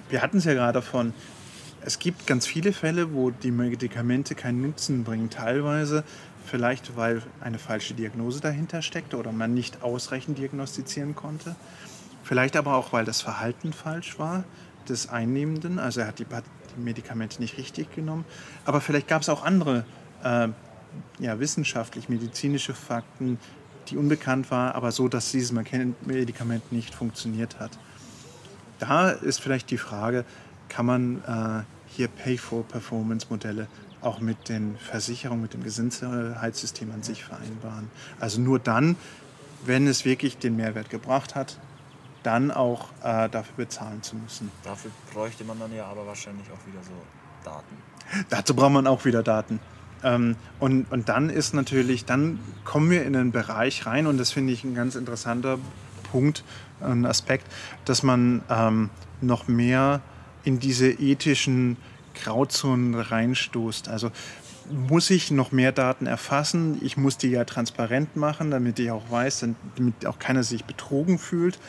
wir 0.09 0.21
hatten 0.21 0.37
es 0.37 0.45
ja 0.45 0.53
gerade 0.53 0.73
davon, 0.73 1.13
es 1.85 1.99
gibt 1.99 2.25
ganz 2.25 2.47
viele 2.47 2.73
Fälle, 2.73 3.13
wo 3.13 3.29
die 3.29 3.51
Medikamente 3.51 4.33
keinen 4.33 4.61
Nutzen 4.61 5.03
bringen. 5.03 5.29
Teilweise 5.29 6.03
vielleicht, 6.43 6.97
weil 6.97 7.21
eine 7.41 7.59
falsche 7.59 7.93
Diagnose 7.93 8.41
dahinter 8.41 8.81
steckte 8.81 9.17
oder 9.17 9.31
man 9.31 9.53
nicht 9.53 9.83
ausreichend 9.83 10.39
diagnostizieren 10.39 11.15
konnte. 11.15 11.55
Vielleicht 12.23 12.55
aber 12.57 12.75
auch, 12.75 12.91
weil 12.91 13.05
das 13.05 13.21
Verhalten 13.21 13.71
falsch 13.71 14.17
war 14.17 14.45
des 14.89 15.09
Einnehmenden. 15.09 15.77
Also 15.77 16.01
er 16.01 16.07
hat 16.07 16.17
die, 16.17 16.25
Medikamente 16.75 17.39
nicht 17.39 17.57
richtig 17.57 17.93
genommen. 17.93 18.25
Aber 18.65 18.81
vielleicht 18.81 19.07
gab 19.07 19.21
es 19.21 19.29
auch 19.29 19.43
andere 19.43 19.85
äh, 20.23 20.47
ja, 21.19 21.39
wissenschaftlich-medizinische 21.39 22.73
Fakten, 22.73 23.37
die 23.89 23.97
unbekannt 23.97 24.49
waren, 24.49 24.71
aber 24.71 24.91
so, 24.91 25.07
dass 25.07 25.31
dieses 25.31 25.51
Medikament 25.51 26.71
nicht 26.71 26.95
funktioniert 26.95 27.59
hat. 27.59 27.77
Da 28.79 29.11
ist 29.11 29.39
vielleicht 29.39 29.69
die 29.69 29.77
Frage, 29.77 30.25
kann 30.67 30.85
man 30.87 31.23
äh, 31.23 31.74
hier 31.95 32.07
Pay-for-Performance-Modelle 32.07 33.67
auch 34.01 34.19
mit 34.19 34.49
den 34.49 34.77
Versicherungen, 34.77 35.41
mit 35.41 35.53
dem 35.53 35.63
Gesundheitssystem 35.63 36.91
an 36.91 37.03
sich 37.03 37.23
vereinbaren. 37.23 37.89
Also 38.19 38.39
nur 38.39 38.59
dann, 38.59 38.95
wenn 39.65 39.87
es 39.87 40.05
wirklich 40.05 40.37
den 40.37 40.55
Mehrwert 40.55 40.89
gebracht 40.89 41.35
hat, 41.35 41.59
dann 42.23 42.51
auch 42.51 42.89
äh, 43.03 43.29
dafür 43.29 43.55
bezahlen 43.57 44.01
zu 44.03 44.15
müssen. 44.15 44.51
Dafür 44.63 44.91
bräuchte 45.13 45.43
man 45.43 45.59
dann 45.59 45.73
ja 45.73 45.85
aber 45.85 46.05
wahrscheinlich 46.07 46.47
auch 46.51 46.67
wieder 46.67 46.83
so 46.83 46.93
Daten. 47.43 47.75
Dazu 48.29 48.55
braucht 48.55 48.71
man 48.71 48.87
auch 48.87 49.05
wieder 49.05 49.23
Daten. 49.23 49.59
Ähm, 50.03 50.35
und, 50.59 50.91
und 50.91 51.09
dann 51.09 51.29
ist 51.29 51.53
natürlich, 51.53 52.05
dann 52.05 52.39
kommen 52.63 52.89
wir 52.89 53.05
in 53.05 53.15
einen 53.15 53.31
Bereich 53.31 53.85
rein 53.85 54.07
und 54.07 54.17
das 54.17 54.31
finde 54.31 54.53
ich 54.53 54.63
ein 54.63 54.75
ganz 54.75 54.95
interessanter 54.95 55.57
Punkt, 56.11 56.43
ein 56.81 57.05
Aspekt, 57.05 57.47
dass 57.85 58.03
man 58.03 58.43
ähm, 58.49 58.89
noch 59.21 59.47
mehr 59.47 60.01
in 60.45 60.59
diese 60.59 60.89
ethischen 60.89 61.77
Grauzonen 62.13 62.95
reinstoßt. 62.95 63.89
Also 63.89 64.11
muss 64.71 65.09
ich 65.09 65.31
noch 65.31 65.51
mehr 65.51 65.71
Daten 65.71 66.07
erfassen? 66.07 66.79
Ich 66.81 66.97
muss 66.97 67.17
die 67.17 67.29
ja 67.29 67.43
transparent 67.43 68.15
machen, 68.15 68.51
damit 68.51 68.79
ich 68.79 68.91
auch 68.91 69.09
weiß, 69.09 69.47
damit 69.75 70.05
auch 70.05 70.19
keiner 70.19 70.43
sich 70.43 70.65
betrogen 70.65 71.19
fühlt. 71.19 71.59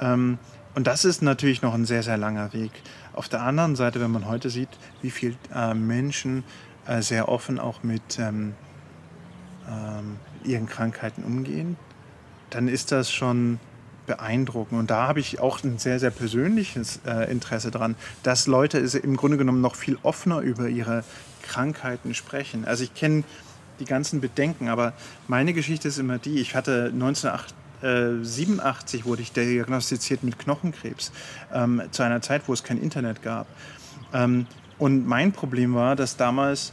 Ähm, 0.00 0.38
und 0.74 0.86
das 0.86 1.04
ist 1.04 1.22
natürlich 1.22 1.62
noch 1.62 1.74
ein 1.74 1.84
sehr, 1.84 2.02
sehr 2.02 2.16
langer 2.16 2.52
Weg. 2.52 2.72
Auf 3.12 3.28
der 3.28 3.42
anderen 3.42 3.76
Seite, 3.76 4.00
wenn 4.00 4.10
man 4.10 4.26
heute 4.26 4.50
sieht, 4.50 4.70
wie 5.02 5.10
viele 5.10 5.36
äh, 5.54 5.74
Menschen 5.74 6.44
äh, 6.86 7.02
sehr 7.02 7.28
offen 7.28 7.58
auch 7.58 7.82
mit 7.82 8.18
ähm, 8.18 8.54
ähm, 9.68 10.16
ihren 10.44 10.66
Krankheiten 10.66 11.22
umgehen, 11.22 11.76
dann 12.50 12.68
ist 12.68 12.90
das 12.90 13.10
schon 13.10 13.60
beeindrucken. 14.06 14.78
Und 14.78 14.90
da 14.90 15.06
habe 15.06 15.20
ich 15.20 15.40
auch 15.40 15.62
ein 15.62 15.78
sehr, 15.78 16.00
sehr 16.00 16.10
persönliches 16.10 17.00
äh, 17.06 17.30
Interesse 17.30 17.70
dran, 17.70 17.96
dass 18.22 18.46
Leute 18.46 18.78
im 18.78 19.16
Grunde 19.16 19.36
genommen 19.36 19.60
noch 19.60 19.76
viel 19.76 19.98
offener 20.02 20.40
über 20.40 20.68
ihre 20.68 21.04
Krankheiten 21.42 22.14
sprechen. 22.14 22.64
Also 22.64 22.84
ich 22.84 22.94
kenne 22.94 23.24
die 23.80 23.84
ganzen 23.84 24.20
Bedenken, 24.20 24.68
aber 24.68 24.92
meine 25.28 25.52
Geschichte 25.52 25.88
ist 25.88 25.98
immer 25.98 26.18
die, 26.18 26.40
ich 26.40 26.54
hatte 26.54 26.90
1987 26.92 29.04
wurde 29.04 29.22
ich 29.22 29.32
diagnostiziert 29.32 30.22
mit 30.22 30.38
Knochenkrebs, 30.38 31.10
ähm, 31.52 31.82
zu 31.90 32.02
einer 32.02 32.22
Zeit, 32.22 32.42
wo 32.46 32.52
es 32.52 32.62
kein 32.62 32.78
Internet 32.78 33.22
gab. 33.22 33.48
Ähm, 34.12 34.46
und 34.78 35.06
mein 35.06 35.32
Problem 35.32 35.74
war, 35.74 35.96
dass 35.96 36.16
damals 36.16 36.72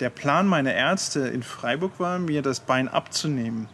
der 0.00 0.10
Plan 0.10 0.46
meiner 0.46 0.74
Ärzte 0.74 1.20
in 1.20 1.42
Freiburg 1.42 1.98
war, 1.98 2.18
mir 2.18 2.42
das 2.42 2.60
Bein 2.60 2.88
abzunehmen. 2.88 3.68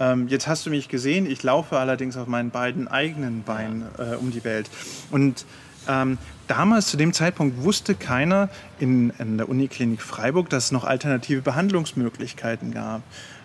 Ähm, 0.00 0.28
jetzt 0.28 0.48
hast 0.48 0.64
du 0.64 0.70
mich 0.70 0.88
gesehen, 0.88 1.30
ich 1.30 1.42
laufe 1.42 1.78
allerdings 1.78 2.16
auf 2.16 2.26
meinen 2.26 2.50
beiden 2.50 2.88
eigenen 2.88 3.42
Beinen 3.42 3.84
äh, 3.98 4.16
um 4.16 4.32
die 4.32 4.42
Welt. 4.42 4.70
Und 5.10 5.44
ähm, 5.86 6.16
damals, 6.48 6.86
zu 6.86 6.96
dem 6.96 7.12
Zeitpunkt, 7.12 7.62
wusste 7.62 7.94
keiner 7.94 8.48
in, 8.78 9.10
in, 9.18 9.36
der 9.36 9.48
Uniklinik 9.48 10.00
Freiburg, 10.00 10.48
dass 10.48 10.66
es 10.66 10.72
noch 10.72 10.84
alternative 10.84 11.42
Behandlungsmöglichkeiten 11.42 12.72
gab. 12.72 13.02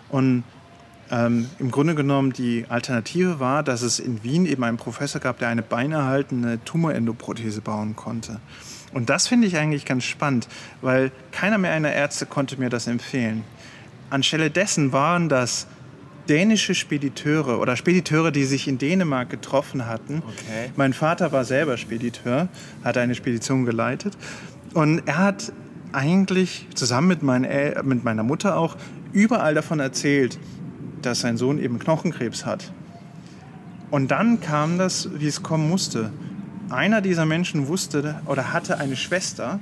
Und 0.08 0.44
ähm, 1.10 1.48
im 1.58 1.70
Grunde 1.70 1.94
genommen 1.94 2.32
die 2.32 2.64
Alternative 2.70 3.38
war, 3.38 3.62
dass 3.62 3.82
es 3.82 3.98
in 3.98 4.24
Wien 4.24 4.46
eben 4.46 4.64
einen 4.64 4.78
Professor 4.78 5.20
gab, 5.20 5.38
der 5.38 5.48
eine 5.48 5.62
beinerhaltende 5.62 6.58
Tumorendoprothese 6.64 7.60
bauen 7.60 7.96
konnte. 7.96 8.40
Und 8.94 9.10
das 9.10 9.28
finde 9.28 9.46
ich 9.46 9.58
eigentlich 9.58 9.84
ganz 9.84 10.04
spannend, 10.04 10.48
weil 10.80 11.12
keiner 11.32 11.58
mehr 11.58 11.72
einer 11.72 11.92
Ärzte 11.92 12.24
konnte 12.24 12.56
mir 12.58 12.70
das 12.70 12.86
empfehlen. 12.86 13.44
Anstelle 14.08 14.50
dessen 14.50 14.92
waren 14.92 15.28
das 15.28 15.66
dänische 16.28 16.74
Spediteure 16.74 17.58
oder 17.60 17.76
Spediteure, 17.76 18.30
die 18.30 18.44
sich 18.44 18.68
in 18.68 18.78
Dänemark 18.78 19.30
getroffen 19.30 19.86
hatten. 19.86 20.22
Okay. 20.26 20.70
Mein 20.76 20.92
Vater 20.92 21.32
war 21.32 21.44
selber 21.44 21.76
Spediteur, 21.76 22.48
hat 22.84 22.98
eine 22.98 23.14
Spedition 23.14 23.64
geleitet 23.64 24.16
und 24.74 25.02
er 25.06 25.18
hat 25.18 25.52
eigentlich 25.92 26.66
zusammen 26.74 27.08
mit, 27.08 27.22
mein, 27.22 27.46
mit 27.84 28.04
meiner 28.04 28.22
Mutter 28.22 28.56
auch 28.56 28.76
überall 29.12 29.54
davon 29.54 29.80
erzählt, 29.80 30.38
dass 31.02 31.20
sein 31.20 31.36
Sohn 31.36 31.58
eben 31.58 31.78
Knochenkrebs 31.78 32.44
hat. 32.44 32.72
Und 33.90 34.10
dann 34.10 34.40
kam 34.40 34.78
das, 34.78 35.08
wie 35.14 35.26
es 35.26 35.42
kommen 35.42 35.68
musste. 35.68 36.10
Einer 36.68 37.00
dieser 37.00 37.24
Menschen 37.24 37.68
wusste 37.68 38.16
oder 38.26 38.52
hatte 38.52 38.78
eine 38.78 38.96
Schwester. 38.96 39.60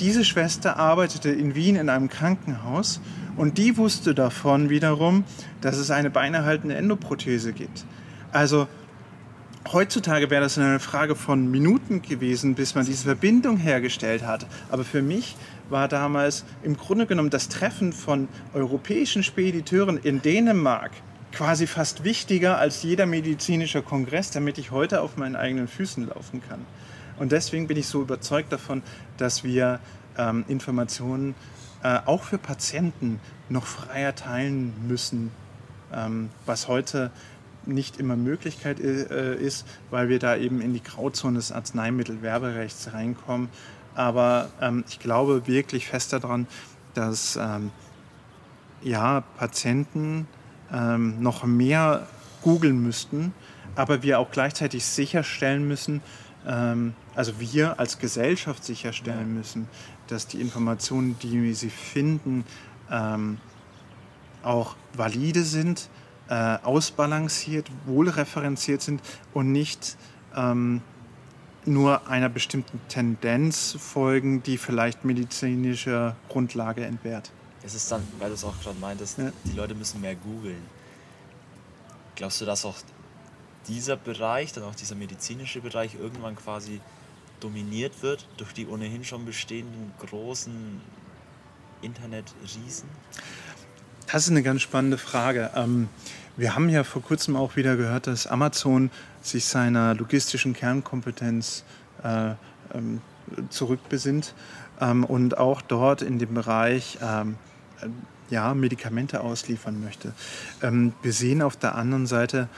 Diese 0.00 0.24
Schwester 0.24 0.76
arbeitete 0.76 1.30
in 1.30 1.54
Wien 1.54 1.76
in 1.76 1.88
einem 1.88 2.08
Krankenhaus 2.08 3.00
und 3.36 3.58
die 3.58 3.76
wusste 3.76 4.12
davon 4.12 4.68
wiederum, 4.68 5.24
dass 5.60 5.76
es 5.76 5.92
eine 5.92 6.10
beinerhaltende 6.10 6.74
Endoprothese 6.74 7.52
gibt. 7.52 7.84
Also 8.32 8.66
heutzutage 9.72 10.30
wäre 10.30 10.42
das 10.42 10.58
eine 10.58 10.80
Frage 10.80 11.14
von 11.14 11.48
Minuten 11.48 12.02
gewesen, 12.02 12.56
bis 12.56 12.74
man 12.74 12.84
diese 12.84 13.04
Verbindung 13.04 13.56
hergestellt 13.56 14.26
hat. 14.26 14.46
Aber 14.68 14.82
für 14.82 15.00
mich 15.00 15.36
war 15.70 15.86
damals 15.86 16.44
im 16.64 16.76
Grunde 16.76 17.06
genommen 17.06 17.30
das 17.30 17.48
Treffen 17.48 17.92
von 17.92 18.26
europäischen 18.52 19.22
Spediteuren 19.22 19.98
in 19.98 20.20
Dänemark 20.20 20.90
quasi 21.30 21.66
fast 21.66 22.04
wichtiger 22.04 22.58
als 22.58 22.82
jeder 22.82 23.06
medizinische 23.06 23.82
Kongress, 23.82 24.30
damit 24.30 24.58
ich 24.58 24.70
heute 24.70 25.00
auf 25.00 25.16
meinen 25.16 25.36
eigenen 25.36 25.68
Füßen 25.68 26.08
laufen 26.08 26.42
kann. 26.48 26.60
Und 27.18 27.32
deswegen 27.32 27.66
bin 27.66 27.76
ich 27.76 27.86
so 27.86 28.02
überzeugt 28.02 28.52
davon, 28.52 28.82
dass 29.16 29.44
wir 29.44 29.80
ähm, 30.18 30.44
Informationen 30.48 31.34
äh, 31.82 32.00
auch 32.06 32.22
für 32.22 32.38
Patienten 32.38 33.20
noch 33.48 33.66
freier 33.66 34.14
teilen 34.14 34.72
müssen, 34.88 35.30
ähm, 35.92 36.30
was 36.46 36.68
heute 36.68 37.10
nicht 37.66 37.98
immer 37.98 38.16
Möglichkeit 38.16 38.80
äh, 38.80 39.34
ist, 39.36 39.66
weil 39.90 40.08
wir 40.08 40.18
da 40.18 40.36
eben 40.36 40.60
in 40.60 40.72
die 40.72 40.82
Grauzone 40.82 41.36
des 41.36 41.52
Arzneimittelwerberechts 41.52 42.92
reinkommen. 42.92 43.48
Aber 43.94 44.50
ähm, 44.60 44.84
ich 44.88 44.98
glaube 44.98 45.46
wirklich 45.46 45.86
fest 45.86 46.12
daran, 46.12 46.46
dass 46.94 47.36
ähm, 47.36 47.70
ja, 48.82 49.22
Patienten 49.38 50.26
ähm, 50.72 51.22
noch 51.22 51.44
mehr 51.44 52.06
googeln 52.42 52.82
müssten, 52.82 53.32
aber 53.76 54.02
wir 54.02 54.18
auch 54.18 54.30
gleichzeitig 54.30 54.84
sicherstellen 54.84 55.66
müssen, 55.66 56.02
ähm, 56.46 56.94
also 57.14 57.38
wir 57.38 57.78
als 57.78 57.98
Gesellschaft 57.98 58.64
sicherstellen 58.64 59.28
ja. 59.28 59.38
müssen, 59.38 59.68
dass 60.08 60.26
die 60.26 60.40
Informationen, 60.40 61.18
die 61.20 61.54
sie 61.54 61.70
finden, 61.70 62.44
ähm, 62.90 63.38
auch 64.42 64.76
valide 64.94 65.42
sind, 65.42 65.88
äh, 66.28 66.58
ausbalanciert, 66.62 67.70
wohlreferenziert 67.86 68.82
sind 68.82 69.00
und 69.32 69.52
nicht 69.52 69.96
ähm, 70.36 70.82
nur 71.66 72.08
einer 72.08 72.28
bestimmten 72.28 72.80
Tendenz 72.88 73.76
folgen, 73.78 74.42
die 74.42 74.58
vielleicht 74.58 75.04
medizinische 75.04 76.14
Grundlage 76.28 76.84
entbehrt. 76.84 77.30
Es 77.62 77.74
ist 77.74 77.90
dann, 77.90 78.02
weil 78.18 78.28
du 78.28 78.34
es 78.34 78.44
auch 78.44 78.58
gerade 78.60 78.78
meintest, 78.78 79.18
ja. 79.18 79.32
die 79.44 79.56
Leute 79.56 79.74
müssen 79.74 80.00
mehr 80.00 80.14
googeln. 80.14 80.62
Glaubst 82.16 82.40
du, 82.40 82.44
dass 82.44 82.64
auch 82.64 82.76
dieser 83.66 83.96
Bereich, 83.96 84.52
dann 84.52 84.64
auch 84.64 84.74
dieser 84.74 84.94
medizinische 84.94 85.60
Bereich 85.60 85.94
irgendwann 85.94 86.36
quasi 86.36 86.80
dominiert 87.44 88.02
wird 88.02 88.26
durch 88.38 88.54
die 88.54 88.66
ohnehin 88.66 89.04
schon 89.04 89.26
bestehenden 89.26 89.92
großen 90.00 90.80
Internetriesen? 91.82 92.88
Das 94.10 94.24
ist 94.24 94.30
eine 94.30 94.42
ganz 94.42 94.62
spannende 94.62 94.96
Frage. 94.96 95.50
Ähm, 95.54 95.88
wir 96.36 96.54
haben 96.54 96.70
ja 96.70 96.84
vor 96.84 97.02
kurzem 97.02 97.36
auch 97.36 97.56
wieder 97.56 97.76
gehört, 97.76 98.06
dass 98.06 98.26
Amazon 98.26 98.90
sich 99.20 99.44
seiner 99.44 99.94
logistischen 99.94 100.54
Kernkompetenz 100.54 101.64
äh, 102.02 102.30
ähm, 102.72 103.02
zurückbesinnt 103.50 104.34
ähm, 104.80 105.04
und 105.04 105.36
auch 105.36 105.60
dort 105.60 106.00
in 106.02 106.18
dem 106.18 106.34
Bereich 106.34 106.98
ja, 108.30 108.54
Medikamente 108.54 109.20
ausliefern 109.20 109.82
möchte. 109.82 110.12
Wir 110.60 111.12
sehen 111.12 111.42
auf 111.42 111.56
der 111.56 111.74
anderen 111.74 112.06
Seite 112.06 112.48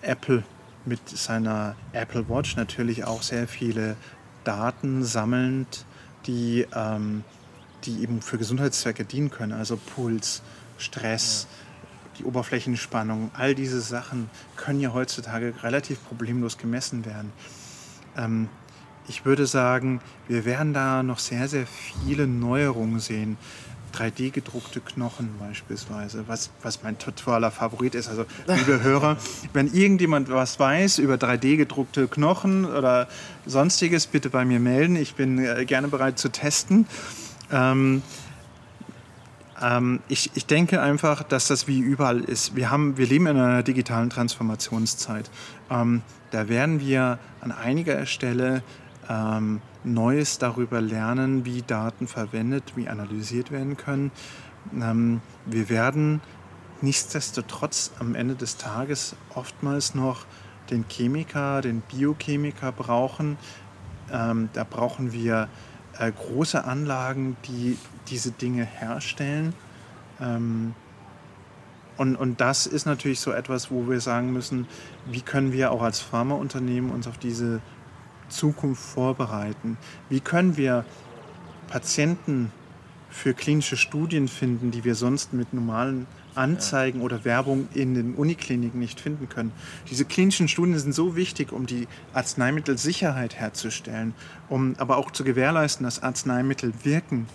Apple 0.00 0.42
mit 0.84 1.08
seiner 1.08 1.76
Apple 1.92 2.28
Watch 2.28 2.56
natürlich 2.56 3.04
auch 3.04 3.22
sehr 3.22 3.46
viele 3.46 3.96
Daten 4.44 5.04
sammelnd, 5.04 5.84
die, 6.26 6.66
ähm, 6.74 7.24
die 7.84 8.02
eben 8.02 8.22
für 8.22 8.38
Gesundheitszwecke 8.38 9.04
dienen 9.04 9.30
können, 9.30 9.52
also 9.52 9.76
Puls, 9.76 10.42
Stress. 10.78 11.46
Die 12.18 12.24
Oberflächenspannung, 12.24 13.30
all 13.34 13.54
diese 13.54 13.80
Sachen 13.80 14.28
können 14.56 14.80
ja 14.80 14.92
heutzutage 14.92 15.54
relativ 15.62 16.04
problemlos 16.06 16.58
gemessen 16.58 17.06
werden. 17.06 17.32
Ähm, 18.16 18.48
ich 19.08 19.24
würde 19.24 19.46
sagen, 19.46 20.00
wir 20.28 20.44
werden 20.44 20.74
da 20.74 21.02
noch 21.02 21.18
sehr, 21.18 21.48
sehr 21.48 21.66
viele 21.66 22.26
Neuerungen 22.26 23.00
sehen. 23.00 23.36
3D-gedruckte 23.92 24.80
Knochen 24.80 25.30
beispielsweise, 25.38 26.24
was, 26.26 26.50
was 26.62 26.82
mein 26.82 26.98
totaler 26.98 27.50
Favorit 27.50 27.94
ist. 27.94 28.08
Also, 28.08 28.24
liebe 28.46 28.82
Hörer, 28.82 29.16
wenn 29.52 29.72
irgendjemand 29.72 30.30
was 30.30 30.58
weiß 30.58 30.98
über 30.98 31.14
3D-gedruckte 31.14 32.08
Knochen 32.08 32.64
oder 32.64 33.08
sonstiges, 33.46 34.06
bitte 34.06 34.30
bei 34.30 34.44
mir 34.44 34.60
melden. 34.60 34.96
Ich 34.96 35.14
bin 35.14 35.38
äh, 35.38 35.64
gerne 35.64 35.88
bereit 35.88 36.18
zu 36.18 36.30
testen. 36.30 36.86
Ähm, 37.50 38.02
ähm, 39.62 40.00
ich, 40.08 40.30
ich 40.34 40.46
denke 40.46 40.80
einfach, 40.82 41.22
dass 41.22 41.46
das 41.46 41.68
wie 41.68 41.78
überall 41.78 42.20
ist. 42.20 42.56
Wir, 42.56 42.70
haben, 42.70 42.96
wir 42.96 43.06
leben 43.06 43.26
in 43.26 43.36
einer 43.36 43.62
digitalen 43.62 44.10
Transformationszeit. 44.10 45.30
Ähm, 45.70 46.02
da 46.30 46.48
werden 46.48 46.80
wir 46.80 47.18
an 47.40 47.52
einiger 47.52 48.04
Stelle 48.06 48.62
ähm, 49.08 49.60
Neues 49.84 50.38
darüber 50.38 50.80
lernen, 50.80 51.44
wie 51.44 51.62
Daten 51.62 52.06
verwendet, 52.06 52.72
wie 52.76 52.88
analysiert 52.88 53.50
werden 53.50 53.76
können. 53.76 54.10
Ähm, 54.74 55.20
wir 55.46 55.68
werden 55.68 56.20
nichtsdestotrotz 56.80 57.92
am 57.98 58.14
Ende 58.14 58.34
des 58.34 58.56
Tages 58.56 59.16
oftmals 59.34 59.94
noch 59.94 60.26
den 60.70 60.84
Chemiker, 60.88 61.60
den 61.60 61.80
Biochemiker 61.80 62.72
brauchen. 62.72 63.36
Ähm, 64.12 64.48
da 64.52 64.64
brauchen 64.64 65.12
wir 65.12 65.48
äh, 65.98 66.10
große 66.10 66.64
Anlagen, 66.64 67.36
die 67.46 67.78
diese 68.08 68.30
Dinge 68.30 68.64
herstellen. 68.64 69.54
Ähm, 70.20 70.74
und, 71.96 72.16
und 72.16 72.40
das 72.40 72.66
ist 72.66 72.86
natürlich 72.86 73.20
so 73.20 73.32
etwas, 73.32 73.70
wo 73.70 73.88
wir 73.88 74.00
sagen 74.00 74.32
müssen, 74.32 74.66
wie 75.06 75.20
können 75.20 75.52
wir 75.52 75.72
auch 75.72 75.82
als 75.82 76.00
Pharmaunternehmen 76.00 76.90
uns 76.90 77.06
auf 77.06 77.18
diese 77.18 77.60
Zukunft 78.32 78.82
vorbereiten? 78.82 79.76
Wie 80.08 80.20
können 80.20 80.56
wir 80.56 80.84
Patienten 81.68 82.50
für 83.12 83.34
klinische 83.34 83.76
Studien 83.76 84.26
finden, 84.26 84.70
die 84.70 84.84
wir 84.84 84.94
sonst 84.94 85.32
mit 85.32 85.52
normalen 85.52 86.06
Anzeigen 86.34 87.02
oder 87.02 87.24
Werbung 87.24 87.68
in 87.74 87.94
den 87.94 88.14
Unikliniken 88.14 88.80
nicht 88.80 89.00
finden 89.00 89.28
können. 89.28 89.52
Diese 89.90 90.06
klinischen 90.06 90.48
Studien 90.48 90.78
sind 90.78 90.94
so 90.94 91.14
wichtig, 91.14 91.52
um 91.52 91.66
die 91.66 91.88
Arzneimittelsicherheit 92.14 93.36
herzustellen, 93.36 94.14
um 94.48 94.74
aber 94.78 94.96
auch 94.96 95.10
zu 95.10 95.24
gewährleisten, 95.24 95.84
dass 95.84 96.02
Arzneimittel 96.02 96.72
wirken. 96.84 97.26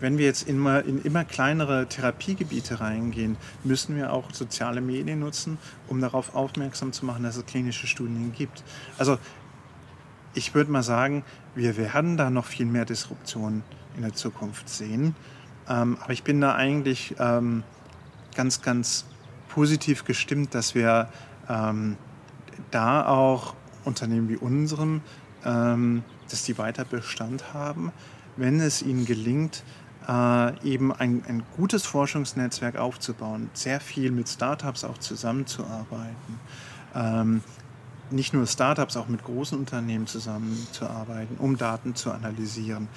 Wenn 0.00 0.18
wir 0.18 0.26
jetzt 0.26 0.48
immer, 0.48 0.84
in 0.84 1.00
immer 1.02 1.24
kleinere 1.24 1.86
Therapiegebiete 1.86 2.80
reingehen, 2.80 3.36
müssen 3.62 3.96
wir 3.96 4.12
auch 4.12 4.34
soziale 4.34 4.80
Medien 4.80 5.20
nutzen, 5.20 5.56
um 5.86 6.00
darauf 6.00 6.34
aufmerksam 6.34 6.92
zu 6.92 7.06
machen, 7.06 7.22
dass 7.22 7.36
es 7.36 7.46
klinische 7.46 7.86
Studien 7.86 8.32
gibt. 8.36 8.64
Also 8.98 9.18
ich 10.34 10.54
würde 10.54 10.70
mal 10.70 10.82
sagen, 10.82 11.24
wir 11.54 11.76
werden 11.76 12.16
da 12.16 12.30
noch 12.30 12.46
viel 12.46 12.66
mehr 12.66 12.84
Disruption 12.84 13.62
in 13.96 14.02
der 14.02 14.12
Zukunft 14.12 14.68
sehen. 14.68 15.14
Ähm, 15.68 15.96
aber 16.00 16.12
ich 16.12 16.24
bin 16.24 16.40
da 16.40 16.54
eigentlich 16.54 17.14
ähm, 17.18 17.62
ganz, 18.34 18.60
ganz 18.60 19.06
positiv 19.48 20.04
gestimmt, 20.04 20.54
dass 20.54 20.74
wir 20.74 21.08
ähm, 21.48 21.96
da 22.70 23.06
auch 23.06 23.54
Unternehmen 23.84 24.28
wie 24.28 24.36
unserem, 24.36 25.00
ähm, 25.44 26.02
dass 26.28 26.44
die 26.44 26.58
weiter 26.58 26.84
Bestand 26.84 27.54
haben, 27.54 27.92
wenn 28.36 28.60
es 28.60 28.82
ihnen 28.82 29.04
gelingt, 29.04 29.62
äh, 30.08 30.68
eben 30.68 30.92
ein, 30.92 31.22
ein 31.28 31.42
gutes 31.56 31.86
Forschungsnetzwerk 31.86 32.76
aufzubauen, 32.76 33.50
sehr 33.54 33.80
viel 33.80 34.10
mit 34.10 34.28
Startups 34.28 34.84
auch 34.84 34.98
zusammenzuarbeiten. 34.98 36.40
Nicht 38.10 38.34
nur 38.34 38.46
Startups, 38.46 38.96
auch 38.96 39.08
mit 39.08 39.24
großen 39.24 39.58
Unternehmen 39.58 40.06
zusammenzuarbeiten, 40.06 41.36
um 41.38 41.56
Daten 41.56 41.94
zu 41.94 42.10
analysieren. 42.10 42.88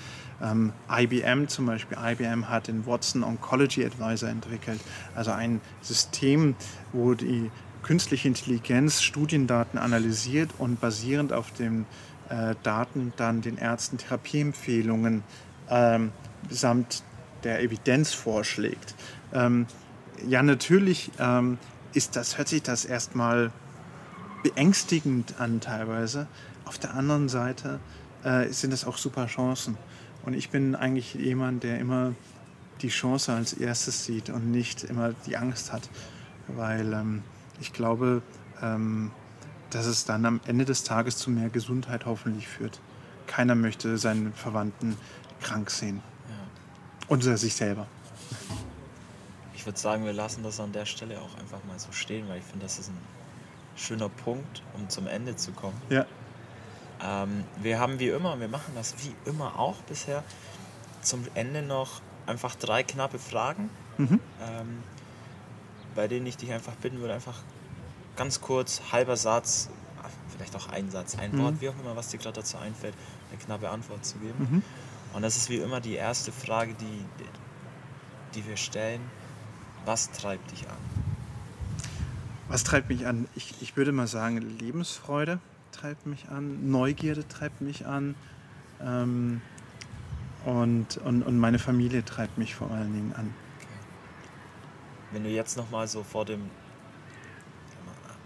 Ähm, 0.41 0.73
IBM 0.91 1.47
zum 1.47 1.65
Beispiel, 1.65 1.97
IBM 1.99 2.49
hat 2.49 2.67
den 2.67 2.85
Watson 2.85 3.23
Oncology 3.23 3.85
Advisor 3.85 4.29
entwickelt, 4.29 4.79
also 5.15 5.31
ein 5.31 5.61
System, 5.81 6.55
wo 6.93 7.13
die 7.13 7.49
künstliche 7.83 8.27
Intelligenz 8.27 9.01
Studiendaten 9.01 9.79
analysiert 9.79 10.51
und 10.57 10.79
basierend 10.79 11.31
auf 11.33 11.51
den 11.51 11.85
äh, 12.29 12.55
Daten 12.63 13.13
dann 13.15 13.41
den 13.41 13.57
Ärzten 13.57 13.97
Therapieempfehlungen 13.97 15.23
ähm, 15.69 16.11
samt 16.49 17.03
der 17.43 17.61
Evidenz 17.61 18.13
vorschlägt. 18.13 18.95
Ähm, 19.33 19.67
ja, 20.27 20.43
natürlich 20.43 21.11
ähm, 21.19 21.57
ist 21.93 22.15
das, 22.15 22.37
hört 22.37 22.47
sich 22.47 22.63
das 22.63 22.85
erstmal 22.85 23.51
beängstigend 24.49 25.39
an 25.39 25.59
teilweise. 25.59 26.27
Auf 26.65 26.77
der 26.77 26.93
anderen 26.93 27.29
Seite 27.29 27.79
äh, 28.23 28.47
sind 28.49 28.71
das 28.71 28.85
auch 28.85 28.97
super 28.97 29.27
Chancen. 29.27 29.77
Und 30.23 30.33
ich 30.33 30.49
bin 30.49 30.75
eigentlich 30.75 31.13
jemand, 31.15 31.63
der 31.63 31.79
immer 31.79 32.13
die 32.81 32.89
Chance 32.89 33.33
als 33.33 33.53
erstes 33.53 34.05
sieht 34.05 34.29
und 34.29 34.51
nicht 34.51 34.83
immer 34.83 35.13
die 35.25 35.37
Angst 35.37 35.73
hat. 35.73 35.89
Weil 36.47 36.93
ähm, 36.93 37.23
ich 37.59 37.73
glaube, 37.73 38.21
ähm, 38.61 39.11
dass 39.69 39.85
es 39.85 40.05
dann 40.05 40.25
am 40.25 40.39
Ende 40.45 40.63
des 40.63 40.83
Tages 40.83 41.17
zu 41.17 41.29
mehr 41.29 41.49
Gesundheit 41.49 42.05
hoffentlich 42.05 42.47
führt. 42.47 42.79
Keiner 43.25 43.55
möchte 43.55 43.97
seinen 43.97 44.33
Verwandten 44.33 44.97
krank 45.41 45.69
sehen. 45.69 46.01
Ja. 46.29 47.07
Und 47.09 47.23
sich 47.23 47.53
selber. 47.53 47.87
Ich 49.53 49.65
würde 49.65 49.77
sagen, 49.77 50.05
wir 50.05 50.13
lassen 50.13 50.43
das 50.43 50.59
an 50.61 50.71
der 50.71 50.85
Stelle 50.85 51.19
auch 51.19 51.37
einfach 51.37 51.63
mal 51.65 51.77
so 51.77 51.91
stehen, 51.91 52.29
weil 52.29 52.39
ich 52.39 52.45
finde, 52.45 52.63
das 52.65 52.79
ist 52.79 52.89
ein 52.89 53.16
schöner 53.77 54.09
Punkt, 54.09 54.63
um 54.73 54.89
zum 54.89 55.07
Ende 55.07 55.35
zu 55.35 55.51
kommen. 55.51 55.79
Ja. 55.89 56.05
Ähm, 57.01 57.43
wir 57.61 57.79
haben 57.79 57.99
wie 57.99 58.09
immer, 58.09 58.39
wir 58.39 58.47
machen 58.47 58.73
das 58.75 58.95
wie 59.03 59.13
immer 59.29 59.59
auch 59.59 59.77
bisher, 59.83 60.23
zum 61.01 61.25
Ende 61.35 61.61
noch 61.61 62.01
einfach 62.25 62.55
drei 62.55 62.83
knappe 62.83 63.19
Fragen, 63.19 63.69
mhm. 63.97 64.19
ähm, 64.41 64.83
bei 65.95 66.07
denen 66.07 66.25
ich 66.25 66.37
dich 66.37 66.51
einfach 66.51 66.73
bitten 66.73 66.99
würde, 66.99 67.13
einfach 67.13 67.39
ganz 68.15 68.41
kurz, 68.41 68.81
halber 68.91 69.15
Satz, 69.15 69.69
vielleicht 70.29 70.55
auch 70.55 70.69
ein 70.69 70.89
Satz, 70.89 71.17
ein 71.17 71.31
mhm. 71.31 71.43
Wort, 71.43 71.61
wie 71.61 71.69
auch 71.69 71.79
immer, 71.79 71.95
was 71.95 72.09
dir 72.09 72.17
gerade 72.17 72.39
dazu 72.39 72.57
einfällt, 72.57 72.95
eine 73.29 73.39
knappe 73.39 73.69
Antwort 73.69 74.05
zu 74.05 74.17
geben. 74.17 74.47
Mhm. 74.51 74.63
Und 75.13 75.21
das 75.21 75.37
ist 75.37 75.49
wie 75.49 75.57
immer 75.57 75.79
die 75.79 75.95
erste 75.95 76.31
Frage, 76.31 76.73
die, 76.73 77.05
die 78.35 78.47
wir 78.47 78.57
stellen. 78.57 79.01
Was 79.85 80.11
treibt 80.11 80.51
dich 80.51 80.67
an? 80.67 80.77
Was 82.49 82.63
treibt 82.63 82.89
mich 82.89 83.05
an? 83.05 83.27
Ich, 83.35 83.53
ich 83.61 83.75
würde 83.75 83.91
mal 83.91 84.07
sagen, 84.07 84.37
Lebensfreude 84.37 85.39
treibt 85.71 86.05
mich 86.05 86.29
an, 86.29 86.69
Neugierde 86.69 87.27
treibt 87.27 87.61
mich 87.61 87.85
an 87.85 88.15
ähm, 88.81 89.41
und, 90.45 90.97
und, 90.97 91.23
und 91.23 91.37
meine 91.37 91.59
Familie 91.59 92.05
treibt 92.05 92.37
mich 92.37 92.55
vor 92.55 92.71
allen 92.71 92.93
Dingen 92.93 93.13
an. 93.13 93.33
Wenn 95.11 95.23
du 95.23 95.29
jetzt 95.29 95.57
nochmal 95.57 95.87
so 95.87 96.03
vor 96.03 96.25
dem 96.25 96.41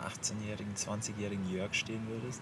18-jährigen, 0.01 0.76
20-jährigen 0.76 1.49
Jörg 1.51 1.74
stehen 1.74 2.01
würdest, 2.07 2.41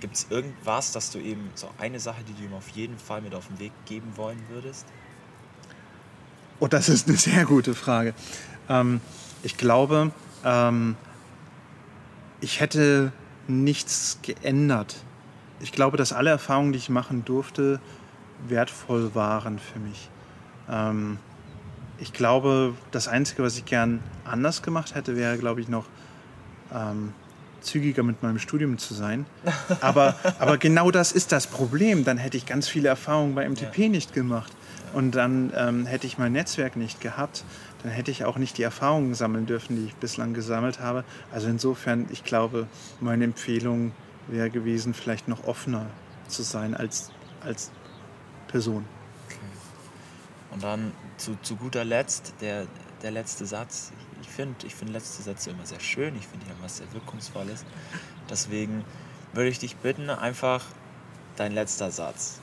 Gibt 0.00 0.16
es 0.16 0.26
irgendwas, 0.30 0.92
dass 0.92 1.10
du 1.10 1.18
eben 1.18 1.50
so 1.54 1.68
eine 1.78 2.00
Sache, 2.00 2.22
die 2.26 2.32
du 2.32 2.44
ihm 2.44 2.54
auf 2.54 2.68
jeden 2.70 2.98
Fall 2.98 3.20
mit 3.20 3.34
auf 3.34 3.46
den 3.48 3.58
Weg 3.58 3.72
geben 3.84 4.16
wollen 4.16 4.42
würdest? 4.48 4.86
Oh, 6.58 6.66
das 6.66 6.88
ist 6.88 7.06
eine 7.06 7.18
sehr 7.18 7.44
gute 7.44 7.74
Frage. 7.74 8.14
Ähm, 8.68 9.02
ich 9.42 9.58
glaube, 9.58 10.10
ähm, 10.44 10.96
ich 12.40 12.60
hätte 12.60 13.12
nichts 13.48 14.18
geändert. 14.22 14.96
Ich 15.60 15.72
glaube, 15.72 15.96
dass 15.96 16.12
alle 16.12 16.30
Erfahrungen, 16.30 16.72
die 16.72 16.78
ich 16.78 16.88
machen 16.88 17.24
durfte, 17.24 17.80
wertvoll 18.48 19.14
waren 19.14 19.58
für 19.58 19.78
mich. 19.78 20.08
Ähm, 20.70 21.18
ich 21.98 22.12
glaube, 22.12 22.74
das 22.90 23.08
Einzige, 23.08 23.42
was 23.42 23.58
ich 23.58 23.66
gern 23.66 24.00
anders 24.24 24.62
gemacht 24.62 24.94
hätte, 24.94 25.16
wäre, 25.16 25.36
glaube 25.36 25.60
ich, 25.60 25.68
noch 25.68 25.84
ähm, 26.72 27.12
zügiger 27.60 28.02
mit 28.02 28.22
meinem 28.22 28.38
Studium 28.38 28.78
zu 28.78 28.94
sein. 28.94 29.26
Aber, 29.80 30.14
aber 30.38 30.56
genau 30.56 30.90
das 30.90 31.12
ist 31.12 31.32
das 31.32 31.46
Problem. 31.46 32.04
Dann 32.04 32.16
hätte 32.16 32.36
ich 32.36 32.46
ganz 32.46 32.68
viele 32.68 32.88
Erfahrungen 32.88 33.34
bei 33.34 33.48
MTP 33.48 33.78
ja. 33.78 33.88
nicht 33.88 34.14
gemacht. 34.14 34.52
Und 34.92 35.14
dann 35.14 35.52
ähm, 35.56 35.86
hätte 35.86 36.06
ich 36.06 36.18
mein 36.18 36.32
Netzwerk 36.32 36.76
nicht 36.76 37.00
gehabt. 37.00 37.44
Dann 37.82 37.92
hätte 37.92 38.10
ich 38.10 38.24
auch 38.24 38.36
nicht 38.36 38.58
die 38.58 38.62
Erfahrungen 38.62 39.14
sammeln 39.14 39.46
dürfen, 39.46 39.76
die 39.76 39.86
ich 39.86 39.94
bislang 39.94 40.34
gesammelt 40.34 40.80
habe. 40.80 41.04
Also 41.32 41.48
insofern, 41.48 42.06
ich 42.10 42.24
glaube, 42.24 42.66
meine 43.00 43.24
Empfehlung 43.24 43.92
wäre 44.26 44.50
gewesen, 44.50 44.94
vielleicht 44.94 45.28
noch 45.28 45.46
offener 45.46 45.86
zu 46.28 46.42
sein 46.42 46.74
als, 46.74 47.10
als 47.42 47.70
Person. 48.48 48.84
Okay. 49.26 49.38
Und 50.52 50.62
dann 50.62 50.92
zu, 51.16 51.36
zu 51.42 51.56
guter 51.56 51.84
Letzt 51.84 52.34
der, 52.40 52.66
der 53.02 53.10
letzte 53.10 53.46
Satz. 53.46 53.92
Ich 54.22 54.28
finde 54.28 54.66
ich 54.66 54.74
find 54.74 54.92
letzte 54.92 55.22
Sätze 55.22 55.50
immer 55.50 55.66
sehr 55.66 55.80
schön. 55.80 56.14
Ich 56.16 56.26
finde, 56.26 56.46
die 56.46 56.62
was 56.62 56.78
sehr 56.78 56.92
Wirkungsvolles. 56.92 57.64
Deswegen 58.28 58.84
würde 59.32 59.48
ich 59.48 59.58
dich 59.58 59.76
bitten, 59.76 60.10
einfach 60.10 60.64
dein 61.36 61.52
letzter 61.52 61.90
Satz. 61.90 62.40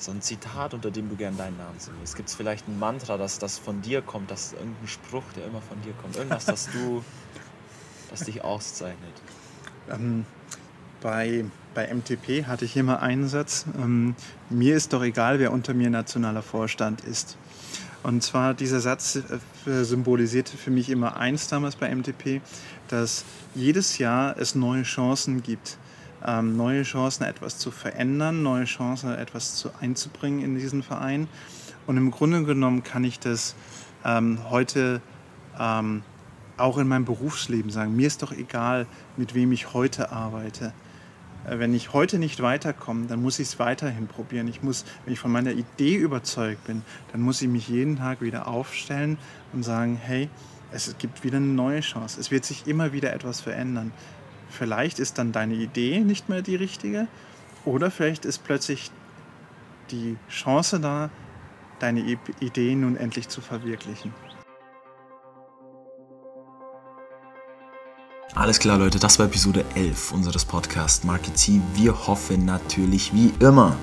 So 0.00 0.12
ein 0.12 0.22
Zitat, 0.22 0.72
unter 0.72 0.90
dem 0.90 1.10
du 1.10 1.16
gern 1.16 1.36
deinen 1.36 1.58
Namen 1.58 1.78
singst. 1.78 2.16
Gibt 2.16 2.30
es 2.30 2.34
vielleicht 2.34 2.66
ein 2.68 2.78
Mantra, 2.78 3.18
das, 3.18 3.38
das 3.38 3.58
von 3.58 3.82
dir 3.82 4.00
kommt, 4.00 4.30
das 4.30 4.54
irgendein 4.54 4.88
Spruch, 4.88 5.24
der 5.36 5.46
immer 5.46 5.60
von 5.60 5.80
dir 5.82 5.92
kommt? 6.00 6.16
Irgendwas, 6.16 6.46
das 6.46 6.70
du, 6.72 7.04
das 8.08 8.20
dich 8.20 8.42
auszeichnet? 8.42 9.12
Ähm, 9.90 10.24
bei, 11.02 11.44
bei 11.74 11.92
MTP 11.92 12.46
hatte 12.46 12.64
ich 12.64 12.78
immer 12.78 13.02
einen 13.02 13.28
Satz, 13.28 13.66
ähm, 13.76 14.14
mir 14.48 14.74
ist 14.74 14.94
doch 14.94 15.02
egal, 15.02 15.38
wer 15.38 15.52
unter 15.52 15.74
mir 15.74 15.90
nationaler 15.90 16.42
Vorstand 16.42 17.02
ist. 17.02 17.36
Und 18.02 18.22
zwar 18.22 18.54
dieser 18.54 18.80
Satz 18.80 19.16
äh, 19.16 19.84
symbolisierte 19.84 20.56
für 20.56 20.70
mich 20.70 20.88
immer 20.88 21.18
eins 21.18 21.48
damals 21.48 21.76
bei 21.76 21.94
MTP, 21.94 22.40
dass 22.88 23.24
jedes 23.54 23.98
Jahr 23.98 24.38
es 24.38 24.54
neue 24.54 24.84
Chancen 24.84 25.42
gibt, 25.42 25.76
ähm, 26.26 26.56
neue 26.56 26.82
Chancen 26.82 27.24
etwas 27.24 27.58
zu 27.58 27.70
verändern, 27.70 28.42
neue 28.42 28.64
Chancen 28.64 29.12
etwas 29.12 29.56
zu, 29.56 29.70
einzubringen 29.80 30.42
in 30.44 30.54
diesen 30.54 30.82
Verein. 30.82 31.28
Und 31.86 31.96
im 31.96 32.10
Grunde 32.10 32.44
genommen 32.44 32.82
kann 32.82 33.04
ich 33.04 33.18
das 33.18 33.54
ähm, 34.04 34.38
heute 34.50 35.00
ähm, 35.58 36.02
auch 36.56 36.78
in 36.78 36.88
meinem 36.88 37.04
Berufsleben 37.04 37.70
sagen. 37.70 37.96
Mir 37.96 38.06
ist 38.06 38.22
doch 38.22 38.32
egal, 38.32 38.86
mit 39.16 39.34
wem 39.34 39.52
ich 39.52 39.72
heute 39.72 40.12
arbeite. 40.12 40.72
Äh, 41.46 41.58
wenn 41.58 41.74
ich 41.74 41.92
heute 41.92 42.18
nicht 42.18 42.42
weiterkomme, 42.42 43.06
dann 43.06 43.22
muss 43.22 43.38
ich 43.38 43.48
es 43.48 43.58
weiterhin 43.58 44.06
probieren. 44.06 44.48
Ich 44.48 44.62
muss, 44.62 44.84
wenn 45.04 45.14
ich 45.14 45.20
von 45.20 45.32
meiner 45.32 45.52
Idee 45.52 45.96
überzeugt 45.96 46.64
bin, 46.64 46.82
dann 47.12 47.22
muss 47.22 47.40
ich 47.42 47.48
mich 47.48 47.68
jeden 47.68 47.96
Tag 47.96 48.20
wieder 48.20 48.46
aufstellen 48.46 49.18
und 49.52 49.62
sagen, 49.62 49.96
hey, 49.96 50.28
es 50.72 50.94
gibt 50.98 51.24
wieder 51.24 51.38
eine 51.38 51.46
neue 51.46 51.80
Chance. 51.80 52.20
Es 52.20 52.30
wird 52.30 52.44
sich 52.44 52.66
immer 52.66 52.92
wieder 52.92 53.12
etwas 53.12 53.40
verändern. 53.40 53.92
Vielleicht 54.50 54.98
ist 54.98 55.18
dann 55.18 55.32
deine 55.32 55.54
Idee 55.54 56.00
nicht 56.00 56.28
mehr 56.28 56.42
die 56.42 56.56
richtige 56.56 57.06
oder 57.64 57.90
vielleicht 57.90 58.24
ist 58.24 58.44
plötzlich 58.44 58.90
die 59.90 60.16
Chance 60.28 60.80
da, 60.80 61.10
deine 61.78 62.00
Idee 62.40 62.74
nun 62.74 62.96
endlich 62.96 63.28
zu 63.28 63.40
verwirklichen. 63.40 64.12
Alles 68.34 68.58
klar, 68.58 68.78
Leute, 68.78 68.98
das 68.98 69.18
war 69.18 69.26
Episode 69.26 69.64
11 69.74 70.12
unseres 70.12 70.44
Podcasts 70.44 71.04
Marketing. 71.04 71.62
Wir 71.74 72.06
hoffen 72.06 72.44
natürlich 72.44 73.12
wie 73.12 73.32
immer, 73.40 73.76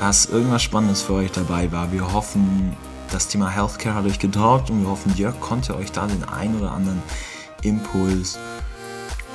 dass 0.00 0.26
irgendwas 0.26 0.62
Spannendes 0.62 1.02
für 1.02 1.14
euch 1.14 1.30
dabei 1.30 1.70
war. 1.70 1.92
Wir 1.92 2.12
hoffen, 2.12 2.76
das 3.12 3.28
Thema 3.28 3.48
Healthcare 3.48 3.94
hat 3.94 4.04
euch 4.06 4.18
getaugt 4.18 4.70
und 4.70 4.82
wir 4.82 4.90
hoffen, 4.90 5.14
Jörg 5.16 5.38
konnte 5.40 5.76
euch 5.76 5.92
da 5.92 6.06
den 6.06 6.24
ein 6.24 6.56
oder 6.56 6.72
anderen 6.72 7.00
Impuls 7.62 8.38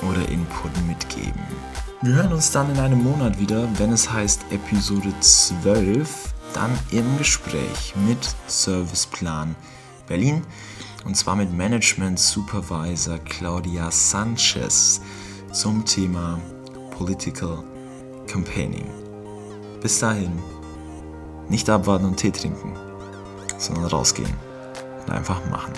oder 0.02 0.28
Input 0.28 0.70
mitgeben. 0.86 1.42
Wir 2.02 2.14
hören 2.14 2.32
uns 2.32 2.50
dann 2.50 2.70
in 2.70 2.78
einem 2.78 3.02
Monat 3.02 3.38
wieder, 3.38 3.68
wenn 3.78 3.92
es 3.92 4.10
heißt 4.10 4.46
Episode 4.50 5.12
12, 5.20 6.34
dann 6.54 6.70
im 6.90 7.18
Gespräch 7.18 7.94
mit 8.06 8.34
Serviceplan 8.46 9.54
Berlin 10.06 10.42
und 11.04 11.16
zwar 11.16 11.36
mit 11.36 11.52
Management 11.52 12.18
Supervisor 12.18 13.18
Claudia 13.18 13.90
Sanchez 13.90 15.00
zum 15.52 15.84
Thema 15.84 16.38
Political 16.96 17.62
Campaigning. 18.26 18.86
Bis 19.80 19.98
dahin, 19.98 20.38
nicht 21.48 21.68
abwarten 21.68 22.04
und 22.06 22.16
Tee 22.16 22.30
trinken, 22.30 22.74
sondern 23.58 23.86
rausgehen 23.86 24.32
und 25.06 25.12
einfach 25.12 25.40
machen. 25.50 25.72